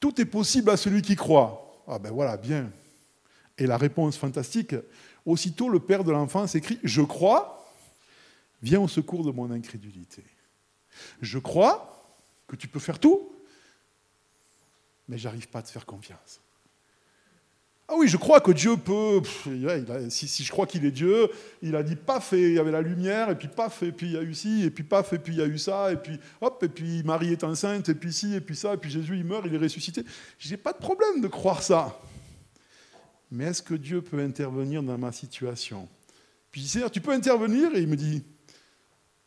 Tout 0.00 0.20
est 0.20 0.24
possible 0.26 0.70
à 0.70 0.76
celui 0.76 1.02
qui 1.02 1.14
croit. 1.14 1.69
Ah 1.92 1.98
ben 1.98 2.12
voilà, 2.12 2.36
bien. 2.36 2.70
Et 3.58 3.66
la 3.66 3.76
réponse 3.76 4.16
fantastique, 4.16 4.76
aussitôt 5.26 5.68
le 5.68 5.80
père 5.80 6.04
de 6.04 6.12
l'enfant 6.12 6.46
s'écrit 6.46 6.78
Je 6.84 7.02
crois, 7.02 7.68
viens 8.62 8.80
au 8.80 8.86
secours 8.86 9.24
de 9.24 9.32
mon 9.32 9.50
incrédulité. 9.50 10.24
Je 11.20 11.38
crois 11.38 12.16
que 12.46 12.54
tu 12.54 12.68
peux 12.68 12.78
faire 12.78 13.00
tout, 13.00 13.32
mais 15.08 15.18
j'arrive 15.18 15.48
pas 15.48 15.58
à 15.58 15.62
te 15.62 15.70
faire 15.70 15.84
confiance. 15.84 16.40
Ah 17.92 17.94
oui, 17.96 18.06
je 18.06 18.16
crois 18.16 18.40
que 18.40 18.52
Dieu 18.52 18.76
peut. 18.76 19.20
si, 20.10 20.44
je 20.44 20.52
crois 20.52 20.64
qu'il 20.64 20.84
est 20.84 20.92
Dieu, 20.92 21.28
il 21.60 21.74
a 21.74 21.82
dit 21.82 21.96
paf, 21.96 22.32
et 22.32 22.50
il 22.50 22.54
y 22.54 22.58
avait 22.60 22.70
la 22.70 22.82
lumière, 22.82 23.30
et 23.30 23.34
puis 23.36 23.48
paf, 23.48 23.82
et 23.82 23.90
puis 23.90 24.06
il 24.06 24.12
y 24.12 24.16
a 24.16 24.22
eu 24.22 24.32
ci, 24.32 24.62
et 24.62 24.70
puis 24.70 24.84
paf, 24.84 25.12
et 25.12 25.18
puis 25.18 25.32
il 25.32 25.40
y 25.40 25.42
a 25.42 25.46
eu 25.46 25.58
ça, 25.58 25.90
et 25.90 25.96
puis 25.96 26.16
hop, 26.40 26.62
et 26.62 26.68
puis 26.68 27.02
Marie 27.02 27.32
est 27.32 27.42
enceinte, 27.42 27.88
et 27.88 27.96
puis 27.96 28.12
ci, 28.12 28.32
et 28.36 28.40
puis 28.40 28.54
ça, 28.54 28.74
et 28.74 28.76
puis 28.76 28.92
Jésus 28.92 29.16
il 29.16 29.24
meurt, 29.24 29.42
il 29.44 29.52
est 29.56 29.58
ressuscité. 29.58 30.04
J'ai 30.38 30.56
pas 30.56 30.72
de 30.72 30.78
problème 30.78 31.20
de 31.20 31.26
croire 31.26 31.64
ça. 31.64 32.00
Mais 33.32 33.46
est-ce 33.46 33.62
que 33.62 33.74
Dieu 33.74 34.02
peut 34.02 34.20
intervenir 34.20 34.84
dans 34.84 34.96
ma 34.96 35.10
situation? 35.10 35.88
Puis 36.52 36.62
Seigneur, 36.62 36.92
tu 36.92 37.00
peux 37.00 37.12
intervenir, 37.12 37.74
et 37.74 37.80
il 37.80 37.88
me 37.88 37.96
dit 37.96 38.22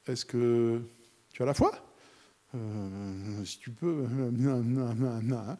Est-ce 0.07 0.23
que 0.23 0.79
tu 1.33 1.43
as 1.43 1.45
la 1.45 1.53
foi? 1.53 1.73
Euh, 2.55 3.43
Si 3.43 3.59
tu 3.59 3.71
peux, 3.71 4.05
non, 4.31 4.63
non, 4.63 4.93
non, 4.93 5.21
non. 5.21 5.57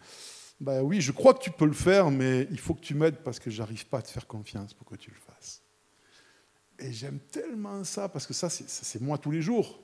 Ben 0.63 0.82
oui, 0.82 1.02
je 1.02 1.12
crois 1.12 1.34
que 1.34 1.43
tu 1.43 1.52
peux 1.52 1.65
le 1.65 1.73
faire, 1.73 2.10
mais 2.10 2.47
il 2.49 2.58
faut 2.58 2.73
que 2.73 2.80
tu 2.80 2.95
m'aides 2.95 3.17
parce 3.17 3.38
que 3.38 3.52
j'arrive 3.52 3.86
pas 3.86 3.97
à 3.97 4.02
te 4.02 4.10
faire 4.10 4.26
confiance 4.26 4.73
pour 4.73 4.88
que 4.88 4.95
tu 4.95 5.12
le 5.12 5.17
fasses. 5.17 5.62
Et 6.80 6.93
j'aime 6.93 7.19
tellement 7.19 7.84
ça, 7.84 8.08
parce 8.08 8.26
que 8.26 8.34
ça, 8.34 8.49
c'est 8.49 9.02
moi 9.02 9.17
tous 9.17 9.30
les 9.30 9.41
jours. 9.41 9.82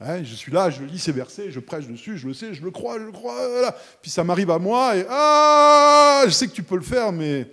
Hein, 0.00 0.24
je 0.24 0.34
suis 0.34 0.50
là, 0.50 0.70
je 0.70 0.82
lis 0.82 0.98
ces 0.98 1.12
versets, 1.12 1.50
je 1.50 1.60
prêche 1.60 1.86
dessus, 1.86 2.16
je 2.16 2.26
le 2.26 2.32
sais, 2.32 2.54
je 2.54 2.64
le 2.64 2.70
crois, 2.70 2.98
je 2.98 3.04
le 3.04 3.12
crois. 3.12 3.76
Puis 4.00 4.10
ça 4.10 4.24
m'arrive 4.24 4.50
à 4.50 4.58
moi, 4.58 4.96
et 4.96 5.04
ah, 5.10 6.22
je 6.24 6.30
sais 6.30 6.48
que 6.48 6.54
tu 6.54 6.62
peux 6.62 6.76
le 6.76 6.82
faire, 6.82 7.12
mais 7.12 7.46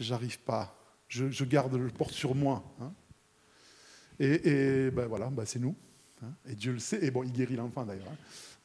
j'arrive 0.00 0.38
pas. 0.38 0.74
Je, 1.08 1.44
garde, 1.44 1.78
je 1.78 1.92
porte 1.92 2.12
sur 2.12 2.34
moi. 2.34 2.64
Hein. 2.80 2.90
Et, 4.18 4.90
ben 4.90 5.04
voilà, 5.08 5.26
ben 5.26 5.44
c'est 5.44 5.58
nous. 5.58 5.76
Hein. 6.22 6.32
Et 6.48 6.54
Dieu 6.54 6.72
le 6.72 6.78
sait. 6.78 7.04
Et 7.04 7.10
bon, 7.10 7.22
il 7.22 7.32
guérit 7.32 7.56
l'enfant 7.56 7.84
d'ailleurs. 7.84 8.08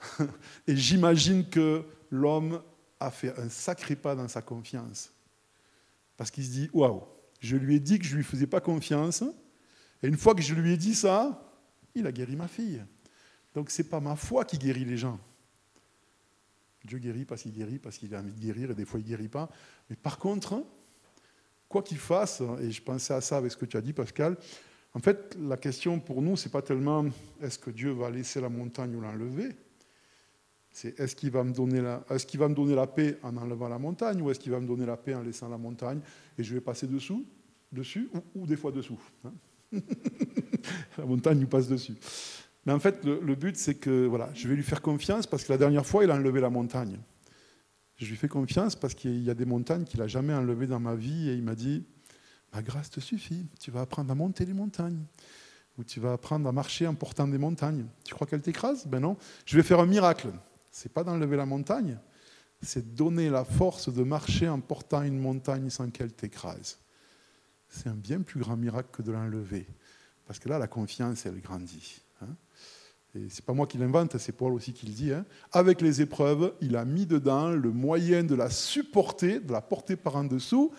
Et 0.67 0.75
j'imagine 0.75 1.47
que 1.49 1.83
l'homme 2.09 2.61
a 2.99 3.11
fait 3.11 3.37
un 3.39 3.49
sacré 3.49 3.95
pas 3.95 4.15
dans 4.15 4.27
sa 4.27 4.41
confiance. 4.41 5.11
Parce 6.17 6.31
qu'il 6.31 6.45
se 6.45 6.51
dit, 6.51 6.69
waouh, 6.73 7.03
je 7.39 7.55
lui 7.55 7.75
ai 7.75 7.79
dit 7.79 7.99
que 7.99 8.05
je 8.05 8.11
ne 8.11 8.17
lui 8.17 8.23
faisais 8.23 8.47
pas 8.47 8.59
confiance, 8.59 9.23
et 10.03 10.07
une 10.07 10.17
fois 10.17 10.35
que 10.35 10.41
je 10.41 10.53
lui 10.53 10.73
ai 10.73 10.77
dit 10.77 10.95
ça, 10.95 11.57
il 11.95 12.05
a 12.07 12.11
guéri 12.11 12.35
ma 12.35 12.47
fille. 12.47 12.83
Donc 13.53 13.69
ce 13.69 13.81
n'est 13.81 13.87
pas 13.87 13.99
ma 13.99 14.15
foi 14.15 14.45
qui 14.45 14.57
guérit 14.57 14.85
les 14.85 14.97
gens. 14.97 15.19
Dieu 16.85 16.99
guérit 16.99 17.25
parce 17.25 17.41
qu'il 17.41 17.53
guérit, 17.53 17.79
parce 17.79 17.97
qu'il 17.97 18.13
a 18.15 18.19
envie 18.19 18.31
de 18.31 18.39
guérir, 18.39 18.71
et 18.71 18.75
des 18.75 18.85
fois 18.85 18.99
il 18.99 19.03
ne 19.03 19.09
guérit 19.09 19.27
pas. 19.27 19.49
Mais 19.89 19.95
par 19.95 20.17
contre, 20.17 20.63
quoi 21.67 21.83
qu'il 21.83 21.97
fasse, 21.97 22.41
et 22.61 22.71
je 22.71 22.81
pensais 22.81 23.13
à 23.13 23.21
ça 23.21 23.37
avec 23.37 23.51
ce 23.51 23.57
que 23.57 23.65
tu 23.65 23.77
as 23.77 23.81
dit, 23.81 23.93
Pascal, 23.93 24.37
en 24.93 24.99
fait, 24.99 25.37
la 25.39 25.57
question 25.57 25.99
pour 25.99 26.21
nous, 26.21 26.35
ce 26.35 26.45
n'est 26.45 26.51
pas 26.51 26.61
tellement 26.61 27.05
est-ce 27.41 27.59
que 27.59 27.69
Dieu 27.69 27.91
va 27.91 28.09
laisser 28.09 28.41
la 28.41 28.49
montagne 28.49 28.95
ou 28.95 29.01
l'enlever, 29.01 29.55
c'est 30.71 30.99
est-ce 30.99 31.15
qu'il 31.15 31.31
va, 31.31 31.43
me 31.43 31.51
donner 31.51 31.81
la, 31.81 32.03
est 32.09 32.25
qu'il 32.25 32.39
va 32.39 32.47
me 32.47 32.55
donner 32.55 32.75
la 32.75 32.87
paix 32.87 33.17
en 33.23 33.35
enlevant 33.37 33.69
la 33.69 33.79
montagne 33.79 34.21
ou 34.21 34.29
est-ce 34.29 34.39
qu'il 34.39 34.51
va 34.51 34.59
me 34.59 34.67
donner 34.67 34.85
la 34.85 34.97
paix 34.97 35.15
en 35.15 35.21
laissant 35.21 35.49
la 35.49 35.57
montagne 35.57 35.99
et 36.37 36.43
je 36.43 36.53
vais 36.53 36.61
passer 36.61 36.87
dessous, 36.87 37.25
dessus 37.71 38.09
ou, 38.35 38.45
des 38.45 38.55
fois 38.55 38.71
dessous. 38.71 38.99
Hein. 39.25 39.33
la 40.97 41.05
montagne 41.05 41.39
nous 41.39 41.47
passe 41.47 41.67
dessus. 41.67 41.95
Mais 42.65 42.73
en 42.73 42.79
fait, 42.79 43.03
le, 43.05 43.35
but, 43.35 43.55
c'est 43.55 43.75
que 43.75 44.05
voilà, 44.05 44.29
je 44.33 44.47
vais 44.47 44.55
lui 44.55 44.63
faire 44.63 44.81
confiance 44.81 45.25
parce 45.25 45.43
que 45.43 45.51
la 45.51 45.57
dernière 45.57 45.85
fois, 45.85 46.03
il 46.03 46.11
a 46.11 46.15
enlevé 46.15 46.39
la 46.41 46.49
montagne. 46.49 46.99
Je 47.95 48.05
lui 48.05 48.15
fais 48.15 48.27
confiance 48.27 48.75
parce 48.75 48.93
qu'il 48.93 49.23
y 49.23 49.29
a 49.29 49.33
des 49.33 49.45
montagnes 49.45 49.83
qu'il 49.83 49.99
n'a 49.99 50.07
jamais 50.07 50.33
enlevées 50.33 50.67
dans 50.67 50.79
ma 50.79 50.95
vie 50.95 51.29
et 51.29 51.33
il 51.33 51.43
m'a 51.43 51.55
dit 51.55 51.83
Ma 52.53 52.61
grâce 52.61 52.89
te 52.89 52.99
suffit, 52.99 53.45
tu 53.59 53.71
vas 53.71 53.81
apprendre 53.81 54.11
à 54.11 54.15
monter 54.15 54.45
les 54.45 54.53
montagnes 54.53 55.03
ou 55.77 55.83
tu 55.83 55.99
vas 55.99 56.13
apprendre 56.13 56.47
à 56.47 56.51
marcher 56.51 56.87
en 56.87 56.95
portant 56.95 57.27
des 57.27 57.37
montagnes. 57.37 57.85
Tu 58.03 58.13
crois 58.13 58.27
qu'elle 58.27 58.41
t'écrase? 58.41 58.85
Ben 58.87 58.99
non. 58.99 59.17
Je 59.45 59.55
vais 59.55 59.63
faire 59.63 59.79
un 59.79 59.85
miracle 59.85 60.29
c'est 60.79 60.93
pas 60.93 61.03
d'enlever 61.03 61.35
la 61.35 61.45
montagne, 61.45 61.97
c'est 62.61 62.95
donner 62.95 63.29
la 63.29 63.43
force 63.43 63.93
de 63.93 64.01
marcher 64.03 64.47
en 64.47 64.61
portant 64.61 65.03
une 65.03 65.19
montagne 65.19 65.69
sans 65.69 65.89
qu'elle 65.89 66.13
t'écrase. 66.13 66.79
C'est 67.67 67.89
un 67.89 67.95
bien 67.95 68.21
plus 68.21 68.39
grand 68.39 68.55
miracle 68.55 68.87
que 68.93 69.01
de 69.01 69.11
l'enlever. 69.11 69.67
Parce 70.25 70.39
que 70.39 70.47
là, 70.47 70.57
la 70.57 70.67
confiance, 70.67 71.25
elle 71.25 71.41
grandit. 71.41 72.01
Hein. 72.21 72.33
Et 73.13 73.27
c'est 73.29 73.43
pas 73.43 73.53
moi 73.53 73.67
qui 73.67 73.77
l'invente, 73.77 74.17
c'est 74.19 74.31
Paul 74.31 74.53
aussi 74.53 74.71
qui 74.71 74.85
le 74.85 74.93
dit. 74.93 75.11
Hein. 75.11 75.25
Avec 75.51 75.81
les 75.81 76.01
épreuves, 76.01 76.53
il 76.61 76.77
a 76.77 76.85
mis 76.85 77.05
dedans 77.05 77.49
le 77.49 77.71
moyen 77.71 78.23
de 78.23 78.35
la 78.35 78.49
supporter, 78.49 79.41
de 79.41 79.51
la 79.51 79.61
porter 79.61 79.97
par 79.97 80.15
en 80.15 80.23
dessous, 80.23 80.71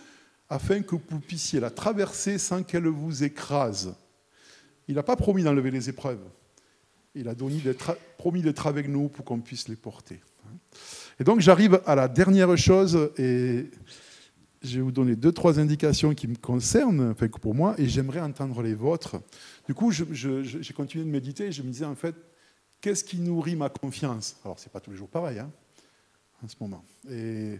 afin 0.48 0.80
que 0.80 0.96
vous 0.96 1.20
puissiez 1.20 1.60
la 1.60 1.70
traverser 1.70 2.38
sans 2.38 2.62
qu'elle 2.62 2.88
vous 2.88 3.22
écrase. 3.22 3.94
Il 4.88 4.94
n'a 4.94 5.02
pas 5.02 5.16
promis 5.16 5.42
d'enlever 5.42 5.70
les 5.70 5.90
épreuves 5.90 6.24
il 7.14 7.28
a 7.28 7.34
promis 8.18 8.42
d'être 8.42 8.66
avec 8.66 8.88
nous 8.88 9.08
pour 9.08 9.24
qu'on 9.24 9.40
puisse 9.40 9.68
les 9.68 9.76
porter. 9.76 10.20
Et 11.18 11.24
donc 11.24 11.40
j'arrive 11.40 11.80
à 11.86 11.94
la 11.94 12.08
dernière 12.08 12.56
chose 12.56 13.10
et 13.18 13.70
je 14.62 14.76
vais 14.76 14.82
vous 14.82 14.92
donner 14.92 15.16
deux, 15.16 15.32
trois 15.32 15.58
indications 15.58 16.14
qui 16.14 16.28
me 16.28 16.36
concernent, 16.36 17.10
enfin, 17.10 17.28
pour 17.28 17.54
moi, 17.54 17.74
et 17.78 17.88
j'aimerais 17.88 18.20
entendre 18.20 18.62
les 18.62 18.74
vôtres. 18.74 19.16
Du 19.66 19.74
coup, 19.74 19.90
j'ai 19.90 20.74
continué 20.74 21.04
de 21.04 21.10
méditer 21.10 21.46
et 21.46 21.52
je 21.52 21.62
me 21.62 21.70
disais, 21.70 21.86
en 21.86 21.94
fait, 21.94 22.14
qu'est-ce 22.80 23.04
qui 23.04 23.18
nourrit 23.18 23.56
ma 23.56 23.68
confiance? 23.68 24.36
Alors, 24.44 24.58
ce 24.58 24.66
n'est 24.66 24.72
pas 24.72 24.80
tous 24.80 24.90
les 24.90 24.96
jours 24.96 25.08
pareil, 25.08 25.38
hein, 25.38 25.50
en 26.44 26.48
ce 26.48 26.56
moment. 26.60 26.84
Et 27.10 27.58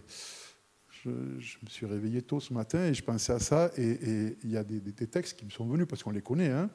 je, 1.03 1.09
me 1.09 1.69
suis 1.69 1.87
réveillé 1.87 2.21
tôt 2.21 2.39
ce 2.39 2.53
matin 2.53 2.85
et 2.85 2.93
je 2.93 3.03
pensais 3.03 3.33
à 3.33 3.39
ça, 3.39 3.71
et 3.77 4.37
il 4.43 4.51
y 4.51 4.57
a 4.57 4.63
des, 4.63 4.79
des, 4.79 5.07
textes 5.07 5.39
qui 5.39 5.45
me 5.45 5.49
sont 5.49 5.65
venus, 5.65 5.87
parce 5.87 6.03
qu'on 6.03 6.11
les 6.11 6.21
connaît, 6.21 6.51
hein, 6.51 6.69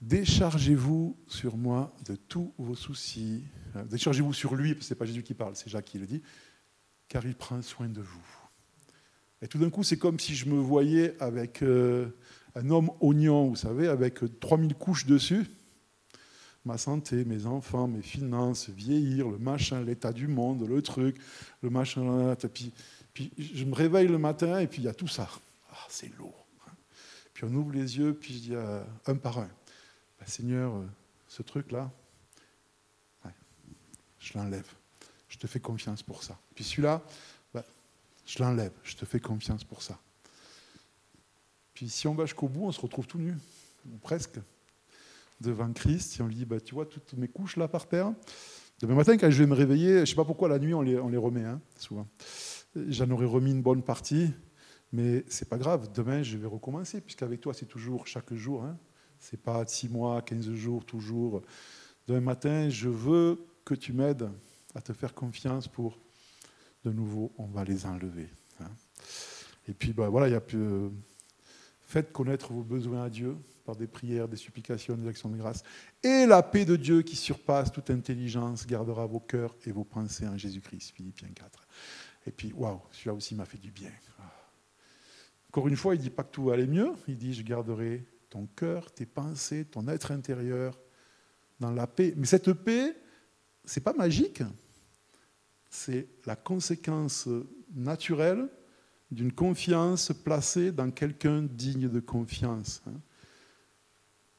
Déchargez-vous 0.00 1.16
sur 1.26 1.56
moi 1.56 1.94
de 2.04 2.16
tous 2.16 2.52
vos 2.58 2.74
soucis. 2.74 3.44
Déchargez-vous 3.90 4.32
sur 4.32 4.54
lui, 4.54 4.74
parce 4.74 4.80
que 4.80 4.88
ce 4.88 4.94
n'est 4.94 4.98
pas 4.98 5.06
Jésus 5.06 5.22
qui 5.22 5.34
parle, 5.34 5.56
c'est 5.56 5.70
Jacques 5.70 5.86
qui 5.86 5.98
le 5.98 6.06
dit, 6.06 6.22
car 7.08 7.24
il 7.24 7.34
prend 7.34 7.60
soin 7.62 7.88
de 7.88 8.00
vous. 8.00 8.26
Et 9.42 9.48
tout 9.48 9.58
d'un 9.58 9.70
coup, 9.70 9.82
c'est 9.82 9.98
comme 9.98 10.18
si 10.18 10.34
je 10.34 10.48
me 10.48 10.58
voyais 10.58 11.14
avec 11.20 11.62
euh, 11.62 12.08
un 12.54 12.70
homme 12.70 12.90
oignon, 13.00 13.48
vous 13.48 13.56
savez, 13.56 13.88
avec 13.88 14.20
3000 14.40 14.74
couches 14.74 15.06
dessus. 15.06 15.46
Ma 16.64 16.78
santé, 16.78 17.24
mes 17.24 17.46
enfants, 17.46 17.86
mes 17.86 18.02
finances, 18.02 18.70
vieillir, 18.70 19.28
le 19.28 19.38
machin, 19.38 19.82
l'état 19.82 20.12
du 20.12 20.26
monde, 20.26 20.66
le 20.66 20.82
truc, 20.82 21.16
le 21.62 21.70
machin. 21.70 22.34
Puis, 22.52 22.72
puis 23.12 23.30
je 23.38 23.64
me 23.64 23.74
réveille 23.74 24.08
le 24.08 24.18
matin 24.18 24.58
et 24.58 24.66
puis 24.66 24.82
il 24.82 24.86
y 24.86 24.88
a 24.88 24.94
tout 24.94 25.06
ça. 25.06 25.28
Ah, 25.70 25.86
c'est 25.88 26.10
lourd. 26.18 26.46
Puis 27.34 27.44
on 27.44 27.54
ouvre 27.54 27.72
les 27.72 27.98
yeux, 27.98 28.14
puis 28.14 28.34
je 28.34 28.38
dis 28.40 28.54
euh, 28.54 28.82
un 29.06 29.14
par 29.14 29.38
un. 29.38 29.50
Bah, 30.18 30.26
Seigneur, 30.26 30.74
euh, 30.74 30.86
ce 31.28 31.42
truc-là, 31.42 31.90
je 34.26 34.38
l'enlève. 34.38 34.66
Je 35.28 35.38
te 35.38 35.46
fais 35.46 35.60
confiance 35.60 36.02
pour 36.02 36.22
ça. 36.22 36.38
Puis 36.54 36.64
celui-là, 36.64 37.02
bah, 37.54 37.64
je 38.26 38.42
l'enlève. 38.42 38.72
Je 38.82 38.96
te 38.96 39.04
fais 39.04 39.20
confiance 39.20 39.64
pour 39.64 39.82
ça. 39.82 39.98
Puis 41.74 41.88
si 41.88 42.08
on 42.08 42.14
va 42.14 42.24
jusqu'au 42.24 42.48
bout, 42.48 42.66
on 42.66 42.72
se 42.72 42.80
retrouve 42.80 43.06
tout 43.06 43.18
nu, 43.18 43.34
ou 43.86 43.98
presque, 43.98 44.38
devant 45.40 45.72
Christ. 45.72 46.18
Et 46.18 46.22
on 46.22 46.26
lui 46.26 46.34
dit, 46.34 46.44
bah, 46.44 46.60
tu 46.60 46.74
vois 46.74 46.86
toutes 46.86 47.12
mes 47.14 47.28
couches 47.28 47.56
là 47.56 47.68
par 47.68 47.86
terre 47.86 48.12
Demain 48.80 48.94
matin, 48.94 49.16
quand 49.16 49.30
je 49.30 49.42
vais 49.42 49.46
me 49.46 49.54
réveiller, 49.54 49.94
je 49.94 50.00
ne 50.00 50.04
sais 50.04 50.14
pas 50.14 50.24
pourquoi 50.26 50.48
la 50.48 50.58
nuit, 50.58 50.74
on 50.74 50.82
les, 50.82 50.98
remet, 50.98 51.44
hein, 51.44 51.60
souvent. 51.78 52.06
J'en 52.74 53.10
aurais 53.10 53.24
remis 53.24 53.52
une 53.52 53.62
bonne 53.62 53.82
partie, 53.82 54.30
mais 54.92 55.24
c'est 55.28 55.48
pas 55.48 55.56
grave. 55.56 55.90
Demain, 55.94 56.22
je 56.22 56.36
vais 56.36 56.46
recommencer, 56.46 57.00
puisqu'avec 57.00 57.40
toi, 57.40 57.54
c'est 57.54 57.64
toujours 57.64 58.06
chaque 58.06 58.34
jour. 58.34 58.64
Hein. 58.64 58.76
C'est 59.28 59.42
pas 59.42 59.66
6 59.66 59.88
mois, 59.88 60.22
15 60.22 60.52
jours, 60.52 60.84
toujours. 60.84 61.42
Demain 62.06 62.20
matin, 62.20 62.68
je 62.68 62.88
veux 62.88 63.44
que 63.64 63.74
tu 63.74 63.92
m'aides 63.92 64.30
à 64.72 64.80
te 64.80 64.92
faire 64.92 65.14
confiance 65.14 65.66
pour, 65.66 65.98
de 66.84 66.92
nouveau, 66.92 67.32
on 67.36 67.46
va 67.46 67.64
les 67.64 67.86
enlever. 67.86 68.28
Hein. 68.60 68.70
Et 69.66 69.72
puis, 69.72 69.92
ben, 69.92 70.08
voilà, 70.10 70.28
il 70.28 70.32
y 70.32 70.36
a 70.36 70.40
plus, 70.40 70.92
faites 71.82 72.12
connaître 72.12 72.52
vos 72.52 72.62
besoins 72.62 73.02
à 73.02 73.10
Dieu 73.10 73.36
par 73.64 73.74
des 73.74 73.88
prières, 73.88 74.28
des 74.28 74.36
supplications, 74.36 74.94
des 74.94 75.08
actions 75.08 75.28
de 75.28 75.36
grâce. 75.36 75.64
Et 76.04 76.24
la 76.24 76.44
paix 76.44 76.64
de 76.64 76.76
Dieu 76.76 77.02
qui 77.02 77.16
surpasse 77.16 77.72
toute 77.72 77.90
intelligence 77.90 78.64
gardera 78.64 79.06
vos 79.06 79.18
cœurs 79.18 79.56
et 79.66 79.72
vos 79.72 79.82
pensées 79.82 80.28
en 80.28 80.38
Jésus-Christ. 80.38 80.92
Philippiens 80.94 81.30
4. 81.34 81.66
Et 82.28 82.30
puis, 82.30 82.52
waouh, 82.52 82.80
celui-là 82.92 83.14
aussi 83.14 83.34
m'a 83.34 83.44
fait 83.44 83.58
du 83.58 83.72
bien. 83.72 83.90
Encore 85.48 85.66
une 85.66 85.76
fois, 85.76 85.96
il 85.96 85.98
ne 85.98 86.02
dit 86.04 86.10
pas 86.10 86.22
que 86.22 86.30
tout 86.30 86.50
allait 86.52 86.68
mieux, 86.68 86.92
il 87.08 87.16
dit 87.16 87.34
je 87.34 87.42
garderai 87.42 88.06
ton 88.30 88.46
cœur, 88.46 88.92
tes 88.92 89.06
pensées, 89.06 89.64
ton 89.64 89.88
être 89.88 90.10
intérieur, 90.10 90.78
dans 91.60 91.70
la 91.70 91.86
paix. 91.86 92.12
Mais 92.16 92.26
cette 92.26 92.52
paix, 92.52 92.94
c'est 93.64 93.82
pas 93.82 93.92
magique. 93.92 94.42
C'est 95.70 96.06
la 96.24 96.36
conséquence 96.36 97.28
naturelle 97.74 98.48
d'une 99.10 99.32
confiance 99.32 100.12
placée 100.24 100.72
dans 100.72 100.90
quelqu'un 100.90 101.42
digne 101.42 101.88
de 101.88 102.00
confiance. 102.00 102.82
Hein. 102.86 102.98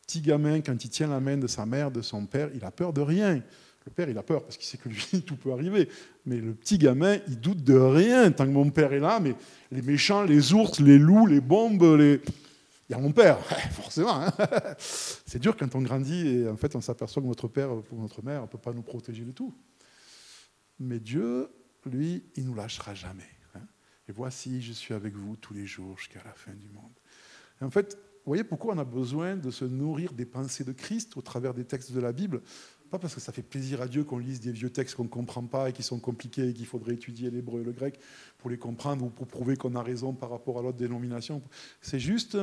Petit 0.05 0.21
gamin, 0.21 0.61
quand 0.61 0.83
il 0.83 0.89
tient 0.89 1.07
la 1.07 1.19
main 1.19 1.37
de 1.37 1.47
sa 1.47 1.65
mère, 1.65 1.91
de 1.91 2.01
son 2.01 2.25
père, 2.25 2.49
il 2.53 2.63
a 2.63 2.71
peur 2.71 2.93
de 2.93 3.01
rien. 3.01 3.41
Le 3.85 3.91
père, 3.91 4.09
il 4.09 4.17
a 4.17 4.23
peur 4.23 4.43
parce 4.43 4.57
qu'il 4.57 4.65
sait 4.65 4.77
que 4.77 4.89
lui, 4.89 5.21
tout 5.25 5.35
peut 5.35 5.51
arriver. 5.51 5.89
Mais 6.25 6.37
le 6.37 6.53
petit 6.53 6.77
gamin, 6.77 7.17
il 7.27 7.39
doute 7.39 7.63
de 7.63 7.75
rien 7.75 8.31
tant 8.31 8.45
que 8.45 8.51
mon 8.51 8.69
père 8.69 8.93
est 8.93 8.99
là. 8.99 9.19
Mais 9.21 9.35
les 9.71 9.81
méchants, 9.81 10.23
les 10.23 10.53
ours, 10.53 10.79
les 10.79 10.97
loups, 10.97 11.25
les 11.25 11.41
bombes, 11.41 11.83
les... 11.97 12.21
il 12.89 12.93
y 12.93 12.95
a 12.95 12.99
mon 12.99 13.11
père, 13.11 13.39
forcément. 13.71 14.21
Hein. 14.21 14.31
C'est 14.77 15.39
dur 15.39 15.57
quand 15.57 15.75
on 15.75 15.81
grandit 15.81 16.27
et 16.27 16.47
en 16.47 16.57
fait 16.57 16.75
on 16.75 16.81
s'aperçoit 16.81 17.21
que 17.21 17.27
notre 17.27 17.47
père 17.47 17.71
ou 17.71 18.01
notre 18.01 18.23
mère 18.23 18.43
ne 18.43 18.47
peut 18.47 18.57
pas 18.57 18.73
nous 18.73 18.83
protéger 18.83 19.23
de 19.23 19.31
tout. 19.31 19.53
Mais 20.79 20.99
Dieu, 20.99 21.49
lui, 21.85 22.23
il 22.35 22.43
ne 22.43 22.49
nous 22.49 22.55
lâchera 22.55 22.93
jamais. 22.93 23.29
Hein. 23.55 23.61
Et 24.07 24.11
voici, 24.11 24.61
je 24.61 24.73
suis 24.73 24.93
avec 24.93 25.15
vous 25.15 25.35
tous 25.35 25.53
les 25.53 25.65
jours 25.65 25.97
jusqu'à 25.97 26.23
la 26.23 26.33
fin 26.33 26.53
du 26.53 26.69
monde. 26.69 26.93
En 27.61 27.69
fait, 27.69 27.95
vous 27.95 28.31
voyez 28.31 28.43
pourquoi 28.43 28.75
on 28.75 28.77
a 28.77 28.85
besoin 28.85 29.35
de 29.35 29.51
se 29.51 29.65
nourrir 29.65 30.13
des 30.13 30.25
pensées 30.25 30.63
de 30.63 30.71
Christ 30.71 31.17
au 31.17 31.21
travers 31.21 31.53
des 31.53 31.65
textes 31.65 31.91
de 31.91 31.99
la 31.99 32.11
Bible? 32.11 32.41
Pas 32.89 32.99
parce 32.99 33.15
que 33.15 33.19
ça 33.19 33.33
fait 33.33 33.41
plaisir 33.41 33.81
à 33.81 33.87
Dieu 33.87 34.03
qu'on 34.03 34.17
lise 34.17 34.39
des 34.39 34.51
vieux 34.51 34.69
textes 34.69 34.95
qu'on 34.95 35.03
ne 35.03 35.09
comprend 35.09 35.45
pas 35.45 35.69
et 35.69 35.73
qui 35.73 35.83
sont 35.83 35.99
compliqués 35.99 36.49
et 36.49 36.53
qu'il 36.53 36.65
faudrait 36.65 36.93
étudier 36.93 37.29
l'hébreu 37.29 37.61
et 37.61 37.63
le 37.63 37.71
grec 37.71 37.99
pour 38.37 38.49
les 38.49 38.57
comprendre 38.57 39.05
ou 39.05 39.09
pour 39.09 39.27
prouver 39.27 39.57
qu'on 39.57 39.75
a 39.75 39.83
raison 39.83 40.13
par 40.13 40.29
rapport 40.29 40.59
à 40.59 40.61
l'autre 40.61 40.77
dénomination. 40.77 41.41
C'est 41.81 41.99
juste, 41.99 42.37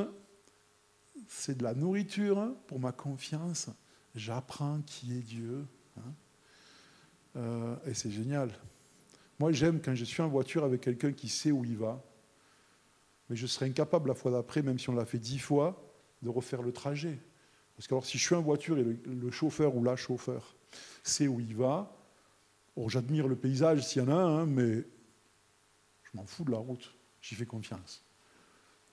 c'est 1.27 1.57
de 1.57 1.63
la 1.63 1.73
nourriture 1.73 2.53
pour 2.67 2.79
ma 2.79 2.91
confiance. 2.91 3.69
J'apprends 4.15 4.81
qui 4.81 5.17
est 5.17 5.21
Dieu. 5.21 5.65
Hein. 5.97 6.13
Euh, 7.37 7.75
et 7.85 7.93
c'est 7.93 8.11
génial. 8.11 8.51
Moi, 9.39 9.51
j'aime 9.51 9.81
quand 9.81 9.95
je 9.95 10.05
suis 10.05 10.21
en 10.21 10.29
voiture 10.29 10.63
avec 10.63 10.81
quelqu'un 10.81 11.11
qui 11.11 11.27
sait 11.27 11.51
où 11.51 11.65
il 11.65 11.77
va, 11.77 12.01
mais 13.29 13.35
je 13.35 13.47
serais 13.47 13.65
incapable 13.65 14.09
la 14.09 14.15
fois 14.15 14.31
d'après, 14.31 14.61
même 14.61 14.79
si 14.79 14.89
on 14.89 14.95
l'a 14.95 15.05
fait 15.05 15.17
dix 15.17 15.39
fois, 15.39 15.81
de 16.21 16.29
refaire 16.29 16.61
le 16.61 16.71
trajet. 16.71 17.19
Parce 17.75 17.87
que 17.87 17.93
alors, 17.93 18.05
si 18.05 18.17
je 18.17 18.23
suis 18.23 18.35
en 18.35 18.41
voiture 18.41 18.77
et 18.77 18.83
le, 18.83 19.31
chauffeur 19.31 19.75
ou 19.75 19.83
la 19.83 19.97
chauffeur 19.97 20.55
sait 21.03 21.27
où 21.27 21.39
il 21.39 21.55
va, 21.55 21.93
j'admire 22.87 23.27
le 23.27 23.35
paysage 23.35 23.85
s'il 23.85 24.03
y 24.03 24.05
en 24.05 24.09
a 24.09 24.15
un, 24.15 24.39
hein, 24.39 24.45
mais 24.45 24.83
je 26.03 26.09
m'en 26.13 26.25
fous 26.25 26.45
de 26.45 26.51
la 26.51 26.57
route, 26.57 26.95
j'y 27.19 27.35
fais 27.35 27.45
confiance. 27.45 28.04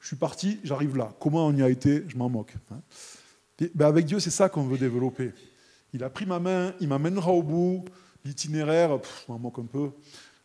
Je 0.02 0.08
suis 0.08 0.16
parti, 0.16 0.58
j'arrive 0.64 0.96
là. 0.96 1.14
Comment 1.20 1.46
on 1.46 1.54
y 1.54 1.62
a 1.62 1.70
été 1.70 2.02
Je 2.08 2.16
m'en 2.16 2.28
moque. 2.28 2.54
Hein. 2.72 2.80
Ben, 3.76 3.86
avec 3.86 4.04
Dieu, 4.04 4.18
c'est 4.18 4.30
ça 4.30 4.48
qu'on 4.48 4.64
veut 4.64 4.76
développer. 4.76 5.32
Il 5.94 6.02
a 6.02 6.10
pris 6.10 6.26
ma 6.26 6.40
main, 6.40 6.74
il 6.80 6.88
m'amènera 6.88 7.30
au 7.30 7.44
bout. 7.44 7.84
L'itinéraire, 8.24 8.98
je 9.00 9.32
m'en 9.32 9.38
moque 9.38 9.60
un 9.60 9.64
peu. 9.64 9.92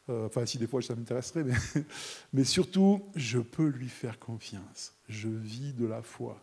Euh, 0.09 0.27
enfin, 0.27 0.45
si 0.45 0.59
des 0.59 0.67
fois 0.67 0.83
ça 0.83 0.95
m'intéresserait, 0.95 1.43
mais, 2.33 2.43
surtout, 2.43 3.01
je 3.15 3.39
peux 3.39 3.65
lui 3.65 3.89
faire 3.89 4.19
confiance. 4.19 4.93
Je 5.09 5.27
vis 5.27 5.73
de 5.73 5.87
la 5.87 6.03
foi. 6.03 6.39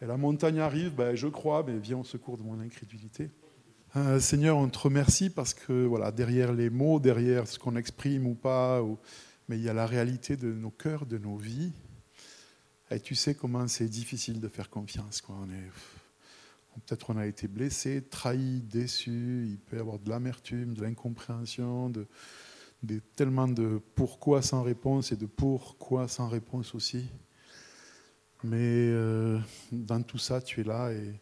Et 0.00 0.06
la 0.06 0.16
montagne 0.16 0.58
arrive, 0.58 0.94
ben, 0.94 1.14
je 1.14 1.28
crois, 1.28 1.62
mais 1.62 1.76
viens 1.76 1.98
au 1.98 2.04
secours 2.04 2.38
de 2.38 2.42
mon 2.42 2.58
incrédulité. 2.58 3.30
Euh, 3.96 4.18
Seigneur, 4.18 4.56
on 4.56 4.68
te 4.68 4.78
remercie 4.78 5.28
parce 5.28 5.52
que 5.52 5.84
voilà, 5.84 6.10
derrière 6.10 6.54
les 6.54 6.70
mots, 6.70 7.00
derrière 7.00 7.46
ce 7.46 7.58
qu'on 7.58 7.76
exprime 7.76 8.26
ou 8.26 8.34
pas, 8.34 8.82
mais 9.46 9.58
il 9.58 9.62
y 9.62 9.68
a 9.68 9.74
la 9.74 9.86
réalité 9.86 10.38
de 10.38 10.50
nos 10.54 10.70
cœurs, 10.70 11.04
de 11.04 11.18
nos 11.18 11.36
vies. 11.36 11.72
Et 12.90 13.00
tu 13.00 13.14
sais 13.14 13.34
comment 13.34 13.66
c'est 13.66 13.88
difficile 13.88 14.40
de 14.40 14.48
faire 14.48 14.70
confiance. 14.70 15.20
Quoi. 15.20 15.36
Peut-être 16.86 17.10
on 17.10 17.16
a 17.16 17.26
été 17.26 17.48
blessé, 17.48 18.02
trahi, 18.02 18.60
déçu. 18.60 19.46
Il 19.48 19.58
peut 19.58 19.76
y 19.76 19.80
avoir 19.80 19.98
de 19.98 20.08
l'amertume, 20.08 20.74
de 20.74 20.82
l'incompréhension, 20.82 21.90
de, 21.90 22.06
tellement 23.16 23.48
de 23.48 23.80
pourquoi 23.94 24.42
sans 24.42 24.62
réponse 24.62 25.10
et 25.10 25.16
de 25.16 25.26
pourquoi 25.26 26.06
sans 26.06 26.28
réponse 26.28 26.74
aussi. 26.74 27.06
Mais 28.44 28.58
euh, 28.90 29.40
dans 29.72 30.02
tout 30.02 30.18
ça, 30.18 30.40
tu 30.40 30.60
es 30.60 30.64
là 30.64 30.92
et 30.92 31.20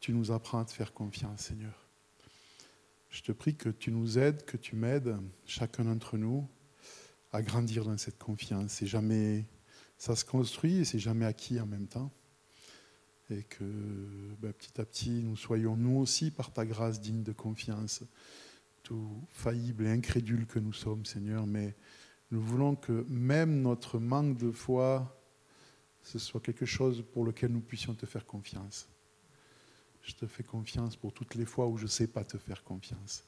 tu 0.00 0.12
nous 0.12 0.32
apprends 0.32 0.58
à 0.58 0.64
te 0.64 0.72
faire 0.72 0.92
confiance, 0.92 1.42
Seigneur. 1.42 1.86
Je 3.08 3.22
te 3.22 3.32
prie 3.32 3.54
que 3.54 3.68
tu 3.68 3.90
nous 3.90 4.18
aides, 4.18 4.44
que 4.44 4.56
tu 4.56 4.76
m'aides, 4.76 5.16
chacun 5.44 5.84
d'entre 5.84 6.16
nous, 6.16 6.48
à 7.32 7.42
grandir 7.42 7.84
dans 7.84 7.96
cette 7.98 8.18
confiance. 8.18 8.72
C'est 8.72 8.86
jamais, 8.86 9.46
ça 10.00 10.16
se 10.16 10.24
construit 10.24 10.78
et 10.78 10.84
c'est 10.86 10.98
jamais 10.98 11.26
acquis 11.26 11.60
en 11.60 11.66
même 11.66 11.86
temps. 11.86 12.10
Et 13.28 13.42
que 13.42 13.64
ben, 14.40 14.50
petit 14.54 14.80
à 14.80 14.84
petit, 14.86 15.22
nous 15.22 15.36
soyons 15.36 15.76
nous 15.76 15.98
aussi, 15.98 16.30
par 16.30 16.54
ta 16.54 16.64
grâce, 16.64 17.02
dignes 17.02 17.22
de 17.22 17.32
confiance, 17.32 18.02
tout 18.82 19.22
faillible 19.28 19.86
et 19.86 19.90
incrédule 19.90 20.46
que 20.46 20.58
nous 20.58 20.72
sommes, 20.72 21.04
Seigneur. 21.04 21.46
Mais 21.46 21.76
nous 22.30 22.40
voulons 22.40 22.76
que 22.76 23.04
même 23.10 23.60
notre 23.60 23.98
manque 23.98 24.38
de 24.38 24.50
foi, 24.50 25.22
ce 26.02 26.18
soit 26.18 26.40
quelque 26.40 26.66
chose 26.66 27.04
pour 27.12 27.26
lequel 27.26 27.52
nous 27.52 27.60
puissions 27.60 27.94
te 27.94 28.06
faire 28.06 28.24
confiance. 28.24 28.88
Je 30.00 30.14
te 30.14 30.26
fais 30.26 30.44
confiance 30.44 30.96
pour 30.96 31.12
toutes 31.12 31.34
les 31.34 31.44
fois 31.44 31.68
où 31.68 31.76
je 31.76 31.84
ne 31.84 31.88
sais 31.88 32.06
pas 32.06 32.24
te 32.24 32.38
faire 32.38 32.64
confiance. 32.64 33.22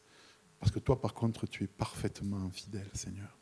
Parce 0.59 0.73
que 0.73 0.79
toi, 0.79 0.99
par 0.99 1.13
contre, 1.13 1.47
tu 1.47 1.65
es 1.65 1.69
parfaitement 1.69 2.49
fidèle, 2.49 2.89
Seigneur. 2.95 3.42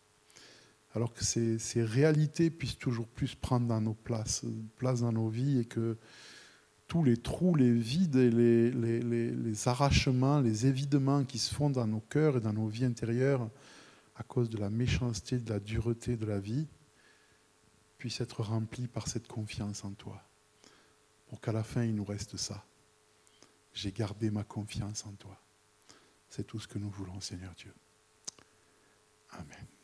Alors 0.95 1.12
que 1.12 1.24
ces, 1.24 1.59
réalités 1.82 2.51
puissent 2.51 2.78
toujours 2.78 3.07
plus 3.07 3.34
prendre 3.34 3.66
dans 3.66 3.95
place 3.95 4.45
dans 5.01 5.12
nos 5.12 5.28
vies 5.28 5.61
et 5.61 5.64
que 5.64 5.97
tous 6.88 7.05
les 7.05 7.16
trous, 7.16 7.55
les 7.55 7.72
vides 7.72 8.16
et 8.16 8.30
les, 8.30 8.70
les, 8.72 9.68
arrachements, 9.68 10.41
les 10.41 10.66
évidements 10.66 11.24
qui 11.24 11.38
se 11.38 11.55
font 11.55 11.70
dans 11.70 11.86
nos 11.86 12.01
cœurs 12.01 12.38
et 12.38 12.41
dans 12.41 12.53
nos 12.53 12.66
vies 12.66 12.84
intérieures 12.84 13.49
à 14.16 14.24
cause 14.24 14.51
de 14.51 14.59
la 14.59 14.70
méchanceté, 14.70 15.38
de 15.38 15.49
la 15.49 15.61
dureté 15.61 16.16
de 16.16 16.26
la 16.26 16.41
vie, 16.41 16.66
puisse 17.97 18.20
être 18.20 18.43
rempli 18.43 18.88
par 18.88 19.07
cette 19.07 19.28
confiance 19.28 19.84
en 19.84 19.93
toi. 19.93 20.20
Pour 21.28 21.41
qu'à 21.41 21.53
la 21.53 21.62
fin, 21.62 21.84
il 21.84 21.95
nous 21.95 22.05
reste 22.05 22.36
ça. 22.36 22.64
J'ai 23.72 23.93
gardé 23.93 24.30
ma 24.30 24.43
confiance 24.43 25.07
en 25.07 25.12
toi. 25.12 25.41
C'est 26.28 26.45
tout 26.45 26.59
ce 26.59 26.66
que 26.66 26.78
nous 26.78 26.91
voulons, 26.91 27.20
Seigneur 27.20 27.55
Dieu. 27.55 27.72
Amen. 29.30 29.80